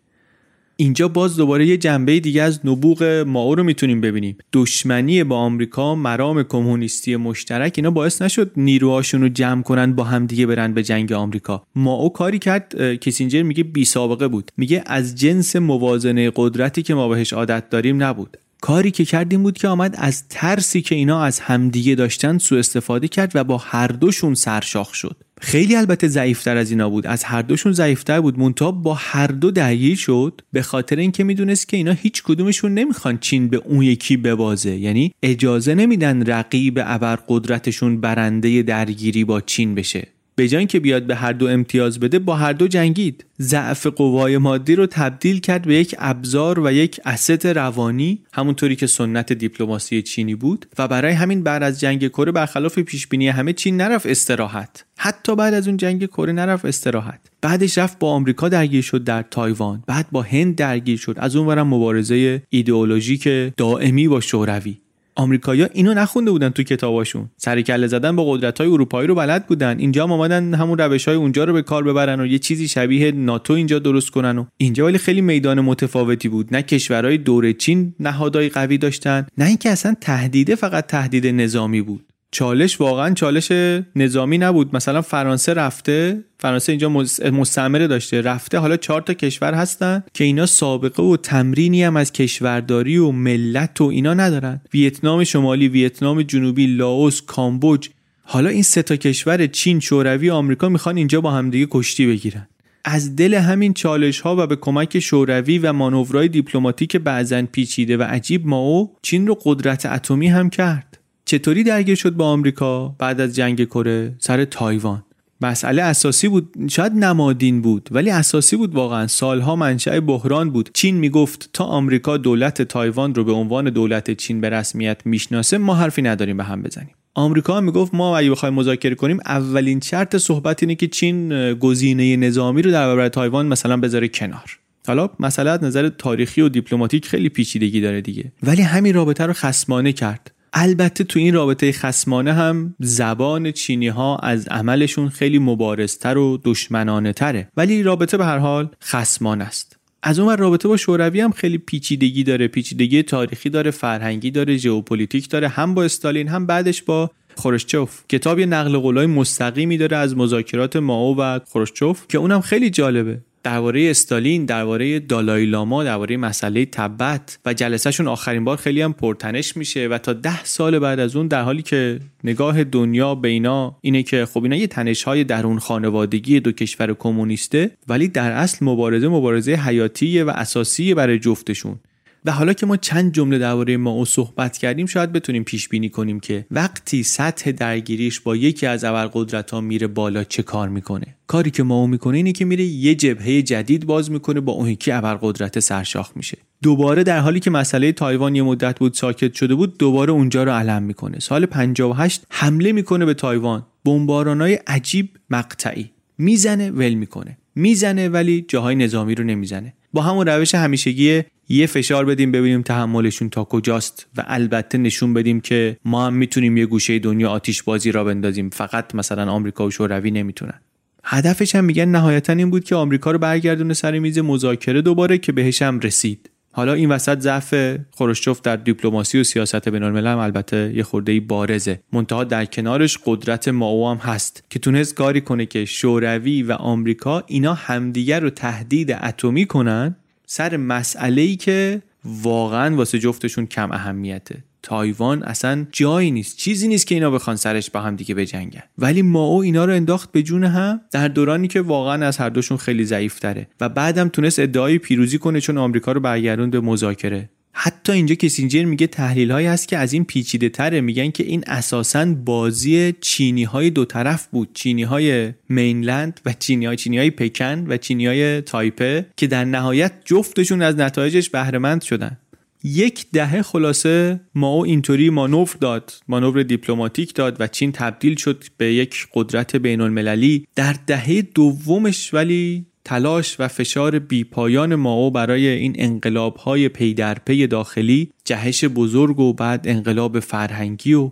اینجا 0.81 1.07
باز 1.07 1.37
دوباره 1.37 1.67
یه 1.67 1.77
جنبه 1.77 2.19
دیگه 2.19 2.41
از 2.41 2.59
نبوغ 2.63 3.23
ماو 3.27 3.55
رو 3.55 3.63
می‌تونیم 3.63 4.01
ببینیم. 4.01 4.37
دشمنی 4.53 5.23
با 5.23 5.35
آمریکا 5.37 5.95
مرام 5.95 6.43
کمونیستی 6.43 7.15
مشترک 7.15 7.73
اینا 7.75 7.91
باعث 7.91 8.21
نشد 8.21 8.51
نیروهاشون 8.57 9.21
رو 9.21 9.29
جمع 9.29 9.63
کنن 9.63 9.93
با 9.93 10.03
هم 10.03 10.25
دیگه 10.25 10.45
برن 10.45 10.73
به 10.73 10.83
جنگ 10.83 11.13
آمریکا. 11.13 11.63
ماو 11.75 12.09
کاری 12.09 12.39
کرد 12.39 12.95
کیسینجر 12.95 13.43
میگه 13.43 13.63
بی 13.63 13.85
سابقه 13.85 14.27
بود. 14.27 14.51
میگه 14.57 14.83
از 14.85 15.15
جنس 15.15 15.55
موازنه 15.55 16.31
قدرتی 16.35 16.83
که 16.83 16.93
ما 16.93 17.07
بهش 17.07 17.33
عادت 17.33 17.69
داریم 17.69 18.03
نبود. 18.03 18.37
کاری 18.61 18.91
که 18.91 19.05
کردیم 19.05 19.43
بود 19.43 19.57
که 19.57 19.67
آمد 19.67 19.95
از 19.97 20.27
ترسی 20.27 20.81
که 20.81 20.95
اینا 20.95 21.23
از 21.23 21.39
همدیگه 21.39 21.95
داشتن 21.95 22.37
سوء 22.37 22.59
استفاده 22.59 23.07
کرد 23.07 23.31
و 23.35 23.43
با 23.43 23.57
هر 23.57 23.87
دوشون 23.87 24.33
سرشاخ 24.33 24.93
شد. 24.93 25.15
خیلی 25.41 25.75
البته 25.75 26.07
ضعیفتر 26.07 26.57
از 26.57 26.71
اینا 26.71 26.89
بود. 26.89 27.07
از 27.07 27.23
هر 27.23 27.41
دوشون 27.41 27.71
ضعیفتر 27.71 28.21
بود. 28.21 28.39
مونتا 28.39 28.71
با 28.71 28.93
هر 28.93 29.27
دو 29.27 29.51
درگیر 29.51 29.95
شد 29.95 30.41
به 30.51 30.61
خاطر 30.61 30.95
اینکه 30.95 31.23
می‌دونست 31.23 31.67
که 31.67 31.77
اینا 31.77 31.91
هیچ 31.91 32.23
کدومشون 32.23 32.73
نمی‌خوان 32.73 33.17
چین 33.17 33.47
به 33.47 33.57
اون 33.57 33.81
یکی 33.81 34.17
ببازه. 34.17 34.71
یعنی 34.71 35.11
اجازه 35.23 35.75
نمیدن 35.75 36.25
رقیب 36.25 36.79
ابر 36.83 37.19
قدرتشون 37.27 38.01
برنده 38.01 38.61
درگیری 38.61 39.23
با 39.23 39.41
چین 39.41 39.75
بشه. 39.75 40.07
به 40.35 40.47
جای 40.47 40.65
که 40.65 40.79
بیاد 40.79 41.03
به 41.03 41.15
هر 41.15 41.33
دو 41.33 41.47
امتیاز 41.47 41.99
بده 41.99 42.19
با 42.19 42.35
هر 42.35 42.53
دو 42.53 42.67
جنگید. 42.67 43.25
ضعف 43.41 43.87
قوای 43.87 44.37
مادی 44.37 44.75
رو 44.75 44.85
تبدیل 44.85 45.39
کرد 45.39 45.61
به 45.61 45.75
یک 45.75 45.95
ابزار 45.99 46.59
و 46.59 46.71
یک 46.71 46.99
اسست 47.05 47.45
روانی 47.45 48.19
همونطوری 48.33 48.75
که 48.75 48.87
سنت 48.87 49.33
دیپلماسی 49.33 50.01
چینی 50.01 50.35
بود. 50.35 50.65
و 50.77 50.87
برای 50.87 51.13
همین 51.13 51.43
بعد 51.43 51.63
از 51.63 51.79
جنگ 51.79 52.07
کره 52.07 52.31
برخلاف 52.31 52.79
پیش 52.79 53.07
بینی 53.07 53.27
همه 53.27 53.53
چین 53.53 53.77
نرفت 53.77 54.05
استراحت. 54.05 54.85
حتی 54.97 55.35
بعد 55.35 55.53
از 55.53 55.67
اون 55.67 55.77
جنگ 55.77 56.05
کره 56.05 56.31
نرفت 56.31 56.65
استراحت. 56.65 57.19
بعدش 57.41 57.77
رفت 57.77 57.99
با 57.99 58.11
آمریکا 58.11 58.49
درگیر 58.49 58.81
شد 58.81 59.03
در 59.03 59.21
تایوان. 59.21 59.83
بعد 59.87 60.07
با 60.11 60.21
هند 60.21 60.55
درگیر 60.55 60.97
شد. 60.97 61.15
از 61.17 61.35
اونورم 61.35 61.67
مبارزه 61.67 62.41
ایدئولوژیک 62.49 63.27
دائمی 63.57 64.07
با 64.07 64.19
شوروی. 64.19 64.77
آمریکایی‌ها 65.15 65.67
اینو 65.73 65.93
نخونده 65.93 66.31
بودن 66.31 66.49
تو 66.49 66.63
کتاباشون. 66.63 67.29
سر 67.37 67.61
کله 67.61 67.87
زدن 67.87 68.15
با 68.15 68.31
قدرت‌های 68.31 68.69
اروپایی 68.69 69.07
رو 69.07 69.15
بلد 69.15 69.47
بودن. 69.47 69.79
اینجا 69.79 70.03
هم 70.03 70.11
آمدن 70.11 70.53
همون 70.53 70.77
روش‌های 70.77 71.17
اونجا 71.17 71.43
رو 71.43 71.53
به 71.53 71.61
کار 71.61 71.83
ببرن 71.83 72.19
و 72.19 72.25
یه 72.25 72.39
چیزی 72.39 72.67
شبیه 72.67 73.11
ناتو 73.11 73.53
اینجا 73.53 73.79
درست 73.79 74.09
کنن 74.09 74.37
و 74.37 74.45
اینجا. 74.57 74.85
ولی 74.85 74.97
خیلی 74.97 75.21
میدان 75.21 75.61
متفاوتی 75.61 76.29
بود. 76.29 76.47
نه 76.51 76.61
کشورهای 76.61 77.17
دور 77.17 77.51
چین 77.51 77.93
نهادهای 77.99 78.49
قوی 78.49 78.77
داشتن 78.77 79.27
نه 79.37 79.45
اینکه 79.45 79.69
اصلا 79.69 79.95
تهدیده 80.01 80.55
فقط 80.55 80.85
تهدید 80.85 81.27
نظامی 81.27 81.81
بود. 81.81 82.10
چالش 82.31 82.81
واقعا 82.81 83.13
چالش 83.13 83.51
نظامی 83.95 84.37
نبود. 84.37 84.75
مثلا 84.75 85.01
فرانسه 85.01 85.53
رفته 85.53 86.23
فرانسه 86.39 86.71
اینجا 86.71 86.89
مستعمره 87.31 87.87
داشته 87.87 88.21
رفته 88.21 88.57
حالا 88.57 88.77
چهار 88.77 89.01
تا 89.01 89.13
کشور 89.13 89.53
هستن 89.53 90.03
که 90.13 90.23
اینا 90.23 90.45
سابقه 90.45 91.03
و 91.03 91.17
تمرینی 91.17 91.83
هم 91.83 91.97
از 91.97 92.11
کشورداری 92.11 92.97
و 92.97 93.11
ملت 93.11 93.81
و 93.81 93.83
اینا 93.83 94.13
ندارن. 94.13 94.61
ویتنام 94.73 95.23
شمالی 95.23 95.67
ویتنام 95.67 96.21
جنوبی 96.21 96.67
لاوس 96.67 97.21
کامبوج. 97.21 97.89
حالا 98.23 98.49
این 98.49 98.63
سه 98.63 98.81
تا 98.81 98.95
کشور 98.95 99.47
چین 99.47 99.79
شوروی 99.79 100.29
آمریکا 100.29 100.69
می‌خوان 100.69 100.97
اینجا 100.97 101.21
با 101.21 101.31
همدیگه 101.31 101.67
کشتی 101.71 102.07
بگیرن. 102.07 102.47
از 102.85 103.15
دل 103.15 103.33
همین 103.33 103.73
چالش 103.73 104.19
ها 104.19 104.35
و 104.35 104.47
به 104.47 104.55
کمک 104.55 104.99
شوروی 104.99 105.57
و 105.57 105.73
مانورهای 105.73 106.27
دیپلماتیک 106.27 106.97
بعضاً 106.97 107.45
پیچیده 107.45 107.97
و 107.97 108.03
عجیب 108.03 108.47
ماو 108.47 108.91
چین 109.01 109.27
رو 109.27 109.37
قدرت 109.43 109.85
اتمی 109.85 110.27
هم 110.27 110.49
کرد. 110.49 110.90
چطوری 111.31 111.63
درگیر 111.63 111.95
شد 111.95 112.13
با 112.13 112.25
آمریکا 112.25 112.95
بعد 112.99 113.21
از 113.21 113.35
جنگ 113.35 113.65
کره 113.65 114.15
سر 114.19 114.45
تایوان؟ 114.45 115.03
مسئله 115.41 115.81
اساسی 115.81 116.27
بود 116.27 116.53
شاید 116.69 116.93
نمادین 116.93 117.61
بود 117.61 117.89
ولی 117.91 118.09
اساسی 118.09 118.55
بود 118.55 118.75
واقعا. 118.75 119.07
سالها 119.07 119.55
منشأ 119.55 119.99
بحران 119.99 120.49
بود. 120.49 120.69
چین 120.73 120.95
می‌گفت 120.95 121.49
تا 121.53 121.63
آمریکا 121.63 122.17
دولت 122.17 122.61
تایوان 122.61 123.15
رو 123.15 123.23
به 123.23 123.31
عنوان 123.31 123.69
دولت 123.69 124.11
چین 124.11 124.41
به 124.41 124.49
رسمیت 124.49 125.01
می‌شناسه 125.05 125.57
ما 125.57 125.75
حرفی 125.75 126.01
نداریم 126.01 126.37
به 126.37 126.43
هم 126.43 126.61
بزنیم. 126.61 126.95
آمریکا 127.13 127.61
می‌گفت 127.61 127.93
ما 127.93 128.17
اگه 128.17 128.31
بخوایم 128.31 128.55
مذاکره 128.55 128.95
کنیم 128.95 129.19
اولین 129.25 129.79
شرط 129.79 130.15
صحبت 130.15 130.63
اینه 130.63 130.75
که 130.75 130.87
چین 130.87 131.53
گزینه 131.53 132.15
نظامی 132.15 132.61
رو 132.61 132.71
در 132.71 132.85
برابر 132.85 133.09
تایوان 133.09 133.47
مثلا 133.47 133.77
بذاره 133.77 134.07
کنار. 134.07 134.59
حالا 134.87 135.09
مسئله 135.19 135.49
از 135.49 135.63
نظر 135.63 135.89
تاریخی 135.89 136.41
و 136.41 136.49
دیپلماتیک 136.49 137.05
خیلی 137.05 137.29
پیچیدگی 137.29 137.81
داره 137.81 138.01
دیگه. 138.01 138.31
ولی 138.43 138.61
همین 138.61 138.93
رابطه 138.93 139.25
رو 139.25 139.33
خسمانه 139.33 139.93
کرد. 139.93 140.30
البته 140.53 141.03
تو 141.03 141.19
این 141.19 141.33
رابطه 141.33 141.71
خسمانه 141.71 142.33
هم 142.33 142.75
زبان 142.79 143.51
چینی 143.51 143.87
ها 143.87 144.17
از 144.17 144.47
عملشون 144.47 145.09
خیلی 145.09 145.39
مبارزتر 145.39 146.17
و 146.17 146.41
دشمنانه 146.43 147.13
تره 147.13 147.51
ولی 147.57 147.83
رابطه 147.83 148.17
به 148.17 148.25
هر 148.25 148.37
حال 148.37 148.69
خسمان 148.83 149.41
است. 149.41 149.77
از 150.03 150.19
اون 150.19 150.37
رابطه 150.37 150.67
با 150.67 150.77
شوروی 150.77 151.21
هم 151.21 151.31
خیلی 151.31 151.57
پیچیدگی 151.57 152.23
داره. 152.23 152.47
پیچیدگی 152.47 153.03
تاریخی 153.03 153.49
داره 153.49 153.71
فرهنگی 153.71 154.31
داره 154.31 154.57
ژئوپلیتیک 154.57 155.29
داره. 155.29 155.47
هم 155.47 155.73
با 155.73 155.83
استالین 155.83 156.27
هم 156.27 156.45
بعدش 156.45 156.81
با 156.81 157.11
خروشچوف. 157.37 158.03
کتاب 158.09 158.39
یه 158.39 158.45
نقل 158.45 158.77
قولای 158.77 159.05
مستقیمی 159.05 159.77
داره 159.77 159.97
از 159.97 160.17
مذاکرات 160.17 160.75
مائو 160.75 161.17
و 161.17 161.39
خروشچوف 161.39 162.07
که 162.07 162.17
اونم 162.17 162.41
خیلی 162.41 162.69
جالبه. 162.69 163.21
درباره 163.43 163.89
استالین 163.89 164.45
درباره 164.45 164.99
دالای 164.99 165.45
لاما 165.45 165.83
درباره 165.83 166.17
مسئله 166.17 166.65
تبت 166.65 167.39
و 167.45 167.53
جلسهشون 167.53 168.07
آخرین 168.07 168.43
بار 168.43 168.57
خیلی 168.57 168.81
هم 168.81 168.93
پرتنش 168.93 169.57
میشه 169.57 169.87
و 169.87 169.97
تا 169.97 170.13
ده 170.13 170.43
سال 170.43 170.79
بعد 170.79 170.99
از 170.99 171.15
اون 171.15 171.27
در 171.27 171.41
حالی 171.41 171.61
که 171.61 171.99
نگاه 172.23 172.63
دنیا 172.63 173.15
به 173.15 173.27
اینا 173.27 173.77
اینه 173.81 174.03
که 174.03 174.25
خب 174.25 174.43
اینا 174.43 174.55
یه 174.55 174.67
تنش 174.67 175.03
های 175.03 175.23
درون 175.23 175.59
خانوادگی 175.59 176.39
دو 176.39 176.51
کشور 176.51 176.93
کمونیسته 176.93 177.71
ولی 177.87 178.07
در 178.07 178.31
اصل 178.31 178.65
مبارزه 178.65 179.07
مبارزه 179.07 179.51
حیاتیه 179.51 180.23
و 180.23 180.29
اساسی 180.29 180.93
برای 180.93 181.19
جفتشون. 181.19 181.79
و 182.25 182.31
حالا 182.31 182.53
که 182.53 182.65
ما 182.65 182.77
چند 182.77 183.13
جمله 183.13 183.39
درباره 183.39 183.77
ما 183.77 184.05
صحبت 184.05 184.57
کردیم 184.57 184.85
شاید 184.85 185.11
بتونیم 185.11 185.43
پیش 185.43 185.69
بینی 185.69 185.89
کنیم 185.89 186.19
که 186.19 186.45
وقتی 186.51 187.03
سطح 187.03 187.51
درگیریش 187.51 188.19
با 188.19 188.35
یکی 188.35 188.65
از 188.65 188.83
ابرقدرت 188.83 189.51
ها 189.51 189.61
میره 189.61 189.87
بالا 189.87 190.23
چه 190.23 190.43
کار 190.43 190.69
می‌کنه؟ 190.69 191.15
کاری 191.27 191.51
که 191.51 191.63
ما 191.63 191.87
می‌کنه 191.87 192.17
اینه 192.17 192.31
که 192.31 192.45
میره 192.45 192.63
یه 192.63 192.95
جبهه 192.95 193.41
جدید 193.41 193.85
باز 193.85 194.11
می‌کنه 194.11 194.39
با 194.39 194.51
اون 194.51 194.69
یکی 194.69 194.91
ابرقدرت 194.91 195.59
سرشاخ 195.59 196.11
میشه. 196.15 196.37
دوباره 196.63 197.03
در 197.03 197.19
حالی 197.19 197.39
که 197.39 197.49
مسئله 197.49 197.91
تایوان 197.91 198.35
یه 198.35 198.43
مدت 198.43 198.79
بود 198.79 198.93
ساکت 198.93 199.33
شده 199.33 199.55
بود 199.55 199.77
دوباره 199.77 200.11
اونجا 200.11 200.43
رو 200.43 200.51
علم 200.51 200.83
می‌کنه. 200.83 201.19
سال 201.19 201.45
58 201.45 202.23
حمله 202.29 202.71
می‌کنه 202.71 203.05
به 203.05 203.13
تایوان. 203.13 203.65
بمبارانای 203.85 204.53
عجیب 204.67 205.09
مقطعی. 205.29 205.91
می‌زنه 206.17 206.71
ول 206.71 206.93
می‌کنه. 206.93 207.37
می‌زنه 207.55 208.09
ولی 208.09 208.45
جاهای 208.47 208.75
نظامی 208.75 209.15
رو 209.15 209.23
نمی‌زنه. 209.23 209.73
با 209.93 210.01
همون 210.01 210.27
روش 210.27 210.55
همیشگی 210.55 211.23
یه 211.49 211.65
فشار 211.65 212.05
بدیم 212.05 212.31
ببینیم 212.31 212.61
تحملشون 212.61 213.29
تا 213.29 213.43
کجاست 213.43 214.07
و 214.17 214.23
البته 214.27 214.77
نشون 214.77 215.13
بدیم 215.13 215.41
که 215.41 215.77
ما 215.85 216.05
هم 216.05 216.13
می‌تونیم 216.13 216.57
یه 216.57 216.65
گوشه 216.65 216.99
دنیا 216.99 217.29
آتیش 217.29 217.63
بازی 217.63 217.91
را 217.91 218.03
بندازیم. 218.03 218.49
فقط 218.49 218.95
مثلا 218.95 219.31
آمریکا 219.31 219.67
و 219.67 219.71
شوروی 219.71 220.11
نمی‌تونن. 220.11 220.61
هدفش 221.03 221.55
هم 221.55 221.63
میگن 221.63 221.85
نهایتا 221.85 222.33
این 222.33 222.49
بود 222.49 222.63
که 222.63 222.75
آمریکا 222.75 223.11
رو 223.11 223.17
برگردونه 223.17 223.73
سر 223.73 223.99
میز 223.99 224.19
مذاکره 224.19 224.81
دوباره 224.81 225.17
که 225.17 225.31
بهش 225.31 225.61
هم 225.61 225.79
رسید. 225.79 226.29
حالا 226.51 226.73
این 226.73 226.89
وسط 226.89 227.19
ضعف 227.19 227.77
خروشچوف 227.91 228.41
در 228.41 228.55
دیپلماسی 228.55 229.19
و 229.19 229.23
سیاست 229.23 229.69
بین 229.69 229.83
الملل 229.83 230.07
هم 230.07 230.17
البته 230.17 230.73
یه 230.75 230.83
خورده 230.83 231.19
بارزه. 231.19 231.79
منتها 231.93 232.23
در 232.23 232.45
کنارش 232.45 232.97
قدرت 233.05 233.47
ماو 233.47 233.89
هم 233.89 233.97
هست 233.97 234.43
که 234.49 234.59
تونست 234.59 234.95
کاری 234.95 235.21
کنه 235.21 235.45
که 235.45 235.65
شوروی 235.65 236.43
و 236.43 236.51
آمریکا 236.51 237.23
اینا 237.27 237.53
همدیگر 237.53 238.19
رو 238.19 238.29
تهدید 238.29 238.91
اتمی 238.91 239.45
کنن 239.45 239.95
سر 240.25 240.57
مسئله 240.57 241.21
ای 241.21 241.35
که 241.35 241.81
واقعا 242.05 242.75
واسه 242.75 242.99
جفتشون 242.99 243.45
کم 243.45 243.71
اهمیته. 243.71 244.43
تایوان 244.63 245.23
اصلا 245.23 245.65
جایی 245.71 246.11
نیست 246.11 246.37
چیزی 246.37 246.67
نیست 246.67 246.87
که 246.87 246.95
اینا 246.95 247.11
بخوان 247.11 247.35
سرش 247.35 247.69
با 247.69 247.81
هم 247.81 247.95
دیگه 247.95 248.15
بجنگن. 248.15 248.63
ولی 248.77 249.01
ماو 249.01 249.41
اینا 249.41 249.65
رو 249.65 249.73
انداخت 249.73 250.11
به 250.11 250.23
جون 250.23 250.43
هم 250.43 250.81
در 250.91 251.07
دورانی 251.07 251.47
که 251.47 251.61
واقعا 251.61 252.07
از 252.07 252.17
هر 252.17 252.29
دوشون 252.29 252.57
خیلی 252.57 252.85
ضعیف 252.85 253.19
تره 253.19 253.47
و 253.61 253.69
بعدم 253.69 254.09
تونست 254.09 254.39
ادعای 254.39 254.77
پیروزی 254.77 255.17
کنه 255.17 255.41
چون 255.41 255.57
آمریکا 255.57 255.91
رو 255.91 255.99
برگردون 255.99 256.49
به 256.49 256.59
مذاکره. 256.59 257.29
حتی 257.53 257.91
اینجا 257.91 258.15
کسینجر 258.15 258.63
میگه 258.63 258.87
تحلیل 258.87 259.31
هایی 259.31 259.47
هست 259.47 259.67
که 259.67 259.77
از 259.77 259.93
این 259.93 260.05
پیچیده 260.05 260.49
تره 260.49 260.81
میگن 260.81 261.11
که 261.11 261.23
این 261.23 261.43
اساسا 261.47 262.05
بازی 262.05 262.93
چینی 263.01 263.43
های 263.43 263.69
دو 263.69 263.85
طرف 263.85 264.27
بود 264.27 264.49
چینی 264.53 264.83
های 264.83 265.33
مینلند 265.49 266.21
و 266.25 266.33
چینی 266.39 266.65
های 266.65 266.77
چینی 266.77 266.97
های 266.97 267.09
پکن 267.09 267.65
و 267.67 267.77
چینی 267.77 268.07
های 268.07 268.41
تایپه 268.41 269.05
که 269.17 269.27
در 269.27 269.45
نهایت 269.45 269.93
جفتشون 270.05 270.61
از 270.61 270.75
نتایجش 270.75 271.29
بهرهمند 271.29 271.81
شدن. 271.81 272.17
یک 272.63 273.05
دهه 273.13 273.41
خلاصه 273.41 274.21
مائو 274.35 274.65
اینطوری 274.65 275.09
مانور 275.09 275.55
داد 275.59 275.93
مانور 276.07 276.43
دیپلماتیک 276.43 277.13
داد 277.13 277.37
و 277.39 277.47
چین 277.47 277.71
تبدیل 277.71 278.15
شد 278.15 278.43
به 278.57 278.73
یک 278.73 279.07
قدرت 279.13 279.55
بین 279.55 279.81
المللی 279.81 280.47
در 280.55 280.75
دهه 280.87 281.21
دومش 281.21 282.13
ولی 282.13 282.65
تلاش 282.85 283.39
و 283.39 283.47
فشار 283.47 283.99
بی‌پایان 283.99 284.75
مائو 284.75 285.11
برای 285.11 285.47
این 285.47 285.75
انقلاب 285.75 286.35
های 286.35 286.69
پی 286.69 286.93
در 286.93 287.17
پی 287.25 287.47
داخلی 287.47 288.11
جهش 288.25 288.65
بزرگ 288.65 289.19
و 289.19 289.33
بعد 289.33 289.67
انقلاب 289.67 290.19
فرهنگی 290.19 290.93
و 290.93 291.11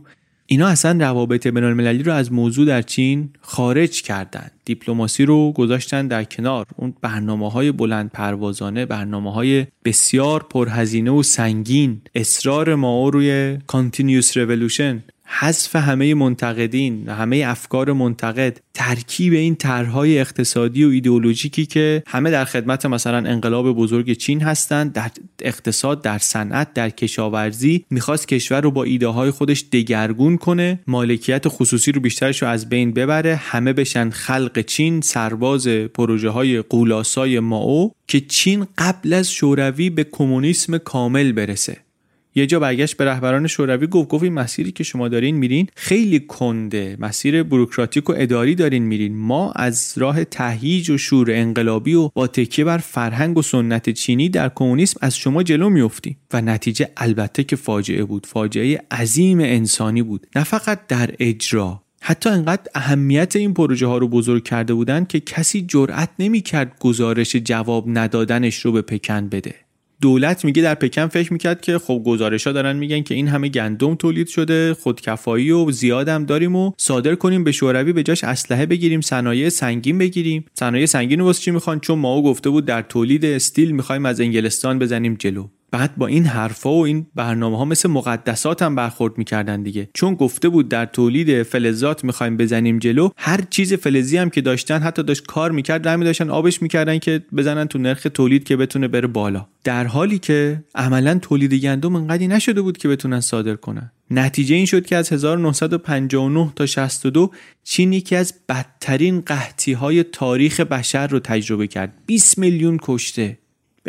اینا 0.52 0.68
اصلا 0.68 1.06
روابط 1.06 1.48
بین 1.48 1.64
المللی 1.64 2.04
رو 2.04 2.14
از 2.14 2.32
موضوع 2.32 2.66
در 2.66 2.82
چین 2.82 3.30
خارج 3.42 4.02
کردند 4.02 4.52
دیپلماسی 4.66 5.26
رو 5.26 5.52
گذاشتن 5.52 6.08
در 6.08 6.24
کنار. 6.24 6.66
اون 6.76 6.94
برنامه 7.02 7.52
های 7.52 7.72
بلند 7.72 8.10
پروازانه 8.12 8.86
برنامه 8.86 9.34
های 9.34 9.66
بسیار 9.86 10.46
پرهزینه 10.50 11.12
و 11.12 11.24
سنگین. 11.24 12.02
اصرار 12.16 12.76
مائو 12.76 13.10
روی 13.10 13.58
continuous 13.68 14.38
revolution 14.38 15.04
حذف 15.32 15.76
همه 15.76 16.14
منتقدین 16.14 17.10
همه 17.10 17.44
افکار 17.48 17.94
منتقد 17.94 18.60
ترکیب 18.74 19.34
این 19.34 19.56
طرحهای 19.56 20.20
اقتصادی 20.20 20.84
و 20.84 20.90
ایدئولوژیکی 20.90 21.66
که 21.66 22.04
همه 22.08 22.32
در 22.32 22.46
خدمت 22.46 22.86
مثلا 22.86 23.18
انقلاب 23.18 23.72
بزرگ 23.72 24.14
چین 24.14 24.42
هستند 24.42 24.94
در 24.94 25.12
اقتصاد 25.42 26.02
در 26.02 26.18
صنعت 26.18 26.74
در 26.74 26.90
کشاورزی 26.90 27.86
می‌خواست 27.90 28.28
کشور 28.28 28.62
رو 28.62 28.72
با 28.72 28.84
ایده 28.84 29.08
های 29.08 29.32
خودش 29.32 29.66
دگرگون 29.72 30.38
کنه 30.38 30.80
مالکیت 30.88 31.48
خصوصی 31.48 31.92
رو 31.92 32.02
بیشترش 32.02 32.42
رو 32.42 32.48
از 32.48 32.70
بین 32.70 32.94
ببره 32.94 33.36
همه 33.36 33.74
بشن 33.74 34.10
خلق 34.10 34.62
چین 34.62 35.02
سرباز 35.02 35.68
پروژه 35.68 36.30
های 36.30 36.62
قولاسای 36.62 37.40
ماو 37.40 37.92
که 38.08 38.22
چین 38.22 38.68
قبل 38.78 39.14
از 39.14 39.32
شوروی 39.32 39.90
به 39.90 40.04
کمونیسم 40.04 40.78
کامل 40.78 41.32
برسه. 41.32 41.89
یه 42.36 42.46
جا 42.46 42.60
برگشت 42.60 42.98
به 42.98 43.06
رهبران 43.06 43.48
شوروی 43.48 43.88
گفت 43.88 44.10
گفت 44.10 44.24
این 44.24 44.34
مسیری 44.34 44.72
که 44.72 44.84
شما 44.84 45.08
دارین 45.08 45.36
میرین 45.36 45.68
خیلی 45.76 46.20
کنده. 46.20 46.98
مسیر 47.00 47.44
بروکراتیک 47.44 48.10
و 48.10 48.14
اداری 48.18 48.56
دارین 48.56 48.84
میرین. 48.84 49.16
ما 49.16 49.52
از 49.52 49.94
راه 49.98 50.24
تهییج 50.24 50.90
و 50.90 50.98
شور 50.98 51.32
انقلابی 51.32 51.94
و 51.94 52.08
با 52.08 52.28
تکیه 52.28 52.66
بر 52.66 52.78
فرهنگ 52.78 53.38
و 53.38 53.42
سنت 53.42 53.90
چینی 53.90 54.30
در 54.30 54.52
کمونیسم 54.56 54.98
از 55.02 55.18
شما 55.18 55.44
جلو 55.44 55.70
میافتیم 55.70 56.18
و 56.34 56.42
نتیجه 56.42 56.90
البته 56.98 57.44
که 57.44 57.56
فاجعه 57.56 58.04
بود. 58.04 58.26
فاجعه 58.26 58.82
عظیم 58.92 59.40
انسانی 59.40 60.04
بود. 60.04 60.28
نه 60.36 60.44
فقط 60.44 60.88
در 60.88 61.10
اجرا. 61.20 61.84
حتی 62.02 62.30
انقدر 62.30 62.72
اهمیت 62.76 63.36
این 63.36 63.54
پروژه 63.54 63.88
ها 63.88 63.98
رو 63.98 64.08
بزرگ 64.08 64.44
کرده 64.44 64.74
بودند 64.74 65.08
که 65.08 65.20
کسی 65.20 65.62
جرأت 65.62 66.10
نمی‌کرد 66.20 66.80
گزارش 66.80 67.36
جواب 67.36 67.86
ندادنش 67.88 68.66
رو 68.66 68.72
به 68.72 68.82
پکن 68.82 69.30
بده. 69.30 69.56
دولت 70.02 70.46
میگه 70.46 70.62
در 70.62 70.76
پکن 70.76 71.08
فکر 71.08 71.34
می‌کرد 71.34 71.62
که 71.62 71.78
خب 71.78 72.04
گزارش 72.06 72.48
ها 72.48 72.54
دارن 72.54 72.76
میگن 72.76 73.02
که 73.02 73.16
این 73.16 73.28
همه 73.28 73.50
گندم 73.50 73.96
تولید 73.96 74.28
شده 74.28 74.74
خودکفایی 74.74 75.52
و 75.52 75.72
زیادم 75.72 76.26
داریم 76.26 76.56
و 76.56 76.72
صادر 76.78 77.16
کنیم 77.16 77.44
به 77.44 77.52
شوروی 77.52 77.94
به 77.94 78.04
جاش 78.04 78.24
اسلحه 78.24 78.66
بگیریم 78.66 79.02
صنایع 79.02 79.50
سنگین 79.50 79.98
بگیریم. 79.98 80.46
صنایع 80.54 80.86
سنگین 80.86 81.22
واسه 81.22 81.42
چی 81.42 81.52
می‌خوان؟ 81.52 81.80
چون 81.80 82.00
ما 82.00 82.22
گفته 82.22 82.50
بود 82.50 82.66
در 82.66 82.82
تولید 82.82 83.26
استیل 83.26 83.72
می‌خوایم 83.72 84.06
از 84.06 84.22
انگلستان 84.22 84.80
بزنیم 84.80 85.16
جلو. 85.20 85.48
بعد 85.72 85.96
با 85.96 86.08
این 86.08 86.26
حرفا 86.26 86.74
و 86.74 86.86
این 86.86 87.08
برنامه 87.16 87.58
ها 87.58 87.66
مثل 87.66 87.90
مقدسات 87.90 88.62
هم 88.62 88.76
برخورد 88.76 89.18
می‌کردن 89.18 89.64
دیگه. 89.64 89.90
چون 89.94 90.16
گفته 90.16 90.50
بود 90.50 90.70
در 90.70 90.86
تولید 90.86 91.44
فلزات 91.44 92.04
می‌خوایم 92.04 92.38
بزنیم 92.38 92.80
جلو 92.80 93.10
هر 93.18 93.42
چیز 93.50 93.74
فلزی 93.74 94.18
هم 94.18 94.30
که 94.30 94.42
داشتن 94.42 94.80
حتی 94.80 95.04
داشت 95.04 95.26
کار 95.26 95.52
می‌کرد 95.52 95.88
رمی 95.88 96.06
داشتن 96.06 96.30
آبش 96.30 96.62
می‌کردن 96.62 96.98
که 96.98 97.22
بزنن 97.38 97.66
تو 97.66 97.80
نرخ 97.80 98.08
تولید 98.14 98.44
که 98.44 98.56
بتونه 98.56 98.88
بره 98.88 99.08
بالا. 99.08 99.48
در 99.64 99.88
حالی 99.88 100.20
که 100.20 100.64
عملا 100.76 101.20
تولید 101.20 101.54
گندم 101.54 101.96
انقدی 101.96 102.28
نشده 102.28 102.62
بود 102.62 102.78
که 102.78 102.88
بتونن 102.88 103.20
صادر 103.20 103.56
کنن. 103.56 103.92
نتیجه 104.12 104.56
این 104.56 104.66
شد 104.66 104.86
که 104.86 104.96
از 104.96 105.14
1959 105.14 106.52
تا 106.56 106.66
62 106.66 107.32
چین 107.64 107.94
یکی 107.94 108.16
از 108.16 108.34
بدترین 108.50 109.22
قحطی 109.22 109.74
های 109.74 110.04
تاریخ 110.04 110.60
بشر 110.60 111.08
رو 111.08 111.20
تجربه 111.20 111.68
کرد. 111.68 111.94
20 112.06 112.38
میلیون 112.38 112.80
کشته. 112.82 113.38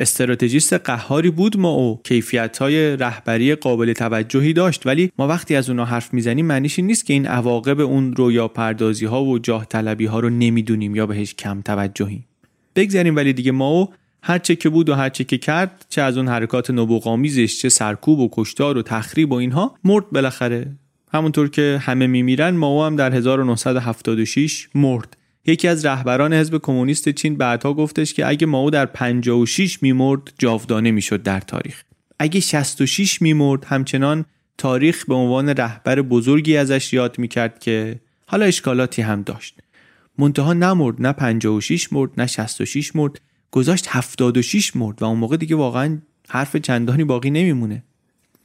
استراتژیست 0.01 0.73
قهاری 0.73 1.31
بود 1.31 1.57
ما 1.57 1.71
او. 1.71 2.01
کیفیت 2.05 2.59
های 2.59 2.97
رهبری 2.97 3.55
قابل 3.55 3.93
توجهی 3.93 4.53
داشت 4.53 4.87
ولی 4.87 5.13
ما 5.19 5.29
وقتی 5.29 5.57
از 5.57 5.71
اونها 5.71 5.85
حرف 5.85 6.15
می‌زنیم 6.15 6.47
معنیش 6.47 6.79
این 6.79 6.87
نیست 6.87 7.07
که 7.07 7.13
این 7.13 7.27
عواقب 7.27 7.81
اون 7.81 8.17
رویا 8.17 8.49
پردازی 8.49 9.07
ها 9.07 9.25
و 9.25 9.39
جاه 9.39 9.65
طلبی 9.65 10.07
ها 10.07 10.21
رو 10.21 10.31
نمی‌دونیم 10.31 10.97
یا 10.97 11.07
بهش 11.07 11.35
کم 11.35 11.61
توجهی. 11.61 12.25
بگذاریم 12.77 13.17
ولی 13.17 13.33
دیگه 13.33 13.53
ما 13.53 13.69
او 13.69 13.89
هر 14.23 14.39
چه 14.39 14.57
که 14.57 14.69
بود 14.69 14.89
و 14.89 14.95
هر 14.95 15.09
چه 15.09 15.25
که 15.25 15.39
کرد 15.39 15.87
چه 15.89 16.03
از 16.03 16.17
اون 16.17 16.29
حرکات 16.29 16.71
نبوغامیزش 16.71 17.59
چه 17.59 17.69
سرکوب 17.69 18.19
و 18.19 18.29
کشتار 18.33 18.79
و 18.79 18.83
تخریب 18.83 19.33
و 19.33 19.35
اینها 19.35 19.75
مرد 19.85 20.11
بالاخره. 20.11 20.73
همونطور 21.13 21.49
که 21.51 21.79
همه 21.83 22.07
میمیرن 22.07 22.51
ما 22.51 22.87
هم 22.87 22.97
در 22.97 23.15
1976 23.15 24.69
مرد. 24.75 25.17
یکی 25.47 25.69
از 25.69 25.87
رهبران 25.87 26.33
حزب 26.33 26.59
کمونیست 26.59 27.09
چین 27.09 27.37
بعدها 27.37 27.75
گفتش 27.75 28.15
که 28.15 28.29
اگه 28.29 28.47
ماو 28.47 28.71
در 28.71 28.87
56 28.87 29.83
میمرد 29.83 30.33
جاودانه 30.39 30.91
می‌شد 30.91 31.23
در 31.23 31.41
تاریخ. 31.41 31.83
اگه 32.19 32.41
66 32.41 33.23
میمرد 33.23 33.65
همچنان 33.65 34.25
تاریخ 34.59 35.05
به 35.05 35.15
عنوان 35.15 35.49
رهبر 35.49 36.03
بزرگی 36.03 36.57
ازش 36.57 36.93
یاد 36.93 37.19
می‌کرد 37.19 37.59
که 37.59 38.01
حالا 38.27 38.45
اشکالاتی 38.45 39.03
هم 39.03 39.23
داشت. 39.23 39.55
منتها 40.19 40.53
نمرد 40.53 41.03
نه 41.03 41.13
56 41.13 41.93
مرد 41.93 42.11
نه 42.17 42.27
66 42.27 42.97
مرد 42.97 43.21
گذاشت 43.51 43.87
76 43.89 44.77
مرد 44.77 45.03
و 45.03 45.05
اون 45.05 45.19
موقع 45.19 45.37
دیگه 45.37 45.57
واقعا 45.57 45.99
حرف 46.29 46.57
چندانی 46.57 47.05
باقی 47.05 47.31
نمیمونه. 47.31 47.83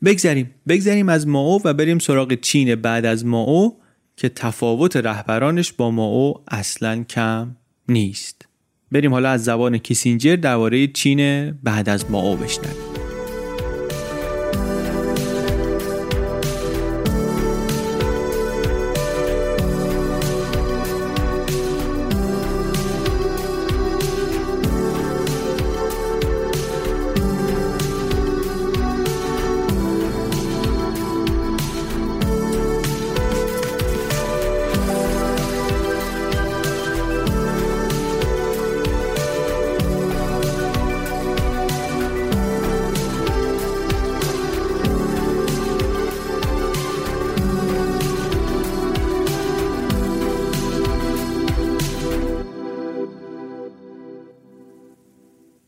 بگذریم 0.05 0.51
بگذریم 0.67 1.09
از 1.09 1.27
ماو 1.27 1.61
و 1.63 1.73
بریم 1.73 1.99
سراغ 1.99 2.33
چین 2.33 2.75
بعد 2.75 3.05
از 3.05 3.25
ماو 3.25 3.77
که 4.17 4.29
تفاوت 4.29 4.95
رهبرانش 4.95 5.73
با 5.73 5.91
ماو 5.91 6.41
اصلا 6.47 7.03
کم 7.03 7.55
نیست. 7.89 8.45
بریم 8.91 9.13
حالا 9.13 9.29
از 9.29 9.43
زبان 9.43 9.77
کیسینجر 9.77 10.35
درباره 10.35 10.87
چین 10.87 11.51
بعد 11.51 11.89
از 11.89 12.11
ماو 12.11 12.35
بشنویم. 12.35 12.94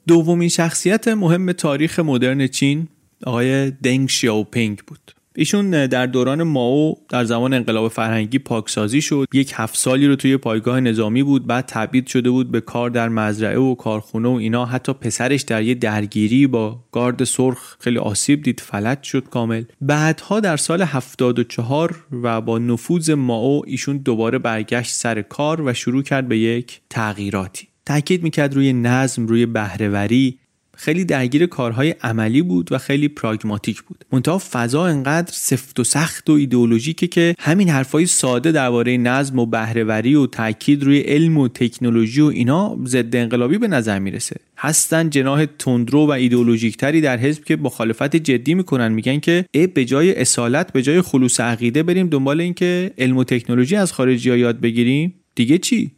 دومین 0.07 0.49
شخصیت 0.49 1.07
مهم 1.07 1.51
تاریخ 1.51 1.99
مدرن 1.99 2.47
چین 2.47 2.87
آقای 3.25 3.71
دنگ 3.71 4.09
شیاوپینگ 4.09 4.79
بود. 4.87 4.99
ایشون 5.35 5.87
در 5.87 6.05
دوران 6.05 6.43
ماو 6.43 6.97
در 7.09 7.23
زمان 7.23 7.53
انقلاب 7.53 7.87
فرهنگی 7.91 8.39
پاکسازی 8.39 9.01
شد. 9.01 9.27
یک 9.33 9.51
هفت 9.55 9.77
سالی 9.77 10.07
رو 10.07 10.15
توی 10.15 10.37
پایگاه 10.37 10.79
نظامی 10.79 11.23
بود 11.23 11.47
بعد 11.47 11.65
تبعید 11.65 12.07
شده 12.07 12.29
بود 12.29 12.51
به 12.51 12.61
کار 12.61 12.89
در 12.89 13.09
مزرعه 13.09 13.59
و 13.59 13.75
کارخونه 13.75 14.29
و 14.29 14.31
اینا. 14.31 14.65
حتی 14.65 14.93
پسرش 14.93 15.41
در 15.41 15.63
یه 15.63 15.75
درگیری 15.75 16.47
با 16.47 16.79
گارد 16.91 17.23
سرخ 17.23 17.75
خیلی 17.79 17.97
آسیب 17.97 18.43
دید 18.43 18.59
فلج 18.59 19.03
شد 19.03 19.29
کامل. 19.29 19.63
بعدها 19.81 20.39
در 20.39 20.57
سال 20.57 20.81
74 20.81 22.05
و 22.23 22.41
با 22.41 22.59
نفوذ 22.59 23.09
ماو 23.09 23.63
ایشون 23.67 23.97
دوباره 23.97 24.37
برگشت 24.37 24.93
سر 24.93 25.21
کار 25.21 25.61
و 25.61 25.73
شروع 25.73 26.03
کرد 26.03 26.27
به 26.27 26.37
یک 26.37 26.81
تغییراتی. 26.89 27.67
تاکید 27.87 28.23
می‌کرد 28.23 28.55
روی 28.55 28.73
نظم 28.73 29.27
روی 29.27 29.45
بهرهوری. 29.45 30.37
خیلی 30.77 31.05
درگیر 31.05 31.45
کارهای 31.45 31.95
عملی 32.01 32.41
بود 32.41 32.71
و 32.71 32.77
خیلی 32.77 33.07
پراگماتیک 33.07 33.81
بود. 33.81 34.05
منتها 34.11 34.41
فضا 34.51 34.85
انقدر 34.85 35.31
سفت 35.33 35.79
و 35.79 35.83
سخت 35.83 36.29
و 36.29 36.33
ایدئولوژیکه 36.33 37.07
که 37.07 37.35
همین 37.39 37.69
حرفای 37.69 38.05
ساده 38.05 38.51
درباره 38.51 38.97
نظم 38.97 39.39
و 39.39 39.45
بهرهوری 39.45 40.15
و 40.15 40.25
تاکید 40.25 40.83
روی 40.83 40.99
علم 40.99 41.37
و 41.37 41.47
تکنولوژی 41.47 42.21
و 42.21 42.25
اینا 42.25 42.77
ضد 42.85 43.15
انقلابی 43.15 43.57
به 43.57 43.67
نظر 43.67 43.99
می‌رسه. 43.99 44.35
هستن 44.57 45.09
جناه 45.09 45.45
تندرو 45.45 46.05
و 46.07 46.11
ایدئولوژیکتری 46.11 47.01
در 47.01 47.17
حزب 47.17 47.43
که 47.43 47.55
مخالفت 47.55 48.15
جدی 48.15 48.53
می‌کنن. 48.53 48.91
میگن 48.91 49.19
که 49.19 49.45
ای 49.51 49.67
به 49.67 49.85
جای 49.85 50.21
اصالت 50.21 50.73
به 50.73 50.81
جای 50.81 51.01
خلوص 51.01 51.39
عقیده 51.39 51.83
بریم 51.83 52.07
دنبال 52.07 52.41
اینکه 52.41 52.91
علم 52.97 53.17
و 53.17 53.23
تکنولوژی 53.23 53.75
از 53.75 53.93
خارجی 53.93 54.29
ها 54.29 54.37
یاد 54.37 54.59
بگیریم. 54.59 55.13
دیگه 55.35 55.57
چی؟ 55.57 55.91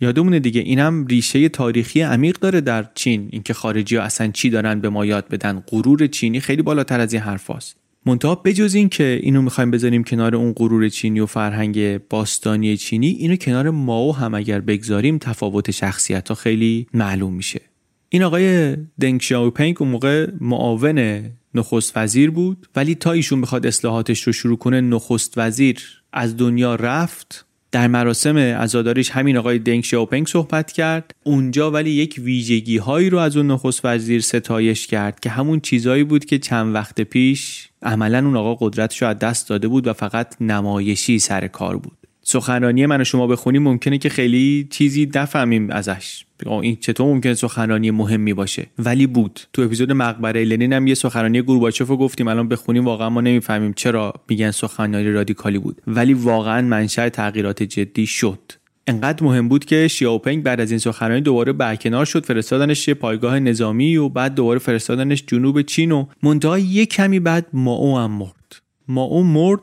یادمونه 0.00 0.40
دیگه 0.40 0.60
این 0.60 0.78
هم 0.78 1.06
ریشه 1.06 1.48
تاریخی 1.48 2.00
عمیق 2.00 2.38
داره 2.38 2.60
در 2.60 2.86
چین. 2.94 3.28
اینکه 3.32 3.54
خارجی 3.54 3.96
ها 3.96 4.02
اصلا 4.02 4.28
چی 4.28 4.50
دارن 4.50 4.80
به 4.80 4.88
ما 4.88 5.06
یاد 5.06 5.28
بدن. 5.28 5.62
غرور 5.68 6.06
چینی 6.06 6.40
خیلی 6.40 6.62
بالاتر 6.62 7.00
از 7.00 7.12
این 7.12 7.22
حرفاست 7.22 7.76
منتها 8.06 8.34
بجز 8.34 8.74
این 8.74 8.88
که 8.88 9.20
اینو 9.22 9.42
می‌خوایم 9.42 9.70
بذاریم 9.70 10.04
کنار 10.04 10.36
اون 10.36 10.52
غرور 10.52 10.88
چینی 10.88 11.20
و 11.20 11.26
فرهنگ 11.26 11.98
باستانی 11.98 12.76
چینی 12.76 13.06
اینو 13.08 13.36
کنار 13.36 13.70
ماو 13.70 14.16
هم 14.16 14.34
اگر 14.34 14.60
بگذاریم 14.60 15.18
تفاوت 15.18 15.70
شخصیت 15.70 16.28
ها 16.28 16.34
خیلی 16.34 16.86
معلوم 16.94 17.34
میشه. 17.34 17.60
این 18.08 18.22
آقای 18.22 18.76
دنگ 19.00 19.20
شاوپنگ 19.20 19.76
اون 19.80 19.90
موقع 19.90 20.30
معاون 20.40 21.22
نخست 21.54 21.96
وزیر 21.96 22.30
بود 22.30 22.68
ولی 22.76 22.94
تا 22.94 23.12
ایشون 23.12 23.40
بخواد 23.40 23.66
اصلاحاتش 23.66 24.22
رو 24.22 24.32
شروع 24.32 24.58
کنه 24.58 24.80
نخست 24.80 25.34
وزیر 25.36 26.02
از 26.12 26.36
دنیا 26.36 26.74
رفت. 26.74 27.46
در 27.72 27.86
مراسم 27.86 28.38
عزاداریش 28.38 29.10
همین 29.10 29.36
آقای 29.36 29.58
دنگ 29.58 29.84
شاوپنگ 29.84 30.26
صحبت 30.26 30.72
کرد. 30.72 31.14
اونجا 31.24 31.70
ولی 31.70 31.90
یک 31.90 32.20
ویژگی 32.24 32.76
هایی 32.76 33.10
رو 33.10 33.18
از 33.18 33.36
اون 33.36 33.50
نخست 33.50 33.84
وزیر 33.84 34.20
ستایش 34.20 34.86
کرد 34.86 35.20
که 35.20 35.30
همون 35.30 35.60
چیزهایی 35.60 36.04
بود 36.04 36.24
که 36.24 36.38
چند 36.38 36.74
وقت 36.74 37.00
پیش 37.00 37.68
عملا 37.82 38.18
اون 38.18 38.36
آقا 38.36 38.54
قدرتش 38.54 39.02
از 39.02 39.18
دست 39.18 39.48
داده 39.48 39.68
بود 39.68 39.86
و 39.86 39.92
فقط 39.92 40.42
نمایشی 40.42 41.18
سر 41.18 41.46
کار 41.46 41.76
بود. 41.76 41.99
سخنرانی 42.30 42.86
من 42.86 43.00
و 43.00 43.04
شما 43.04 43.26
بخونیم 43.26 43.62
ممکنه 43.62 43.98
که 43.98 44.08
خیلی 44.08 44.68
چیزی 44.70 45.10
نفهمیم 45.14 45.70
ازش. 45.70 46.24
این 46.46 46.76
چطور 46.80 47.06
ممکنه 47.06 47.34
سخنرانی 47.34 47.90
مهمی 47.90 48.34
باشه؟ 48.34 48.66
ولی 48.78 49.06
بود. 49.06 49.40
تو 49.52 49.62
اپیزود 49.62 49.92
مقبره 49.92 50.44
لنین 50.44 50.72
هم 50.72 50.86
یه 50.86 50.94
سخنرانی 50.94 51.42
گورباچوف 51.42 51.88
رو 51.88 51.96
گفتیم 51.96 52.28
الان 52.28 52.48
بخونیم 52.48 52.84
واقعا 52.84 53.10
ما 53.10 53.20
نمی‌فهمیم 53.20 53.72
چرا 53.72 54.14
میگن 54.28 54.50
سخنرانی 54.50 55.10
رادیکالی 55.10 55.58
بود. 55.58 55.82
ولی 55.86 56.14
واقعا 56.14 56.62
منشأ 56.62 57.08
تغییرات 57.08 57.62
جدی 57.62 58.06
شد. 58.06 58.38
انقدر 58.86 59.24
مهم 59.24 59.48
بود 59.48 59.64
که 59.64 59.88
شیاوپنگ 59.88 60.42
بعد 60.42 60.60
از 60.60 60.70
این 60.70 60.78
سخنرانی 60.78 61.20
دوباره 61.20 61.52
برکنار 61.52 62.04
شد 62.04 62.26
فرستادنش 62.26 62.88
یه 62.88 62.94
پایگاه 62.94 63.38
نظامی 63.38 63.96
و 63.96 64.08
بعد 64.08 64.34
دوباره 64.34 64.58
فرستادنش 64.58 65.24
جنوب 65.26 65.62
چین 65.62 65.92
و 65.92 66.06
منتها 66.22 66.58
یه 66.58 66.86
کمی 66.86 67.20
بعد 67.20 67.46
ماو 67.52 67.98
هم 67.98 68.10
مرد. 68.10 68.56
ماو 68.88 69.24
مرد 69.24 69.60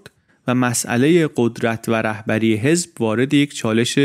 و 0.48 0.56
مسئله 0.56 1.30
قدرت 1.36 1.90
و 1.90 1.94
رهبری 1.94 2.56
حزب 2.56 2.90
وارد 3.02 3.34
یک 3.34 3.54
چالش 3.54 4.00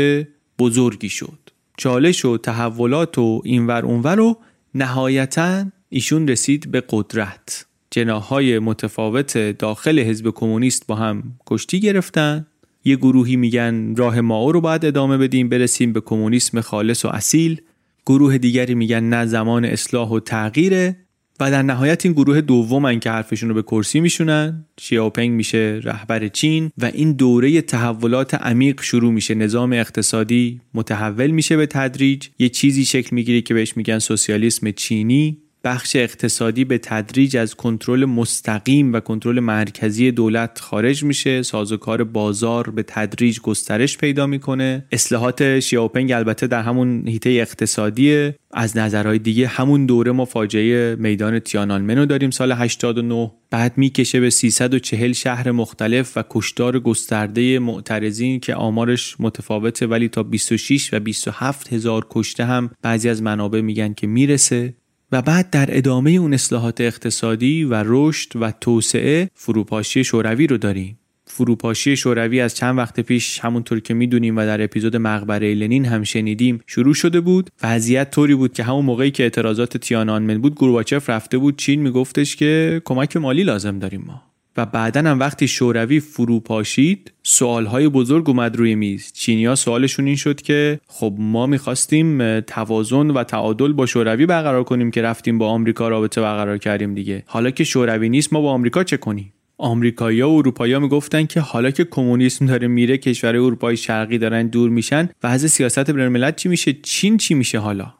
بزرگی 0.59 1.09
شد. 1.09 1.39
چالش 1.77 2.25
و 2.25 2.37
تحولات 2.37 3.17
و 3.17 3.41
اینور 3.45 3.85
اونور 3.85 4.19
و 4.19 4.37
نهایتا 4.75 5.65
ایشون 5.89 6.27
رسید 6.27 6.71
به 6.71 6.83
قدرت. 6.89 7.65
جناهای 7.91 8.59
متفاوت 8.59 9.37
داخل 9.37 9.99
حزب 9.99 10.29
کمونیست 10.29 10.87
با 10.87 10.95
هم 10.95 11.23
کشتی 11.47 11.79
گرفتن. 11.79 12.47
یه 12.85 12.95
گروهی 12.95 13.35
میگن 13.35 13.95
راه 13.95 14.21
ماو 14.21 14.51
رو 14.51 14.61
باید 14.61 14.85
ادامه 14.85 15.17
بدیم 15.17 15.49
برسیم 15.49 15.93
به 15.93 16.01
کمونیسم 16.01 16.61
خالص 16.61 17.05
و 17.05 17.07
اصیل. 17.07 17.61
گروه 18.05 18.37
دیگری 18.37 18.75
میگن 18.75 19.03
نه 19.03 19.25
زمان 19.25 19.65
اصلاح 19.65 20.09
و 20.09 20.19
تغییره. 20.19 21.02
و 21.39 21.51
در 21.51 21.61
نهایت 21.61 22.05
این 22.05 22.13
گروه 22.13 22.41
دومن 22.41 22.99
که 22.99 23.11
حرفشون 23.11 23.49
رو 23.49 23.55
به 23.55 23.61
کرسی 23.61 23.99
میشونن 23.99 24.65
شیاوپنگ 24.79 25.31
میشه 25.31 25.79
رهبر 25.83 26.27
چین 26.27 26.71
و 26.77 26.85
این 26.85 27.11
دوره 27.11 27.61
تحولات 27.61 28.33
عمیق 28.33 28.81
شروع 28.81 29.11
میشه. 29.11 29.35
نظام 29.35 29.73
اقتصادی 29.73 30.61
متحول 30.73 31.31
میشه 31.31 31.57
به 31.57 31.65
تدریج. 31.65 32.27
یه 32.39 32.49
چیزی 32.49 32.85
شکل 32.85 33.15
می‌گیره 33.15 33.41
که 33.41 33.53
بهش 33.53 33.77
میگن 33.77 33.99
سوسیالیسم 33.99 34.71
چینی. 34.71 35.42
بخش 35.63 35.95
اقتصادی 35.95 36.65
به 36.65 36.77
تدریج 36.77 37.37
از 37.37 37.55
کنترل 37.55 38.05
مستقیم 38.05 38.93
و 38.93 38.99
کنترل 38.99 39.39
مرکزی 39.39 40.11
دولت 40.11 40.59
خارج 40.59 41.03
میشه. 41.03 41.43
سازوکار 41.43 42.03
بازار 42.03 42.69
به 42.69 42.83
تدریج 42.83 43.39
گسترش 43.39 43.97
پیدا 43.97 44.27
می‌کنه. 44.27 44.85
اصلاحات 44.91 45.59
شیاوپنگ 45.59 46.11
البته 46.11 46.47
در 46.47 46.61
همون 46.61 47.07
هیته 47.07 47.29
اقتصادی 47.29 48.31
از 48.51 48.77
نظرهای 48.77 49.19
دیگه 49.19 49.47
همون 49.47 49.85
دوره 49.85 50.11
ما 50.11 50.25
فاجعه 50.25 50.95
میدان 50.95 51.39
تیانانمن 51.39 51.97
رو 51.97 52.05
داریم 52.05 52.31
سال 52.31 52.51
89 52.51 53.31
بعد 53.49 53.73
می‌کشه 53.77 54.19
به 54.19 54.29
340 54.29 55.11
شهر 55.11 55.51
مختلف 55.51 56.17
و 56.17 56.23
کشتار 56.29 56.79
گسترده 56.79 57.59
معترضین 57.59 58.39
که 58.39 58.55
آمارش 58.55 59.15
متفاوته 59.19 59.87
ولی 59.87 60.09
تا 60.09 60.23
26 60.23 60.93
و 60.93 60.99
27 60.99 61.73
هزار 61.73 62.07
کشته 62.09 62.45
هم 62.45 62.69
بعضی 62.81 63.09
از 63.09 63.21
منابع 63.21 63.61
میگن 63.61 63.93
که 63.93 64.07
می‌رسه. 64.07 64.73
و 65.13 65.21
بعد 65.21 65.49
در 65.49 65.77
ادامه 65.77 66.11
اون 66.11 66.33
اصلاحات 66.33 66.81
اقتصادی 66.81 67.63
و 67.63 67.83
رشد 67.85 68.35
و 68.35 68.51
توسعه 68.51 69.29
فروپاشی 69.33 70.03
شوروی 70.03 70.47
رو 70.47 70.57
داریم. 70.57 70.99
فروپاشی 71.25 71.97
شوروی 71.97 72.41
از 72.41 72.55
چند 72.55 72.77
وقت 72.77 72.99
پیش 72.99 73.39
همونطور 73.39 73.79
که 73.79 73.93
می‌دونیم 73.93 74.37
و 74.37 74.45
در 74.45 74.63
اپیزود 74.63 74.95
مقبره 74.95 75.53
لنین 75.53 75.85
هم 75.85 76.03
شنیدیم 76.03 76.59
شروع 76.67 76.93
شده 76.93 77.21
بود. 77.21 77.49
وضعیت 77.63 78.11
طوری 78.11 78.35
بود 78.35 78.53
که 78.53 78.63
همون 78.63 78.85
موقعی 78.85 79.11
که 79.11 79.23
اعتراضات 79.23 79.77
تیانانمن 79.77 80.37
بود 80.37 80.55
گورباچف 80.55 81.09
رفته 81.09 81.37
بود 81.37 81.57
چین 81.57 81.81
میگفتش 81.81 82.35
که 82.35 82.81
کمک 82.85 83.17
مالی 83.17 83.43
لازم 83.43 83.79
داریم 83.79 84.03
ما. 84.07 84.32
و 84.57 84.65
بعدا 84.65 85.01
هم 85.01 85.19
وقتی 85.19 85.47
شوروی 85.47 85.99
فرو 85.99 86.39
پاشید 86.39 87.13
سوالهای 87.23 87.89
بزرگ 87.89 88.29
اومد 88.29 88.55
روی 88.55 88.75
میز. 88.75 89.11
چینیا 89.13 89.55
سوالشون 89.55 90.05
این 90.07 90.15
شد 90.15 90.41
که 90.41 90.79
خب 90.87 91.15
ما 91.19 91.45
می‌خواستیم 91.45 92.39
توازن 92.39 93.11
و 93.11 93.23
تعادل 93.23 93.73
با 93.73 93.85
شوروی 93.85 94.25
برقرار 94.25 94.63
کنیم 94.63 94.91
که 94.91 95.01
رفتیم 95.01 95.37
با 95.37 95.47
آمریکا 95.47 95.87
رابطه 95.87 96.21
برقرار 96.21 96.57
کردیم 96.57 96.93
دیگه. 96.93 97.23
حالا 97.25 97.51
که 97.51 97.63
شوروی 97.63 98.09
نیست 98.09 98.33
ما 98.33 98.41
با 98.41 98.51
آمریکا 98.51 98.83
چه 98.83 98.97
کنیم؟ 98.97 99.33
آمریکایی‌ها 99.57 100.29
و 100.29 100.37
اروپایی‌ها 100.37 100.79
می‌گفتن 100.79 101.25
که 101.25 101.39
حالا 101.39 101.71
که 101.71 101.83
کمونیسم 101.83 102.45
داره 102.45 102.67
میره 102.67 102.97
کشور 102.97 103.35
اروپای 103.35 103.77
شرقی 103.77 104.17
دارن 104.17 104.47
دور 104.47 104.69
میشن 104.69 105.09
و 105.23 105.27
از 105.27 105.51
سیاست 105.51 105.91
بین 105.91 106.31
چی 106.31 106.49
میشه؟ 106.49 106.73
چین 106.73 107.17
چی 107.17 107.33
میشه 107.33 107.59
حالا؟ 107.59 107.93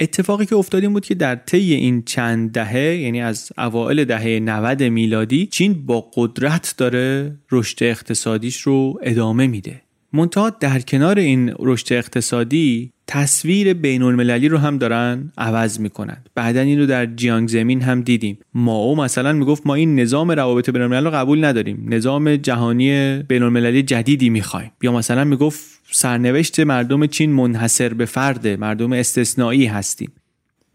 اتفاقی 0.00 0.46
که 0.46 0.56
افتاد 0.56 0.82
این 0.82 0.92
بود 0.92 1.04
که 1.04 1.14
در 1.14 1.34
طی 1.36 1.74
این 1.74 2.02
چند 2.02 2.52
دهه 2.52 2.96
یعنی 2.96 3.20
از 3.20 3.52
اوایل 3.58 4.04
دهه 4.04 4.40
90 4.40 4.82
میلادی 4.82 5.46
چین 5.46 5.86
با 5.86 6.10
قدرت 6.14 6.74
داره 6.76 7.36
رشد 7.50 7.82
اقتصادیش 7.82 8.60
رو 8.60 8.98
ادامه 9.02 9.46
میده. 9.46 9.82
منتها 10.12 10.50
در 10.50 10.80
کنار 10.80 11.18
این 11.18 11.54
رشد 11.58 11.92
اقتصادی 11.92 12.92
تصویر 13.06 13.74
بین 13.74 14.02
المللی 14.02 14.48
رو 14.48 14.58
هم 14.58 14.78
دارن 14.78 15.32
عوض 15.38 15.80
می‌کنند 15.80 16.28
بعدا 16.34 16.60
این 16.60 16.78
رو 16.78 16.86
در 16.86 17.06
جیانگ 17.06 17.48
زمین 17.48 17.82
هم 17.82 18.02
دیدیم. 18.02 18.38
ماو 18.54 18.96
مثلا 18.96 19.32
می‌گفت 19.32 19.66
ما 19.66 19.74
این 19.74 20.00
نظام 20.00 20.30
روابط 20.30 20.70
بین 20.70 20.82
الملل 20.82 21.04
رو 21.04 21.10
قبول 21.10 21.44
نداریم. 21.44 21.86
نظام 21.88 22.36
جهانی 22.36 23.22
بین 23.22 23.42
المللی 23.42 23.82
جدیدی 23.82 24.30
می‌خوایم. 24.30 24.70
یا 24.82 24.92
مثلا 24.92 25.24
می‌گفت 25.24 25.80
سرنوشت 25.90 26.60
مردم 26.60 27.06
چین 27.06 27.32
منحصر 27.32 27.94
به 27.94 28.04
فرده 28.04 28.56
مردم 28.56 28.92
استثنایی 28.92 29.66
هستیم. 29.66 30.12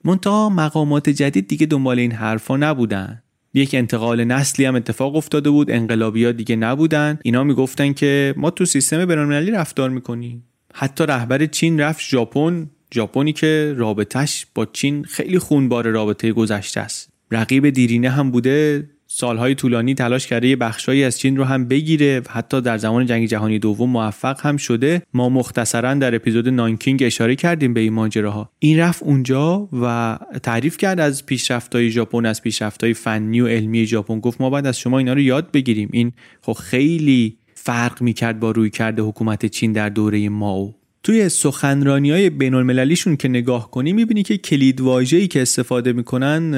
منتها 0.03 0.49
مقامات 0.49 1.09
جدید 1.09 1.47
دیگه 1.47 1.65
دنبال 1.65 1.99
این 1.99 2.11
حرفا 2.11 2.57
نبودن. 2.57 3.21
یک 3.55 3.75
انتقال 3.75 4.23
نسلی 4.23 4.65
هم 4.65 4.75
اتفاق 4.75 5.15
افتاده 5.15 5.49
بود 5.49 5.71
انقلابی 5.71 6.25
ها 6.25 6.31
دیگه 6.31 6.55
نبودن. 6.55 7.19
اینا 7.23 7.43
می‌گفتن 7.43 7.93
که 7.93 8.33
ما 8.37 8.49
تو 8.49 8.65
سیستم 8.65 9.05
بینالمللی 9.05 9.51
رفتار 9.51 9.89
می‌کنیم. 9.89 10.43
حتی 10.73 11.05
رهبر 11.05 11.45
چین 11.45 11.79
رفت 11.79 12.01
ژاپن. 12.09 12.69
ژاپنی 12.93 13.33
که 13.33 13.73
رابطش 13.77 14.45
با 14.55 14.65
چین 14.65 15.03
خیلی 15.03 15.39
خونبار 15.39 15.87
رابطه 15.87 16.31
گذشته 16.31 16.79
است. 16.79 17.09
رقیب 17.31 17.69
دیرینه 17.69 18.09
هم 18.09 18.31
بوده. 18.31 18.89
سالهای 19.17 19.55
طولانی 19.55 19.93
تلاش 19.93 20.27
کرده 20.27 20.47
یه 20.47 20.55
بخشهایی 20.55 21.03
از 21.03 21.19
چین 21.19 21.37
رو 21.37 21.43
هم 21.43 21.67
بگیره. 21.67 22.19
و 22.19 22.23
حتی 22.29 22.61
در 22.61 22.77
زمان 22.77 23.05
جنگ 23.05 23.27
جهانی 23.27 23.59
دوم 23.59 23.89
موفق 23.89 24.45
هم 24.45 24.57
شده. 24.57 25.01
ما 25.13 25.29
مختصرا 25.29 25.93
در 25.93 26.15
اپیزود 26.15 26.49
نانکینگ 26.49 27.03
اشاره 27.03 27.35
کردیم 27.35 27.73
به 27.73 27.79
این 27.79 27.93
ماجراها. 27.93 28.49
این 28.59 28.79
رفت 28.79 29.03
اونجا 29.03 29.69
و 29.81 30.17
تعریف 30.43 30.77
کرد 30.77 30.99
از 30.99 31.25
پیشرفت‌های 31.25 31.91
ژاپن 31.91 32.25
از 32.25 32.41
پیشرفت‌های 32.41 32.93
فنی 32.93 33.41
و 33.41 33.47
علمی 33.47 33.85
ژاپن. 33.85 34.19
گفت 34.19 34.41
ما 34.41 34.49
باید 34.49 34.65
از 34.65 34.79
شما 34.79 34.97
اینا 34.97 35.13
رو 35.13 35.19
یاد 35.19 35.51
بگیریم. 35.51 35.89
این 35.91 36.11
خب 36.41 36.53
خیلی 36.53 37.37
فرق 37.53 38.01
می‌کرد 38.01 38.39
با 38.39 38.51
روی 38.51 38.69
کرده 38.69 39.01
حکومت 39.01 39.45
چین 39.45 39.71
در 39.73 39.89
دوره 39.89 40.29
ماو 40.29 40.75
توی 41.03 41.29
سخنرانی 41.29 42.11
های 42.11 42.29
بین 42.29 42.53
المللیشون 42.53 43.17
که 43.17 43.27
نگاه 43.27 43.71
کنی 43.71 43.93
می‌بینی 43.93 44.23
که 44.23 44.37
کلید 44.37 44.81
واژه‌ای 44.81 45.27
که 45.27 45.41
استفاده 45.41 45.93
می‌کنن 45.93 46.51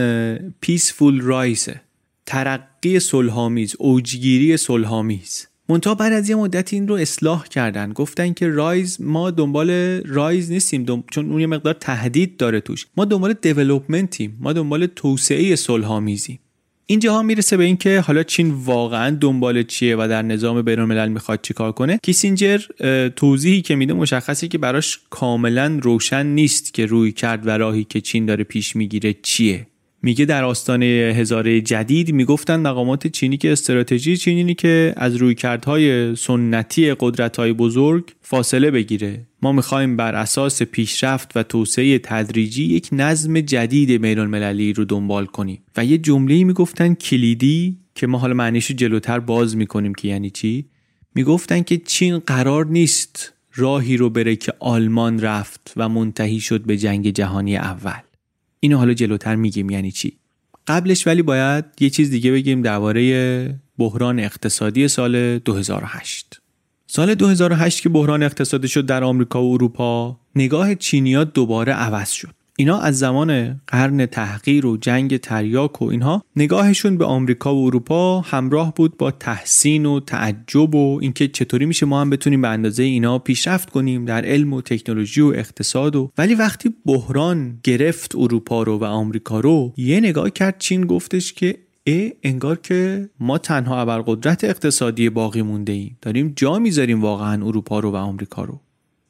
پیسفول 0.62 1.22
رایسه 1.22 1.82
ترقی 2.28 3.00
صلحآمیز 3.00 3.76
اوجگیری 3.80 4.58
صلحآمیز. 4.58 5.48
منتها 5.70 5.96
بعد 5.96 6.14
از 6.14 6.30
یه 6.30 6.36
مدت 6.36 6.74
این 6.74 6.88
رو 6.88 6.96
اصلاح 6.96 7.48
کردن. 7.48 7.94
گفتن 7.94 8.34
که 8.34 8.48
رایز 8.48 9.02
ما 9.02 9.32
دنبال 9.32 9.72
رایز 10.06 10.52
نیستیم 10.52 11.04
چون 11.12 11.32
اون 11.32 11.42
یه 11.42 11.48
مقدار 11.48 11.74
تهدید 11.74 12.38
داره 12.38 12.60
توش. 12.60 12.86
ما 12.98 13.06
دنبال 13.06 13.34
دیولپمنتیم 13.34 14.38
ما 14.40 14.54
دنبال 14.54 14.86
توسعه 14.86 15.56
صلحآمیزیم 15.56 16.40
اینجاها 16.86 17.22
می‌رسه 17.22 17.58
به 17.58 17.64
اینکه 17.64 18.00
حالا 18.00 18.24
چین 18.24 18.52
واقعا 18.52 19.18
دنبال 19.22 19.64
چیه 19.64 19.96
و 19.96 20.08
در 20.10 20.22
نظام 20.22 20.62
بین 20.62 20.80
الملل 20.80 21.10
می‌خواد 21.10 21.40
چیکار 21.42 21.72
کنه. 21.72 22.00
کیسینجر 22.04 22.62
توضیحی 23.10 23.62
که 23.62 23.76
میده 23.76 23.94
مشخصی 23.94 24.48
که 24.48 24.58
براش 24.58 25.00
کاملا 25.10 25.80
روشن 25.82 26.26
نیست 26.26 26.74
که 26.74 26.86
روی 26.86 27.12
کرد 27.12 27.48
و 27.48 27.50
راهی 27.50 27.84
که 27.84 28.02
چین 28.02 28.26
داره 28.26 28.44
پیش 28.44 28.76
می‌گیره 28.76 29.16
چیه. 29.24 29.68
میگه 30.02 30.26
در 30.26 30.44
آستانه 30.44 30.86
هزاره 31.16 31.62
جدید 31.62 32.14
می‌گفتن 32.14 32.60
مقامات 32.60 33.08
چینی 33.08 33.38
که 33.38 33.52
استراتژی 33.52 34.18
چینی 34.18 34.54
که 34.54 34.94
از 34.98 35.16
رویکردهای 35.16 36.16
سنتی 36.16 36.94
قدرت‌های 37.00 37.54
بزرگ 37.54 38.04
فاصله 38.22 38.72
بگیره. 38.72 39.28
ما 39.42 39.52
می‌خوایم 39.52 39.98
بر 39.98 40.16
اساس 40.16 40.64
پیشرفت 40.64 41.32
و 41.38 41.44
توسعه 41.44 42.00
تدریجی 42.00 42.64
یک 42.64 42.90
نظم 42.92 43.40
جدید 43.40 44.02
بین 44.02 44.20
المللی 44.20 44.74
رو 44.74 44.86
دنبال 44.86 45.26
کنیم. 45.26 45.64
و 45.78 45.86
یه 45.86 45.98
جمله 45.98 46.44
می‌گفتن 46.44 46.94
کلیدی 46.94 47.78
که 47.96 48.08
ما 48.08 48.18
حالا 48.18 48.34
معنیش 48.34 48.72
جلوتر 48.72 49.20
باز 49.20 49.58
می‌کنیم 49.58 49.94
که 49.94 50.08
یعنی 50.08 50.30
چی؟ 50.30 50.66
می‌گفتن 51.16 51.62
که 51.62 51.78
چین 51.78 52.18
قرار 52.20 52.66
نیست 52.66 53.34
راهی 53.56 53.98
رو 53.98 54.10
بره 54.10 54.36
که 54.36 54.54
آلمان 54.60 55.20
رفت 55.20 55.74
و 55.78 55.90
منتهی 55.90 56.40
شد 56.40 56.62
به 56.62 56.78
جنگ 56.78 57.10
جهانی 57.10 57.58
اول. 57.58 58.07
اینو 58.60 58.78
حالا 58.78 58.94
جلوتر 58.94 59.36
میگیم 59.36 59.70
یعنی 59.70 59.92
چی؟ 59.92 60.18
قبلش 60.68 61.08
ولی 61.08 61.22
باید 61.22 61.66
یه 61.80 61.90
چیز 61.90 62.10
دیگه 62.10 62.32
بگیم 62.32 62.62
درباره 62.62 63.60
بحران 63.78 64.20
اقتصادی 64.20 64.88
سال 64.88 65.40
2008 65.40 66.42
سال 66.88 67.16
2008 67.16 67.82
که 67.82 67.90
بحران 67.90 68.24
اقتصادی 68.24 68.68
شد 68.68 68.86
در 68.86 69.04
آمریکا 69.04 69.44
و 69.44 69.54
اروپا 69.54 70.20
نگاه 70.36 70.76
چینیا 70.76 71.24
دوباره 71.24 71.74
عوض 71.74 72.12
شد. 72.12 72.37
اینا 72.60 72.80
از 72.80 73.00
زمان 73.00 73.62
قرن 73.68 74.06
تحقیر 74.06 74.66
و 74.66 74.78
جنگ 74.78 75.18
تریاک 75.18 75.82
و 75.82 75.86
اینها 75.86 76.24
نگاهشون 76.36 76.98
به 76.98 77.06
آمریکا 77.06 77.56
و 77.56 77.66
اروپا 77.66 78.22
همراه 78.22 78.74
بود 78.74 78.98
با 78.98 79.12
تحسین 79.12 79.86
و 79.86 80.00
تعجب 80.00 80.76
و 80.76 81.00
اینکه 81.02 81.28
چطوری 81.28 81.66
میشه 81.66 81.86
ما 81.86 82.02
هم 82.02 82.10
بتونیم 82.10 82.42
به 82.42 82.48
اندازه 82.48 82.84
اینا 82.84 83.20
پیشرفت 83.20 83.70
کنیم 83.70 84.06
در 84.06 84.26
علم 84.26 84.54
و 84.54 84.62
تکنولوژی 84.62 85.22
و 85.22 85.28
اقتصاد 85.28 85.96
و 85.96 86.12
ولی 86.18 86.36
وقتی 86.36 86.76
بحران 86.86 87.60
گرفت 87.64 88.16
اروپا 88.16 88.64
رو 88.64 88.78
و 88.78 88.84
آمریکا 88.84 89.40
رو 89.40 89.74
یه 89.78 90.00
نگاه 90.00 90.30
کرد 90.30 90.56
چین 90.60 90.86
گفتش 90.86 91.34
که 91.34 91.58
ای 91.84 92.14
انگار 92.24 92.56
که 92.56 93.10
ما 93.20 93.38
تنها 93.38 93.82
ابرقدرت 93.82 94.44
اقتصادی 94.44 95.10
باقی 95.10 95.42
مونده 95.42 95.74
ایم 95.74 95.98
داریم 96.02 96.34
جا 96.36 96.60
می‌ذاریم 96.60 97.02
واقعا 97.02 97.46
اروپا 97.46 97.80
رو 97.80 97.92
و 97.92 97.96
آمریکا 97.96 98.44
رو. 98.44 98.62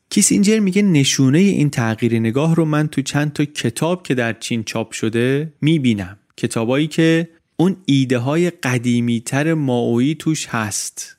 کیسینجر 0.10 0.60
میگه 0.60 0.82
نشونه 0.82 1.38
این 1.38 1.70
تغییر 1.70 2.20
نگاه 2.20 2.56
رو 2.56 2.66
من 2.66 2.88
تو 2.88 3.02
چند 3.02 3.34
تا 3.34 3.46
کتاب 3.46 4.04
که 4.04 4.16
در 4.16 4.34
چین 4.34 4.64
چاپ 4.64 4.92
شده 4.92 5.54
می‌بینم. 5.62 6.18
کتابایی 6.38 6.88
که 6.88 7.30
اون 7.58 7.78
ایده 7.86 8.18
های 8.18 8.50
قدیمی 8.50 9.20
تر 9.20 9.54
ماویی 9.54 10.16
توش 10.16 10.48
هست. 10.48 11.18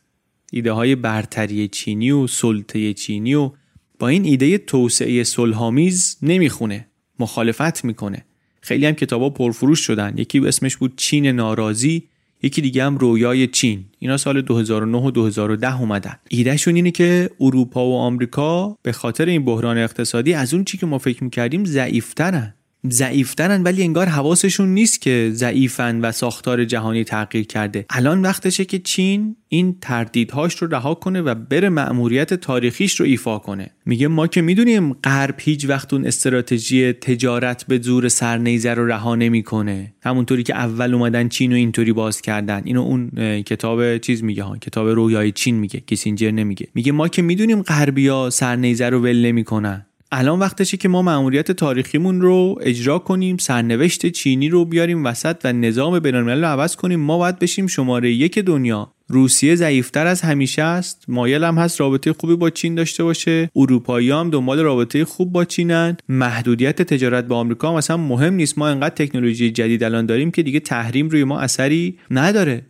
ایده 0.52 0.72
های 0.72 0.94
برتری 0.94 1.68
چینی 1.68 2.10
و 2.10 2.26
سلطه 2.26 2.94
چینی 2.94 3.34
و 3.34 3.50
با 3.98 4.08
این 4.08 4.24
ایده 4.24 4.58
توسعه 4.58 5.24
صلحآمیز 5.24 6.16
نمی‌خونه. 6.22 6.86
مخالفت 7.18 7.84
می‌کنه. 7.84 8.24
خیلی 8.60 8.86
هم 8.86 8.92
کتابا 8.92 9.30
پرفروش 9.30 9.80
شدن. 9.80 10.14
یکی 10.16 10.38
اسمش 10.38 10.76
بود 10.76 10.96
چین 10.96 11.26
ناراضی. 11.26 12.08
یکی 12.42 12.60
دیگه 12.60 12.84
هم 12.84 12.98
رویای 12.98 13.46
چین. 13.46 13.84
اینا 13.98 14.16
سال 14.16 14.42
2009 14.42 14.98
و 14.98 15.10
2010 15.10 15.80
اومدن. 15.80 16.16
ایدهشون 16.28 16.74
اینه 16.74 16.90
که 16.90 17.30
اروپا 17.40 17.86
و 17.86 17.96
آمریکا 17.96 18.76
به 18.82 18.92
خاطر 18.92 19.26
این 19.26 19.44
بحران 19.44 19.78
اقتصادی 19.78 20.34
از 20.34 20.54
اون 20.54 20.64
چی 20.64 20.78
که 20.78 20.86
ما 20.86 20.98
فکر 20.98 21.24
می‌کردیم 21.24 21.64
ضعیفترن. 21.64 22.54
ضعیفترن 22.90 23.62
ولی 23.62 23.82
انگار 23.82 24.06
حواسشون 24.06 24.68
نیست 24.68 25.00
که 25.00 25.30
ضعیفن 25.32 26.00
و 26.00 26.12
ساختار 26.12 26.64
جهانی 26.64 27.04
تغییر 27.04 27.46
کرده. 27.46 27.86
الان 27.90 28.22
وقتشه 28.22 28.64
که 28.64 28.78
چین 28.78 29.36
این 29.48 29.76
تردیدهاش 29.80 30.54
رو 30.54 30.68
رها 30.68 30.94
کنه 30.94 31.22
و 31.22 31.34
بره 31.34 31.68
مأموریت 31.68 32.34
تاریخیش 32.34 33.00
رو 33.00 33.06
ایفا 33.06 33.38
کنه. 33.38 33.70
میگه 33.86 34.08
ما 34.08 34.26
که 34.26 34.42
می‌دونیم 34.42 34.92
غرب 34.92 35.34
هیچ 35.38 35.68
وقت 35.68 35.92
اون 35.92 36.06
استراتژی 36.06 36.92
تجارت 36.92 37.64
به 37.66 37.78
زور 37.78 38.08
سرنیزه 38.08 38.74
رو 38.74 38.86
رها 38.86 39.14
نمی‌کنه. 39.14 39.94
همونطوری 40.02 40.42
که 40.42 40.54
اول 40.54 40.94
اومدن 40.94 41.28
چین 41.28 41.52
و 41.52 41.56
اینطوری 41.56 41.92
باز 41.92 42.20
کردن. 42.20 42.62
اینو 42.64 42.82
اون 42.82 43.10
کتاب 43.42 43.98
چیز 43.98 44.24
میگه 44.24 44.42
ها 44.42 44.56
کتاب 44.56 44.88
رویای 44.88 45.32
چین 45.32 45.54
میگه 45.54 45.80
کیسینجر 45.80 46.30
نمیگه. 46.30 46.68
میگه 46.74 46.92
ما 46.92 47.08
که 47.08 47.22
می‌دونیم 47.22 47.62
غربیا 47.62 48.30
سرنیزه 48.30 48.88
رو 48.88 49.00
ول 49.00 49.26
نمی‌کنن. 49.26 49.86
الان 50.12 50.38
وقتشه 50.38 50.76
که 50.76 50.88
ما 50.88 51.02
مأموریت 51.02 51.52
تاریخیمون 51.52 52.20
رو 52.20 52.58
اجرا 52.60 52.98
کنیم 52.98 53.36
سرنوشت 53.36 54.06
چینی 54.06 54.48
رو 54.48 54.64
بیاریم 54.64 55.04
وسط 55.04 55.36
و 55.44 55.52
نظام 55.52 55.98
بینالملل 55.98 56.40
رو 56.40 56.46
عوض 56.46 56.76
کنیم. 56.76 57.00
ما 57.00 57.18
باید 57.18 57.38
بشیم 57.38 57.66
شماره 57.66 58.12
یک 58.12 58.38
دنیا. 58.38 58.92
روسیه 59.08 59.54
ضعیفتر 59.54 60.06
از 60.06 60.20
همیشه 60.20 60.62
است. 60.62 61.04
مایل 61.08 61.44
هم 61.44 61.58
هست 61.58 61.80
رابطه 61.80 62.12
خوبی 62.12 62.36
با 62.36 62.50
چین 62.50 62.74
داشته 62.74 63.04
باشه. 63.04 63.50
اروپایی 63.56 64.10
هم 64.10 64.30
دنبال 64.30 64.60
رابطه 64.60 65.04
خوب 65.04 65.32
با 65.32 65.44
چینن. 65.44 65.96
محدودیت 66.08 66.82
تجارت 66.82 67.24
با 67.24 67.36
آمریکا 67.36 67.68
هم 67.68 67.74
اصلا 67.74 67.96
مهم 67.96 68.34
نیست. 68.34 68.58
ما 68.58 68.68
انقدر 68.68 68.94
تکنولوژی 68.94 69.50
جدید 69.50 69.84
الان 69.84 70.06
داریم 70.06 70.30
که 70.30 70.42
دیگه 70.42 70.60
تحریم 70.60 71.08
روی 71.08 71.24
ما 71.24 71.40
اثری 71.40 71.98
نداره. 72.10 72.62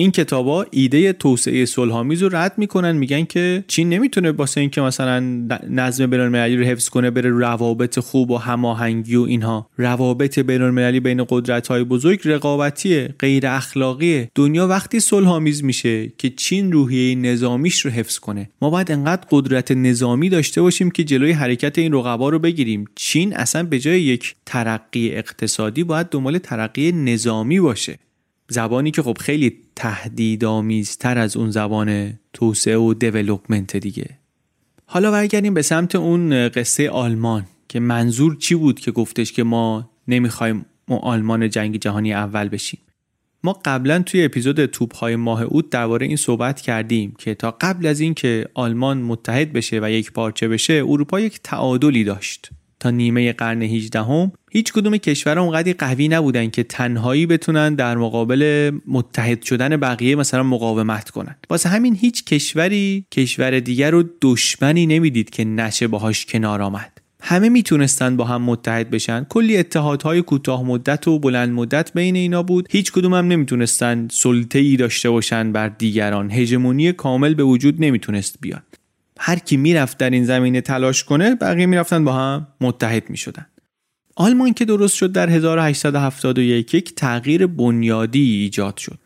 این 0.00 0.10
کتابا 0.10 0.66
ایده 0.70 1.12
توسعه 1.12 1.64
صلحآمیز 1.64 2.22
رو 2.22 2.36
رد 2.36 2.52
می‌کنن 2.56 2.92
میگن 2.92 3.24
که 3.24 3.64
چین 3.68 3.88
نمی‌تونه 3.88 4.30
واسه 4.30 4.60
اینکه 4.60 4.80
مثلا 4.80 5.20
نظم 5.70 6.06
بین‌المللی 6.06 6.56
رو 6.56 6.64
حفظ 6.64 6.88
کنه 6.88 7.10
بره 7.10 7.30
روابط 7.30 7.98
خوب 7.98 8.30
و 8.30 8.36
هماهنگی 8.36 9.16
و 9.16 9.22
اینها. 9.22 9.68
روابط 9.76 10.38
بین‌المللی 10.38 11.00
بین 11.00 11.24
قدرت 11.28 11.68
های 11.68 11.84
بزرگ 11.84 12.20
رقابتی 12.24 13.08
غیر 13.08 13.46
اخلاقی 13.46 14.28
دنیا 14.34 14.68
وقتی 14.68 15.00
صلحآمیز 15.00 15.64
میشه 15.64 16.12
که 16.18 16.30
چین 16.30 16.72
روحیه 16.72 17.14
نظامیش 17.14 17.80
رو 17.80 17.90
حفظ 17.90 18.18
کنه. 18.18 18.50
ما 18.62 18.70
باید 18.70 18.92
انقدر 18.92 19.26
قدرت 19.30 19.72
نظامی 19.72 20.28
داشته 20.28 20.62
باشیم 20.62 20.90
که 20.90 21.04
جلوی 21.04 21.32
حرکت 21.32 21.78
این 21.78 21.92
رقبا 21.92 22.28
رو 22.28 22.38
بگیریم. 22.38 22.84
چین 22.94 23.36
اصلا 23.36 23.62
به 23.62 23.78
جای 23.78 24.02
یک 24.02 24.34
ترقی 24.46 25.10
اقتصادی 25.10 25.84
باید 25.84 26.06
دنبال 26.06 26.38
ترقی 26.38 26.92
نظامی 26.92 27.60
باشه. 27.60 27.98
زبانی 28.50 28.90
که 28.90 29.02
خب 29.02 29.18
خیلی 29.20 29.56
تهدیدآمیزتر 29.76 31.18
از 31.18 31.36
اون 31.36 31.50
زبان 31.50 32.18
توسعه 32.32 32.76
و 32.76 32.94
دیولوپمنت 32.94 33.76
دیگه. 33.76 34.18
حالا 34.86 35.10
برگردیم 35.10 35.54
به 35.54 35.62
سمت 35.62 35.94
اون 35.94 36.48
قصه 36.48 36.90
آلمان 36.90 37.46
که 37.68 37.80
منظور 37.80 38.36
چی 38.36 38.54
بود 38.54 38.80
که 38.80 38.90
گفتش 38.90 39.32
که 39.32 39.42
ما 39.42 39.90
نمی‌خوایم 40.08 40.66
آلمان 40.88 41.50
جنگ 41.50 41.76
جهانی 41.76 42.14
اول 42.14 42.48
بشیم؟ 42.48 42.80
ما 43.44 43.60
قبلا 43.64 44.02
توی 44.02 44.24
اپیزود 44.24 44.66
توپ 44.66 44.94
های 44.94 45.16
ماه 45.16 45.42
اوت 45.42 45.70
درباره 45.70 46.06
این 46.06 46.16
صحبت 46.16 46.60
کردیم 46.60 47.14
که 47.18 47.34
تا 47.34 47.56
قبل 47.60 47.86
از 47.86 48.00
اینکه 48.00 48.48
آلمان 48.54 49.02
متحد 49.02 49.52
بشه 49.52 49.80
و 49.82 49.90
یک 49.90 50.12
پارچه 50.12 50.48
بشه 50.48 50.72
اروپا 50.72 51.20
یک 51.20 51.40
تعادلی 51.44 52.04
داشت. 52.04 52.50
تا 52.80 52.90
نیمه 52.90 53.32
قرن 53.32 53.62
18 53.62 54.02
هم 54.02 54.32
هیچ 54.52 54.72
کدوم 54.72 54.96
کشور 54.96 55.38
اونقدی 55.38 55.72
قوی 55.72 56.08
نبودن 56.08 56.50
که 56.50 56.62
تنهایی 56.62 57.26
بتونن 57.26 57.74
در 57.74 57.96
مقابل 57.96 58.70
متحد 58.86 59.42
شدن 59.42 59.76
بقیه 59.76 60.16
مثلا 60.16 60.42
مقاومت 60.42 61.10
کنن. 61.10 61.36
واسه 61.50 61.68
همین 61.68 61.94
هیچ 61.94 62.24
کشوری 62.24 63.04
کشور 63.10 63.60
دیگر 63.60 63.90
رو 63.90 64.04
دشمنی 64.22 64.86
نمی‌دید 64.86 65.30
که 65.30 65.44
نشه 65.44 65.86
باهاش 65.86 66.26
کنار 66.26 66.62
آمد. 66.62 67.00
همه 67.22 67.48
می‌تونستن 67.48 68.16
با 68.16 68.24
هم 68.24 68.42
متحد 68.42 68.90
بشن. 68.90 69.26
کلی 69.28 69.56
اتحادهای 69.56 70.22
کوتاه 70.22 70.64
مدت 70.64 71.08
و 71.08 71.18
بلند 71.18 71.52
مدت 71.52 71.92
بین 71.94 72.16
اینا 72.16 72.42
بود. 72.42 72.68
هیچ 72.70 72.92
کدوم 72.92 73.14
هم 73.14 73.28
نمی‌تونستن 73.28 74.08
سلطه 74.10 74.58
ای 74.58 74.76
داشته 74.76 75.10
باشن 75.10 75.52
بر 75.52 75.68
دیگران. 75.68 76.30
هژمونی 76.30 76.92
کامل 76.92 77.34
به 77.34 77.42
وجود 77.42 77.84
نمی‌تونست 77.84 78.36
بیاد. 78.40 78.62
هر 79.18 79.38
کی 79.38 79.56
می‌رفت 79.56 79.98
در 79.98 80.10
این 80.10 80.24
زمینه 80.24 80.60
تلاش 80.60 81.04
کنه 81.04 81.34
بقیه 81.34 81.66
می‌رفتن 81.66 82.04
با 82.04 82.12
هم 82.12 82.46
متحد 82.60 83.10
می‌شدن. 83.10 83.46
آلمان 84.20 84.52
که 84.52 84.64
درست 84.64 84.94
شد 84.94 85.12
در 85.12 85.30
1871 85.30 86.74
یک 86.74 86.94
تغییر 86.94 87.46
بنیادی 87.46 88.20
ایجاد 88.20 88.76
شد. 88.76 88.98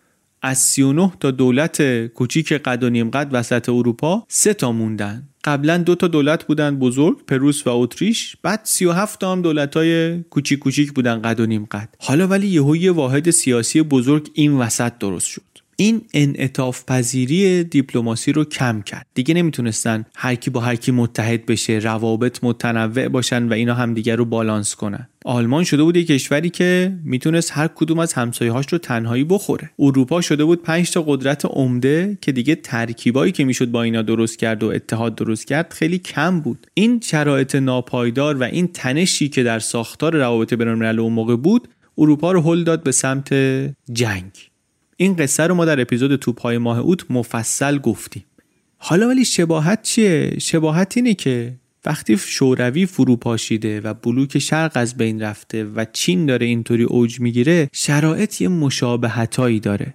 از 0.42 0.58
39 0.58 1.12
تا 1.20 1.30
دولت 1.30 2.06
کوچیک 2.06 2.52
قد 2.52 2.84
و 2.84 2.90
نیم 2.90 3.10
قد 3.10 3.28
وسط 3.32 3.68
اروپا 3.68 4.24
سه 4.28 4.54
تا 4.54 4.72
موندن. 4.72 5.28
قبلا 5.44 5.76
دو 5.76 5.94
تا 5.94 6.08
دولت 6.08 6.44
بودن 6.44 6.78
بزرگ 6.78 7.26
پروس 7.26 7.66
و 7.66 7.70
اتریش. 7.70 8.36
بعد 8.42 8.60
37 8.64 9.20
تا 9.20 9.32
هم 9.32 9.42
دولت 9.42 9.76
های 9.76 10.22
کوچیک 10.22 10.58
کوچیک 10.58 10.92
بودن 10.92 11.22
قد 11.22 11.40
و 11.40 11.46
نیم 11.46 11.64
قد. 11.64 11.88
حالا 11.98 12.26
ولی 12.26 12.46
یهو 12.46 12.76
یه 12.76 12.92
واحد 12.92 13.30
سیاسی 13.30 13.82
بزرگ 13.82 14.30
این 14.34 14.52
وسط 14.52 14.98
درست 14.98 15.26
شد. 15.26 15.53
این 15.76 16.02
انعطاف 16.14 16.84
پذیری 16.84 17.64
دیپلماسی 17.64 18.32
رو 18.32 18.44
کم 18.44 18.82
کرد. 18.82 19.06
دیگه 19.14 19.34
نمی‌تونستن 19.34 20.04
هر 20.16 20.34
کی 20.34 20.50
با 20.50 20.60
هر 20.60 20.76
کی 20.76 20.92
متحد 20.92 21.46
بشه 21.46 21.72
روابط 21.72 22.38
متنوع 22.42 23.08
باشن 23.08 23.48
و 23.48 23.52
اینا 23.52 23.74
همدیگه 23.74 24.16
رو 24.16 24.24
بالانس 24.24 24.74
کنن. 24.74 25.08
آلمان 25.24 25.64
شده 25.64 25.82
بود 25.82 25.96
یک 25.96 26.06
کشوری 26.06 26.50
که 26.50 26.92
می‌تونست 27.04 27.50
هر 27.54 27.68
کدوم 27.68 27.98
از 27.98 28.12
همسایه‌هاش 28.12 28.66
رو 28.72 28.78
تنهایی 28.78 29.24
بخوره. 29.24 29.70
اروپا 29.78 30.20
شده 30.20 30.44
بود 30.44 30.62
5 30.62 30.90
تا 30.90 31.02
قدرت 31.02 31.44
عمده 31.44 32.18
که 32.20 32.32
دیگه 32.32 32.54
ترکیبایی 32.54 33.32
که 33.32 33.44
می‌شد 33.44 33.70
با 33.70 33.82
اینا 33.82 34.02
درست 34.02 34.38
کرد 34.38 34.62
و 34.62 34.66
اتحاد 34.66 35.14
درست 35.14 35.46
کرد 35.46 35.72
خیلی 35.72 35.98
کم 35.98 36.40
بود. 36.40 36.66
این 36.74 37.00
شرایط 37.00 37.54
ناپایدار 37.54 38.36
و 38.36 38.42
این 38.42 38.66
تنشی 38.66 39.28
که 39.28 39.42
در 39.42 39.58
ساختار 39.58 40.16
روابط 40.16 40.54
بین‌الملل 40.54 41.00
اون 41.00 41.12
موقع 41.12 41.36
بود 41.36 41.68
اروپا 41.98 42.32
رو 42.32 42.40
هل 42.40 42.64
داد 42.64 42.82
به 42.82 42.92
سمت 42.92 43.34
جنگ. 43.92 44.32
این 44.96 45.16
قصه 45.16 45.42
رو 45.42 45.54
ما 45.54 45.64
در 45.64 45.80
اپیزود 45.80 46.16
توپهای 46.16 46.58
ماه 46.58 46.78
اوت 46.78 47.10
مفصل 47.10 47.78
گفتیم. 47.78 48.24
حالا 48.76 49.08
ولی 49.08 49.24
شباهت 49.24 49.82
چیه؟ 49.82 50.38
شباهت 50.38 50.96
اینه 50.96 51.14
که 51.14 51.54
وقتی 51.84 52.18
شوروی 52.18 52.86
فرو 52.86 53.16
پاشیده 53.16 53.80
و 53.80 53.94
بلوک 53.94 54.38
شرق 54.38 54.72
از 54.74 54.96
بین 54.96 55.22
رفته 55.22 55.64
و 55.64 55.84
چین 55.92 56.26
داره 56.26 56.46
اینطوری 56.46 56.82
اوج 56.82 57.20
می‌گیره 57.20 57.68
شرایط 57.72 58.40
یه 58.40 58.48
مشابهتایی 58.48 59.60
داره. 59.60 59.94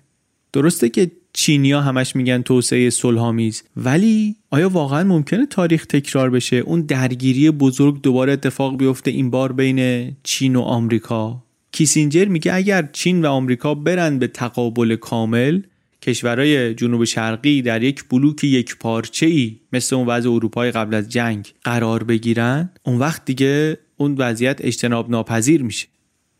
درسته 0.54 0.90
که 0.90 1.12
چینیا 1.34 1.82
همش 1.82 2.16
میگن 2.16 2.42
توسعه 2.42 2.90
صلحآمیز 2.90 3.64
ولی 3.78 4.36
آیا 4.50 4.70
واقعا 4.70 5.04
ممکنه 5.04 5.46
تاریخ 5.46 5.86
تکرار 5.86 6.30
بشه؟ 6.30 6.56
اون 6.56 6.82
درگیری 6.82 7.52
بزرگ 7.52 8.02
دوباره 8.02 8.34
اتفاق 8.34 8.78
بیفته 8.78 9.12
این 9.12 9.30
بار 9.30 9.52
بین 9.52 10.12
چین 10.24 10.56
و 10.56 10.62
آمریکا؟ 10.62 11.44
کیسینجر 11.72 12.26
میگه 12.26 12.54
اگر 12.54 12.90
چین 12.94 13.26
و 13.26 13.30
آمریکا 13.30 13.76
برن 13.76 14.20
به 14.20 14.28
تقابل 14.28 14.96
کامل 14.96 15.62
کشورهای 16.02 16.74
جنوب 16.74 17.04
شرقی 17.04 17.62
در 17.62 17.84
یک 17.84 18.04
بلوک 18.10 18.44
یک 18.44 18.78
پارچه 18.78 19.26
ای 19.26 19.56
مثل 19.74 19.96
اون 19.96 20.08
وضع 20.08 20.30
اروپای 20.30 20.72
قبل 20.72 20.96
از 20.96 21.10
جنگ 21.10 21.54
قرار 21.64 22.04
بگیرن 22.04 22.70
اون 22.84 22.98
وقت 22.98 23.26
دیگه 23.26 23.78
اون 23.98 24.16
وضعیت 24.18 24.58
اجتناب 24.62 25.10
ناپذیر 25.10 25.64
میشه. 25.64 25.88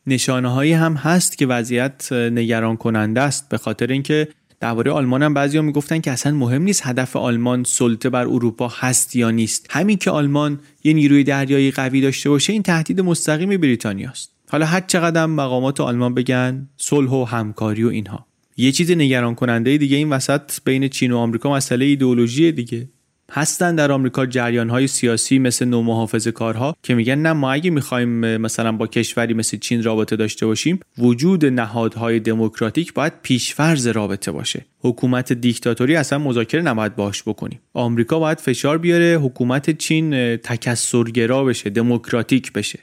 نشانه 0.08 0.50
هایی 0.50 0.74
هم 0.74 0.94
هست 0.94 1.38
که 1.38 1.46
وضعیت 1.46 2.12
نگران 2.12 2.78
کننده 2.78 3.22
است 3.22 3.50
به 3.50 3.58
خاطر 3.58 3.88
اینکه 3.88 4.28
درباره 4.60 4.92
آلمان 4.92 5.24
هم 5.24 5.34
بعضیا 5.34 5.62
می‌گفتن 5.62 6.00
که 6.00 6.12
اصلا 6.12 6.32
مهم 6.32 6.62
نیست 6.62 6.82
هدف 6.86 7.16
آلمان 7.16 7.64
سلطه 7.64 8.10
بر 8.10 8.28
اروپا 8.28 8.68
هست 8.68 9.16
یا 9.16 9.32
نیست. 9.32 9.68
همین 9.70 9.98
که 9.98 10.12
آلمان 10.12 10.60
یه 10.84 10.94
نیروی 10.94 11.24
دریایی 11.24 11.72
قوی 11.72 12.02
داشته 12.02 12.30
باشه 12.30 12.54
این 12.54 12.64
تهدید 12.64 13.02
مستقیم 13.02 13.58
بریتانیاست. 13.58 14.39
حالا 14.52 14.66
هر 14.66 14.82
چقدر 14.88 15.26
مقامات 15.26 15.82
آلمان 15.82 16.14
بگن 16.14 16.70
صلح 16.78 17.10
و 17.10 17.24
همکاری 17.24 17.84
و 17.84 17.88
اینها. 17.88 18.26
یه 18.58 18.72
چیز 18.72 18.92
نگران 18.92 19.36
کننده 19.36 19.78
دیگه 19.78 19.98
این 19.98 20.10
وسط 20.10 20.52
بین 20.66 20.88
چین 20.88 21.12
و 21.12 21.18
آمریکا 21.18 21.54
مسئله 21.54 21.86
ایدئولوژی 21.86 22.52
دیگه. 22.52 22.90
هستن 23.32 23.76
در 23.76 23.92
آمریکا 23.92 24.26
جریان 24.26 24.70
های 24.70 24.88
سیاسی 24.88 25.40
مثل 25.40 25.66
نو 25.66 25.82
محافظه 25.82 26.32
کارها 26.32 26.76
که 26.84 26.96
میگن 26.96 27.16
نه 27.16 27.34
ما 27.34 27.52
اگه 27.52 27.70
می‌خوایم 27.70 28.38
مثلا 28.38 28.72
با 28.72 28.88
کشوری 28.88 29.34
مثل 29.34 29.58
چین 29.58 29.84
رابطه 29.84 30.16
داشته 30.16 30.46
باشیم 30.46 30.80
وجود 30.98 31.46
نهادهای 31.46 32.20
دموکراتیک 32.20 32.94
باید 32.94 33.14
پیشفرز 33.22 33.88
رابطه 33.88 34.32
باشه. 34.32 34.66
حکومت 34.80 35.34
دیکتاتوری 35.34 35.96
اصلا 35.96 36.20
مذاکره 36.20 36.62
نباید 36.62 36.96
باش 36.96 37.24
بکنیم. 37.24 37.60
آمریکا 37.74 38.20
باید 38.20 38.40
فشار 38.40 38.78
بیاره 38.78 39.20
حکومت 39.24 39.78
چین 39.78 40.36
تکسرگرا 40.38 41.44
بشه 41.44 41.70
دموکراتیک 41.70 42.54
بشه. 42.54 42.80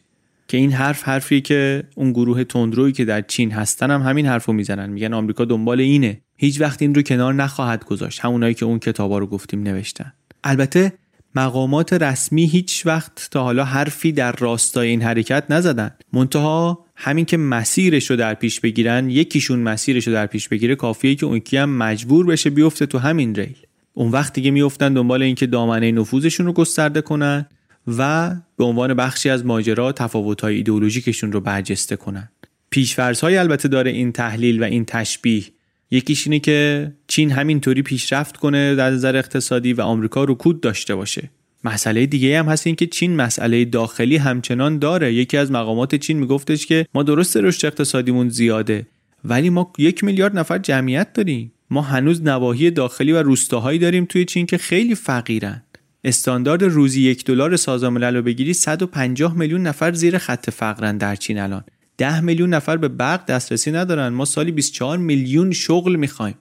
که 0.48 0.56
این 0.56 0.72
حرف 0.72 1.02
حرفی 1.02 1.40
که 1.40 1.84
اون 1.94 2.12
گروه 2.12 2.44
تندرویی 2.44 2.92
که 2.92 3.04
در 3.04 3.20
چین 3.20 3.50
هستن 3.50 3.90
هم 3.90 4.02
همین 4.02 4.26
حرفو 4.26 4.52
می‌زنن. 4.52 4.90
میگن 4.90 5.14
آمریکا 5.14 5.44
دنبال 5.44 5.80
اینه. 5.80 6.20
هیچ 6.36 6.60
وقت 6.60 6.82
این 6.82 6.94
رو 6.94 7.02
کنار 7.02 7.34
نخواهد 7.34 7.84
گذاشت. 7.84 8.20
همونایی 8.20 8.54
که 8.54 8.64
اون 8.64 8.78
کتابا 8.78 9.18
رو 9.18 9.26
گفتیم 9.26 9.62
نوشتن. 9.62 10.12
البته 10.44 10.92
مقامات 11.34 11.92
رسمی 11.92 12.46
هیچ 12.46 12.86
وقت 12.86 13.28
تا 13.30 13.42
حالا 13.42 13.64
حرفی 13.64 14.12
در 14.12 14.32
راستای 14.32 14.88
این 14.88 15.02
حرکت 15.02 15.44
نزدن. 15.50 15.90
منتها 16.12 16.86
همین 16.96 17.24
که 17.24 17.36
مسیرش 17.36 18.10
رو 18.10 18.16
در 18.16 18.34
پیش 18.34 18.60
بگیرن 18.60 19.10
یکیشون 19.10 19.58
مسیرش 19.58 20.06
رو 20.06 20.12
در 20.12 20.26
پیش 20.26 20.48
بگیره 20.48 20.74
کافیه 20.74 21.14
که 21.14 21.26
اون 21.26 21.40
هم 21.52 21.70
مجبور 21.70 22.26
بشه 22.26 22.50
بیفته 22.50 22.86
تو 22.86 22.98
همین 22.98 23.34
ریل. 23.34 23.56
اون 23.94 24.10
وقت 24.10 24.32
دیگه 24.32 24.50
میفتن 24.50 24.92
دنبال 24.92 25.22
اینکه 25.22 25.46
دامنه 25.46 25.92
نفوذشون 25.92 26.46
رو 26.46 26.52
گسترده 26.52 27.00
کنن. 27.00 27.46
و 27.86 28.34
به 28.56 28.64
عنوان 28.64 28.94
بخشی 28.94 29.30
از 29.30 29.46
ماجرا 29.46 29.92
تفاوت‌های 29.92 30.54
ایدئولوژیکشون 30.56 31.32
رو 31.32 31.40
برجسته 31.40 31.96
کنن. 31.96 32.28
پیشفرض‌های 32.70 33.36
البته 33.36 33.68
داره 33.68 33.90
این 33.90 34.12
تحلیل 34.12 34.62
و 34.62 34.64
این 34.64 34.84
تشبیه. 34.84 35.44
یکیش 35.90 36.26
اینه 36.26 36.38
که 36.38 36.92
چین 37.08 37.30
همینطوری 37.30 37.82
پیشرفت 37.82 38.36
کنه 38.36 38.74
در 38.74 38.90
نظر 38.90 39.16
اقتصادی 39.16 39.72
و 39.72 39.80
آمریکا 39.80 40.24
رکود 40.24 40.60
داشته 40.60 40.94
باشه. 40.94 41.30
مسئله 41.64 42.06
دیگه 42.06 42.38
هم 42.38 42.46
هست 42.46 42.66
این 42.66 42.76
که 42.76 42.86
چین 42.86 43.16
مسئله 43.16 43.64
داخلی 43.64 44.16
همچنان 44.16 44.78
داره. 44.78 45.14
یکی 45.14 45.36
از 45.36 45.50
مقامات 45.50 45.94
چین 45.94 46.18
میگفتش 46.18 46.66
که 46.66 46.86
ما 46.94 47.02
درست 47.02 47.36
رشد 47.36 47.66
اقتصادیمون 47.66 48.28
زیاده 48.28 48.86
ولی 49.24 49.50
ما 49.50 49.72
یک 49.78 50.04
میلیارد 50.04 50.38
نفر 50.38 50.58
جمعیت 50.58 51.12
داریم. 51.12 51.52
ما 51.70 51.82
هنوز 51.82 52.22
نواحی 52.22 52.70
داخلی 52.70 53.12
و 53.12 53.22
روستاهایی 53.22 53.78
داریم 53.78 54.04
توی 54.04 54.24
چین 54.24 54.46
که 54.46 54.58
خیلی 54.58 54.94
فقیرن. 54.94 55.62
استاندارد 56.06 56.62
روزی 56.62 57.02
یک 57.02 57.24
دلار 57.24 57.56
سازمان 57.56 57.92
ملل 57.92 58.16
رو 58.16 58.22
بگیری 58.22 58.54
150 58.54 59.38
میلیون 59.38 59.62
نفر 59.62 59.92
زیر 59.92 60.18
خط 60.18 60.50
فقرن 60.50 60.98
در 60.98 61.16
چین 61.16 61.38
الان. 61.38 61.64
10 61.98 62.20
میلیون 62.20 62.54
نفر 62.54 62.76
به 62.76 62.88
برق 62.88 63.26
دسترسی 63.26 63.72
ندارن. 63.72 64.08
ما 64.08 64.24
سالی 64.24 64.52
24 64.52 64.98
میلیون 64.98 65.52
شغل 65.52 65.96
می‌خوایم. 65.96 66.34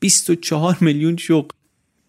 24 0.00 0.78
میلیون 0.80 1.16
شغل. 1.16 1.48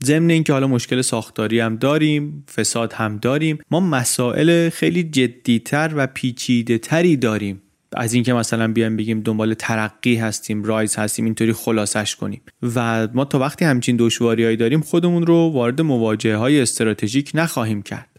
ضمن 0.03 0.30
اینکه 0.30 0.53
حالا 0.53 0.68
مشکل 0.68 1.02
ساختاری 1.02 1.60
هم 1.60 1.76
داریم 1.76 2.45
فساد 2.56 2.94
هم 2.94 3.18
داریم 3.18 3.60
ما 3.72 3.80
مسائل 3.80 4.69
خیلی 4.69 5.03
جدیتر 5.03 5.91
و 5.95 6.07
پیچیده 6.07 6.77
تری 6.77 7.18
داریم. 7.18 7.61
از 7.96 8.14
اینکه 8.14 8.34
مثلا 8.34 8.68
بیایم 8.68 8.98
بگیم 8.98 9.22
دنبال 9.22 9.54
ترقی 9.54 10.16
هستیم 10.16 10.64
رایز 10.64 10.96
هستیم 10.96 11.26
اینطوری 11.26 11.54
خلاصش 11.54 12.16
کنیم. 12.16 12.42
و 12.76 13.08
ما 13.14 13.26
تا 13.26 13.40
وقتی 13.40 13.66
همچین 13.66 13.96
دشواریهایی 14.00 14.58
داریم 14.58 14.82
خودمون 14.82 15.26
رو 15.26 15.52
وارد 15.54 15.82
مواجهه 15.82 16.38
های 16.38 16.62
استراتژیک 16.62 17.32
نخواهیم 17.34 17.82
کرد. 17.82 18.10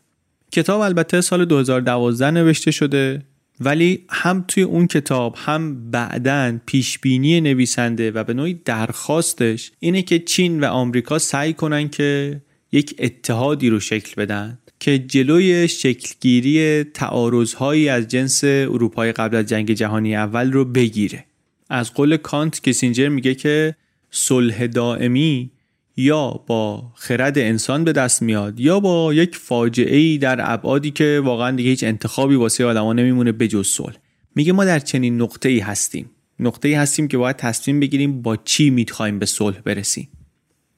کتاب 0.52 0.80
البته 0.80 1.20
سال 1.20 1.44
2012 1.44 2.30
نوشته 2.30 2.70
شده 2.70 3.22
ولی 3.60 4.04
هم 4.08 4.44
توی 4.48 4.62
اون 4.62 4.86
کتاب 4.86 5.34
هم 5.38 5.90
بعدا 5.90 6.58
پیشبینی 6.66 7.40
نویسنده 7.40 8.10
و 8.10 8.24
به 8.24 8.34
نوعی 8.34 8.54
درخواستش 8.54 9.72
اینه 9.80 10.02
که 10.02 10.18
چین 10.18 10.60
و 10.60 10.64
آمریکا 10.64 11.18
سعی 11.18 11.52
کنن 11.52 11.88
که 11.88 12.40
یک 12.72 12.94
اتحادی 12.98 13.68
رو 13.68 13.80
شکل 13.80 14.22
بدن. 14.22 14.58
که 14.86 14.98
جلوی 14.98 15.68
شکلگیری 15.68 16.84
تعارضهایی 16.84 17.88
از 17.88 18.08
جنس 18.08 18.44
اروپای 18.44 19.12
قبل 19.12 19.36
از 19.36 19.46
جنگ 19.46 19.72
جهانی 19.72 20.16
اول 20.16 20.52
رو 20.52 20.64
بگیره. 20.64 21.24
از 21.70 21.94
قول 21.94 22.16
کانت 22.16 22.62
کسینجر 22.62 23.08
میگه 23.08 23.34
که 23.34 23.74
صلح 24.10 24.66
دائمی 24.66 25.50
یا 25.96 26.30
با 26.46 26.92
خرد 26.94 27.38
انسان 27.38 27.84
به 27.84 27.92
دست 27.92 28.22
میاد 28.22 28.60
یا 28.60 28.80
با 28.80 29.14
یک 29.14 29.36
فاجعه 29.36 29.96
ای 29.96 30.18
در 30.18 30.52
ابعادی 30.52 30.90
که 30.90 31.20
واقعا 31.24 31.56
دیگه 31.56 31.70
هیچ 31.70 31.84
انتخابی 31.84 32.34
واسه 32.34 32.64
آدما 32.64 32.92
نمیمونه 32.92 33.32
بجز 33.32 33.66
صلح. 33.66 33.96
میگه 34.34 34.52
ما 34.52 34.64
در 34.64 34.78
چنین 34.78 35.22
نقطه 35.22 35.48
ای 35.48 35.58
هستیم. 35.58 36.10
نقطه 36.40 36.68
ای 36.68 36.74
هستیم 36.74 37.08
که 37.08 37.18
باید 37.18 37.36
تصمیم 37.36 37.80
بگیریم 37.80 38.22
با 38.22 38.36
چی 38.36 38.70
می‌خوایم 38.70 39.18
به 39.18 39.26
صلح 39.26 39.60
برسیم. 39.60 40.08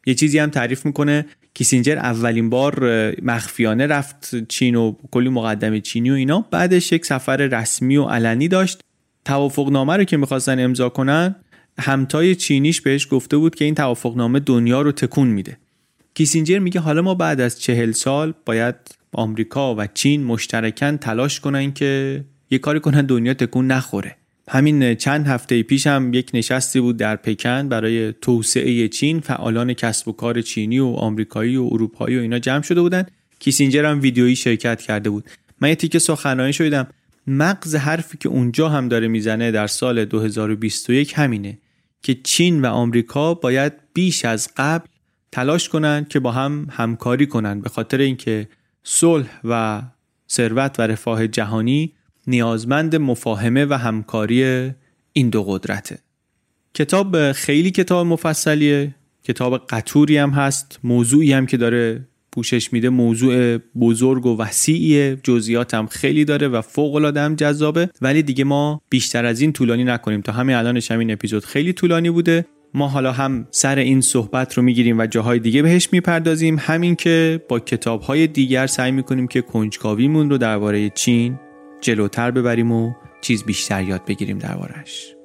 یه 0.06 0.14
چیزی 0.14 0.38
هم 0.38 0.50
تعریف 0.50 0.86
می‌کنه 0.86 1.26
کیسینجر 1.58 1.98
اولین 1.98 2.50
بار 2.50 2.84
مخفیانه 3.22 3.86
رفت 3.86 4.48
چین 4.48 4.74
و 4.74 4.94
کلی 5.10 5.28
مقدم 5.28 5.80
چینی 5.80 6.10
و 6.10 6.14
اینا. 6.14 6.46
بعدش 6.50 6.92
یک 6.92 7.06
سفر 7.06 7.36
رسمی 7.36 7.96
و 7.96 8.04
علنی 8.04 8.48
داشت. 8.48 8.80
توافقنامه 9.24 9.96
رو 9.96 10.04
که 10.04 10.16
می‌خواستن 10.16 10.64
امضا 10.64 10.88
کنن 10.88 11.36
همتای 11.78 12.34
چینیش 12.34 12.80
بهش 12.80 13.08
گفته 13.10 13.36
بود 13.36 13.54
که 13.54 13.64
این 13.64 13.74
توافقنامه 13.74 14.40
دنیا 14.40 14.82
رو 14.82 14.92
تکون 14.92 15.28
میده. 15.28 15.56
کیسینجر 16.14 16.58
میگه 16.58 16.80
حالا 16.80 17.02
ما 17.02 17.14
بعد 17.14 17.40
از 17.40 17.60
چهل 17.60 17.92
سال 17.92 18.34
باید 18.46 18.74
آمریکا 19.12 19.74
و 19.74 19.86
چین 19.86 20.24
مشترکن 20.24 20.96
تلاش 20.96 21.40
کنن 21.40 21.72
که 21.72 22.24
یه 22.50 22.58
کاری 22.58 22.80
کنن 22.80 23.06
دنیا 23.06 23.34
تکون 23.34 23.66
نخوره. 23.66 24.16
همین 24.48 24.94
چند 24.94 25.26
هفته 25.26 25.62
پیش 25.62 25.86
هم 25.86 26.14
یک 26.14 26.30
نشستی 26.34 26.80
بود 26.80 26.96
در 26.96 27.16
پکن 27.16 27.68
برای 27.68 28.12
توسعه 28.12 28.88
چین 28.88 29.20
فعالان 29.20 29.74
کسب 29.74 30.08
و 30.08 30.12
کار 30.12 30.42
چینی 30.42 30.78
و 30.78 30.86
آمریکایی 30.86 31.56
و 31.56 31.68
اروپایی 31.72 32.18
و 32.18 32.20
اینا 32.20 32.38
جمع 32.38 32.62
شده 32.62 32.80
بودن. 32.80 33.06
کیسینجر 33.38 33.84
هم 33.84 34.00
ویدیویی 34.00 34.36
شرکت 34.36 34.80
کرده 34.80 35.10
بود. 35.10 35.24
من 35.60 35.68
یه 35.68 35.74
تیکه 35.74 35.98
سخنرانی 35.98 36.52
شدم 36.52 36.86
مغز 37.26 37.74
حرفی 37.74 38.18
که 38.18 38.28
اونجا 38.28 38.68
هم 38.68 38.88
داره 38.88 39.08
می‌زنه 39.08 39.50
در 39.50 39.66
سال 39.66 40.04
2021 40.04 41.12
همینه 41.16 41.58
که 42.02 42.14
چین 42.14 42.62
و 42.62 42.66
آمریکا 42.66 43.34
باید 43.34 43.72
بیش 43.94 44.24
از 44.24 44.48
قبل 44.56 44.86
تلاش 45.32 45.68
کنند 45.68 46.08
که 46.08 46.20
با 46.20 46.32
هم 46.32 46.66
همکاری 46.70 47.26
کنند 47.26 47.62
به 47.62 47.68
خاطر 47.68 47.98
اینکه 47.98 48.48
صلح 48.82 49.40
و 49.44 49.82
ثروت 50.30 50.76
و 50.78 50.82
رفاه 50.82 51.28
جهانی 51.28 51.92
نیازمند 52.28 52.96
مفاهمه 52.96 53.64
و 53.64 53.74
همکاری 53.74 54.70
این 55.12 55.28
دو 55.30 55.42
قدرته. 55.42 55.98
کتاب 56.74 57.32
خیلی 57.32 57.70
کتاب 57.70 58.06
مفصلیه 58.06 58.94
کتاب 59.22 59.66
قطوری 59.68 60.18
هم 60.18 60.30
هست 60.30 60.80
موضوعی 60.84 61.32
هم 61.32 61.46
که 61.46 61.56
داره 61.56 62.08
پوشش 62.32 62.72
میده 62.72 62.88
موضوع 62.88 63.58
بزرگ 63.58 64.26
و 64.26 64.36
وسیعیه 64.36 65.18
جزئیات 65.22 65.74
هم 65.74 65.86
خیلی 65.86 66.24
داره 66.24 66.48
و 66.48 66.60
فوق 66.62 66.94
العاده 66.94 67.20
هم 67.20 67.34
جذابه. 67.34 67.90
ولی 68.00 68.22
دیگه 68.22 68.44
ما 68.44 68.80
بیشتر 68.90 69.24
از 69.24 69.40
این 69.40 69.52
طولانی 69.52 69.84
نکنیم. 69.84 70.20
تا 70.20 70.32
همین 70.32 70.56
الانش 70.56 70.90
همین 70.90 71.10
اپیزود 71.10 71.44
خیلی 71.44 71.72
طولانی 71.72 72.10
بوده. 72.10 72.46
ما 72.74 72.88
حالا 72.88 73.12
هم 73.12 73.48
سر 73.50 73.78
این 73.78 74.00
صحبت 74.00 74.54
رو 74.54 74.62
می‌گیریم 74.62 74.98
و 74.98 75.06
جاهای 75.06 75.38
دیگه 75.38 75.62
بهش 75.62 75.88
می‌پردازیم. 75.92 76.56
همین 76.60 76.96
که 76.96 77.44
با 77.48 77.60
کتابهای 77.60 78.26
دیگر 78.26 78.66
سعی 78.66 78.92
می‌کنیم 78.92 79.28
که 79.28 79.42
کنجکاویمون 79.42 80.30
رو 80.30 80.38
درباره 80.38 80.90
چین 80.90 81.38
جلوتر 81.80 82.30
ببریم 82.30 82.72
و 82.72 82.92
چیز 83.20 83.44
بیشتر 83.44 83.82
یاد 83.82 84.04
بگیریم 84.04 84.38
دربارهش 84.38 85.17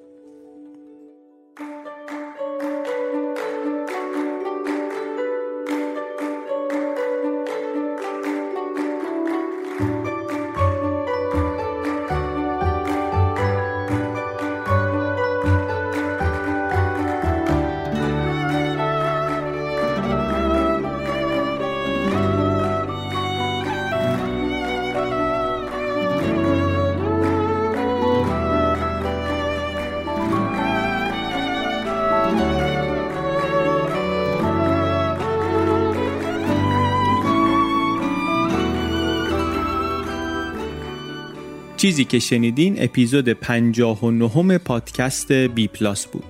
چیزی 41.94 42.06
که 42.06 42.20
شنیدین 42.20 42.84
اپیزود 42.84 43.30
59 43.30 44.58
پادکست 44.58 45.32
بی 45.32 45.68
پلاس 45.68 46.06
بود. 46.08 46.24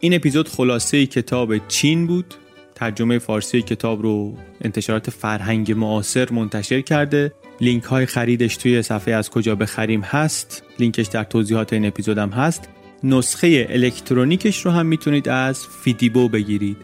این 0.00 0.14
اپیزود 0.14 0.48
خلاصه 0.48 1.06
کتاب 1.06 1.68
چین 1.68 2.06
بود. 2.06 2.34
ترجمه 2.74 3.18
فارسی 3.18 3.62
کتاب 3.62 4.02
رو 4.02 4.34
انتشارات 4.64 5.10
فرهنگ 5.10 5.72
معاصر 5.72 6.32
منتشر 6.32 6.80
کرده. 6.80 7.32
لینک 7.60 7.82
های 7.82 8.06
خریدش 8.06 8.56
توی 8.56 8.82
صفحه 8.82 9.14
از 9.14 9.30
کجا 9.30 9.54
بخریم 9.54 10.00
هست. 10.00 10.62
لینکش 10.78 11.06
در 11.06 11.24
توضیحات 11.24 11.72
این 11.72 11.86
اپیزودم 11.86 12.30
هست. 12.30 12.68
نسخه 13.04 13.66
الکترونیکش 13.70 14.66
رو 14.66 14.70
هم 14.70 14.86
می‌تونید 14.86 15.28
از 15.28 15.66
فیدیبو 15.84 16.28
بگیرید. 16.28 16.76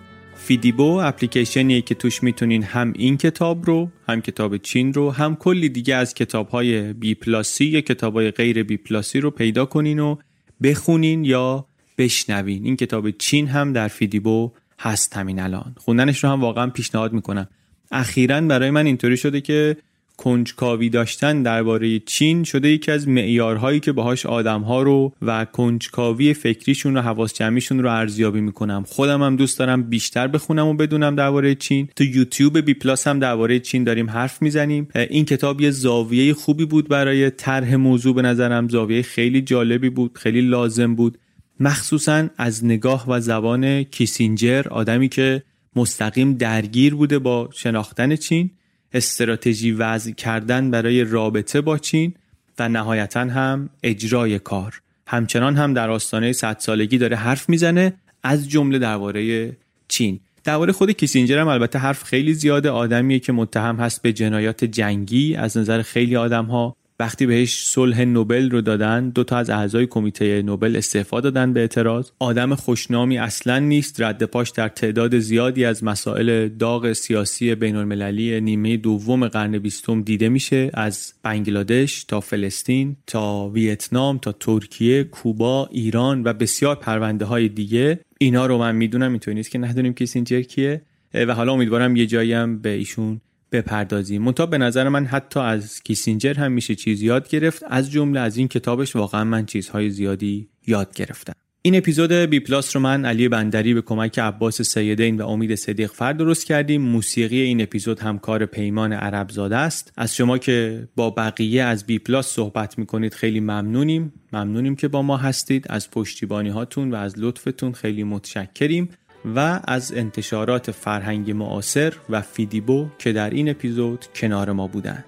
فیدیبو 0.47 1.01
اپلیکیشنیه 1.02 1.82
که 1.82 1.94
توش 1.94 2.23
می‌تونین 2.23 2.62
هم 2.62 2.93
این 2.97 3.16
کتاب 3.16 3.66
رو 3.66 3.90
هم 4.09 4.20
کتاب 4.20 4.56
چین 4.56 4.94
رو 4.94 5.10
هم 5.10 5.36
کلی 5.36 5.68
دیگه 5.68 5.94
از 5.94 6.14
کتاب 6.14 6.48
های 6.48 6.93
بی 6.93 7.14
پلاسی 7.14 7.64
یا 7.64 7.81
کتاب 7.81 8.14
های 8.14 8.31
غیر 8.31 8.62
بی 8.62 8.77
پلاسی 8.77 9.20
رو 9.20 9.31
پیدا 9.31 9.64
کنین 9.64 9.98
و 9.98 10.16
بخونین 10.62 11.24
یا 11.24 11.66
بشنوین. 11.98 12.64
این 12.64 12.77
کتاب 12.77 13.10
چین 13.10 13.48
هم 13.48 13.73
در 13.73 13.89
فیدیبو 13.89 14.52
هست 14.78 15.16
همین 15.16 15.40
الان. 15.40 15.74
خوندنش 15.78 16.24
رو 16.24 16.31
هم 16.31 16.40
واقعا 16.40 16.70
پیشنهاد 16.70 17.12
می‌کنم. 17.12 17.48
اخیرا 17.90 18.40
برای 18.40 18.70
من 18.70 18.86
اینطوری 18.86 19.16
شده 19.16 19.40
که 19.40 19.77
کنجکاوی 20.16 20.88
داشتن 20.88 21.43
درباره 21.43 21.98
چین 21.98 22.44
شده 22.44 22.68
یکی 22.68 22.90
از 22.90 23.09
معیارهایی 23.09 23.80
که 23.80 23.93
باهاش 23.93 24.26
آدمها 24.26 24.82
رو 24.82 25.12
و 25.22 25.44
کنجکاوی 25.44 26.34
فکریشون 26.34 26.94
رو 26.94 27.01
حواس 27.01 27.34
جمعیشون 27.34 27.82
رو 27.82 27.90
ارزیابی 27.90 28.40
می‌کنم. 28.40 28.84
خودم 28.86 29.22
هم 29.22 29.36
دوست 29.36 29.59
دارم 29.59 29.82
بیشتر 29.82 30.28
بخونم 30.28 30.66
و 30.66 30.74
بدونم 30.74 31.16
درباره 31.16 31.55
چین. 31.55 31.88
تو 31.97 32.05
یوتیوب 32.05 32.59
بی 32.59 32.74
پلاس 32.74 33.06
هم 33.06 33.18
درباره 33.18 33.60
چین 33.60 33.84
داریم 33.84 34.10
حرف 34.10 34.43
می‌زنیم. 34.43 34.88
این 35.10 35.24
کتاب 35.24 35.60
یه 35.60 35.70
زاویه 35.70 36.34
خوبی 36.34 36.64
بود 36.64 36.88
برای 36.88 37.30
طرح 37.30 37.74
موضوع 37.74 38.14
به 38.14 38.22
نظرم. 38.22 38.68
زاویه 38.68 39.02
خیلی 39.02 39.43
جالبی 39.43 39.90
بود 39.90 40.18
خیلی 40.18 40.40
لازم 40.40 40.94
بود. 40.94 41.18
مخصوصا 41.60 42.28
از 42.38 42.64
نگاه 42.64 43.05
و 43.09 43.20
زبان 43.20 43.82
کیسینجر 43.82 44.68
آدمی 44.70 45.09
که 45.09 45.43
مستقیم 45.76 46.32
درگیر 46.32 46.94
بوده 46.94 47.18
با 47.18 47.48
شناختن 47.52 48.16
چین. 48.16 48.51
استراتژی 48.97 49.73
وضع 49.73 50.10
کردن 50.10 50.70
برای 50.70 51.05
رابطه 51.05 51.60
با 51.60 51.78
چین 51.78 52.14
و 52.59 52.68
نهایتا 52.68 53.20
هم 53.20 53.70
اجرای 53.82 54.39
کار. 54.39 54.81
همچنان 55.06 55.56
هم 55.56 55.74
در 55.74 55.90
آستانه 55.90 56.32
صد 56.32 56.56
سالگی 56.59 56.98
داره 56.98 57.16
حرف 57.16 57.48
می‌زنه 57.48 57.93
از 58.23 58.48
جمله 58.48 58.78
درباره 58.78 59.52
چین. 59.89 60.20
درباره 60.44 60.73
خود 60.73 60.90
کیسینجر 60.90 61.39
هم 61.39 61.48
البته 61.48 61.78
حرف 61.78 62.02
خیلی 62.02 62.35
زیاده. 62.35 62.70
آدمیه 62.70 63.18
که 63.18 63.32
متهم 63.32 63.77
هست 63.77 64.02
به 64.02 64.12
جنایات 64.12 64.64
جنگی. 64.64 65.36
از 65.36 65.56
نظر 65.56 65.82
خیلی 65.82 66.16
آدم 66.16 66.44
ها 66.44 66.77
وقتی 67.01 67.27
بهش 67.27 67.66
صلح 67.66 68.01
نوبل 68.01 68.51
رو 68.51 68.60
دادن 68.60 69.10
دو 69.10 69.24
تا 69.24 69.36
از 69.36 69.51
اعضای 69.51 69.86
کمیته 69.86 70.43
نوبل 70.43 70.77
استعفا 70.77 71.20
دادن 71.20 71.52
به 71.52 71.60
اعتراض. 71.60 72.10
آدم 72.18 72.55
خوشنامی 72.55 73.18
اصلا 73.18 73.59
نیست 73.59 74.01
رد 74.01 74.23
پاش 74.23 74.51
در 74.51 74.68
تعداد 74.68 75.18
زیادی 75.18 75.64
از 75.64 75.85
مسائل 75.85 76.48
داغ 76.48 76.93
سیاسی 76.93 77.55
بین 77.55 77.77
المللی 77.77 78.40
نیمه 78.40 78.77
دوم 78.77 79.28
قرن 79.28 79.59
بیستم 79.59 80.02
دیده 80.02 80.28
میشه 80.28 80.70
از 80.74 81.12
بنگلادش 81.23 82.05
تا 82.05 82.20
فلسطین 82.20 82.97
تا 83.06 83.48
ویتنام 83.48 84.18
تا 84.18 84.32
ترکیه 84.32 85.05
کوبا 85.05 85.66
ایران 85.73 86.23
و 86.24 86.32
بسیار 86.32 86.77
پرونده 86.77 87.24
های 87.24 87.48
دیگه. 87.48 88.01
اینا 88.18 88.47
رو 88.47 88.59
من 88.59 88.74
می‌دونم 88.74 89.10
اینطوری 89.10 89.35
نیست 89.35 89.51
که 89.51 89.59
ندونیم 89.59 89.94
کیسینجر 89.94 90.43
کیه. 90.43 90.82
و 91.14 91.35
حالا 91.35 91.52
امیدوارم 91.52 91.97
یه 91.97 92.06
جایی 92.06 92.32
هم 92.32 92.59
به 92.59 92.68
ایشون 92.68 93.20
بپردازیم. 93.52 94.23
منتها 94.23 94.47
به 94.47 94.59
نظر 94.59 94.89
من 94.89 95.06
حتی 95.06 95.40
از 95.40 95.82
کیسینجر 95.82 96.35
هم 96.35 96.52
میشه 96.52 96.74
چیز 96.74 97.02
یاد 97.02 97.28
گرفت. 97.28 97.62
از 97.66 97.90
جمله 97.90 98.20
از 98.20 98.36
این 98.36 98.48
کتابش 98.48 98.97
واقعا 98.97 99.24
من 99.24 99.47
چیزهای 99.47 99.90
زیادی 99.90 100.48
یاد 100.66 100.94
گرفتم. 100.94 101.32
این 101.62 101.77
اپیزود 101.77 102.12
بی 102.12 102.40
پلاس 102.40 102.77
رو 102.77 102.82
من 102.82 103.05
علی 103.05 103.28
بندری 103.28 103.74
به 103.74 103.82
کمک 103.82 104.18
عباس 104.18 104.62
سیدین 104.62 105.20
و 105.20 105.28
امید 105.28 105.55
صدیق 105.55 105.93
فرد 105.93 106.16
درست 106.16 106.47
کردیم. 106.47 106.82
موسیقی 106.82 107.40
این 107.40 107.60
اپیزود 107.60 108.01
همکار 108.01 108.47
پیمان 108.47 108.93
عرب 108.93 109.31
زاده 109.31 109.56
است. 109.56 109.93
از 109.97 110.16
شما 110.16 110.39
که 110.39 110.89
با 110.97 111.10
بقیه 111.10 111.62
از 111.62 111.86
بی 111.86 111.98
پلاس 111.98 112.27
صحبت 112.27 112.78
می‌کنید 112.78 113.14
خیلی 113.14 113.40
ممنونیم. 113.40 114.12
ممنونیم 114.32 114.77
که 114.77 114.89
با 114.89 115.02
ما 115.02 115.16
هستید. 115.16 115.66
از 115.68 115.90
پشتیبانی 115.90 116.48
هاتون 116.48 116.90
و 116.90 116.94
از 116.94 117.18
لطفتون 117.18 117.73
خیلی 117.73 118.05
متشکریم. 118.05 118.89
و 119.34 119.60
از 119.64 119.92
انتشارات 119.92 120.70
فرهنگ 120.70 121.30
معاصر 121.30 121.92
و 122.10 122.20
فیدیبو 122.20 122.86
که 122.98 123.12
در 123.12 123.30
این 123.30 123.48
اپیزود 123.48 124.06
کنار 124.14 124.52
ما 124.52 124.66
بودن. 124.66 125.04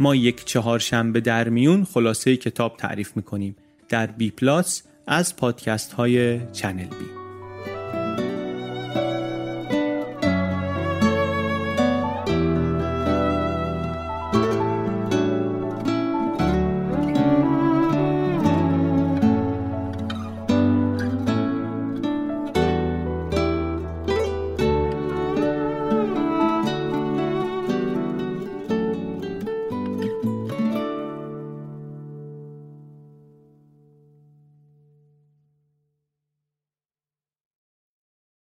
ما 0.00 0.14
یک 0.14 0.44
چهارشنبه 0.44 1.20
در 1.20 1.48
میون 1.48 1.84
خلاصه 1.84 2.36
کتاب 2.36 2.76
تعریف 2.76 3.16
می‌کنیم. 3.16 3.56
در 3.88 4.06
بی 4.06 4.30
پلاس 4.30 4.82
از 5.06 5.36
پادکست 5.36 5.92
های 5.92 6.40
چنل 6.52 6.84
بی 6.84 7.17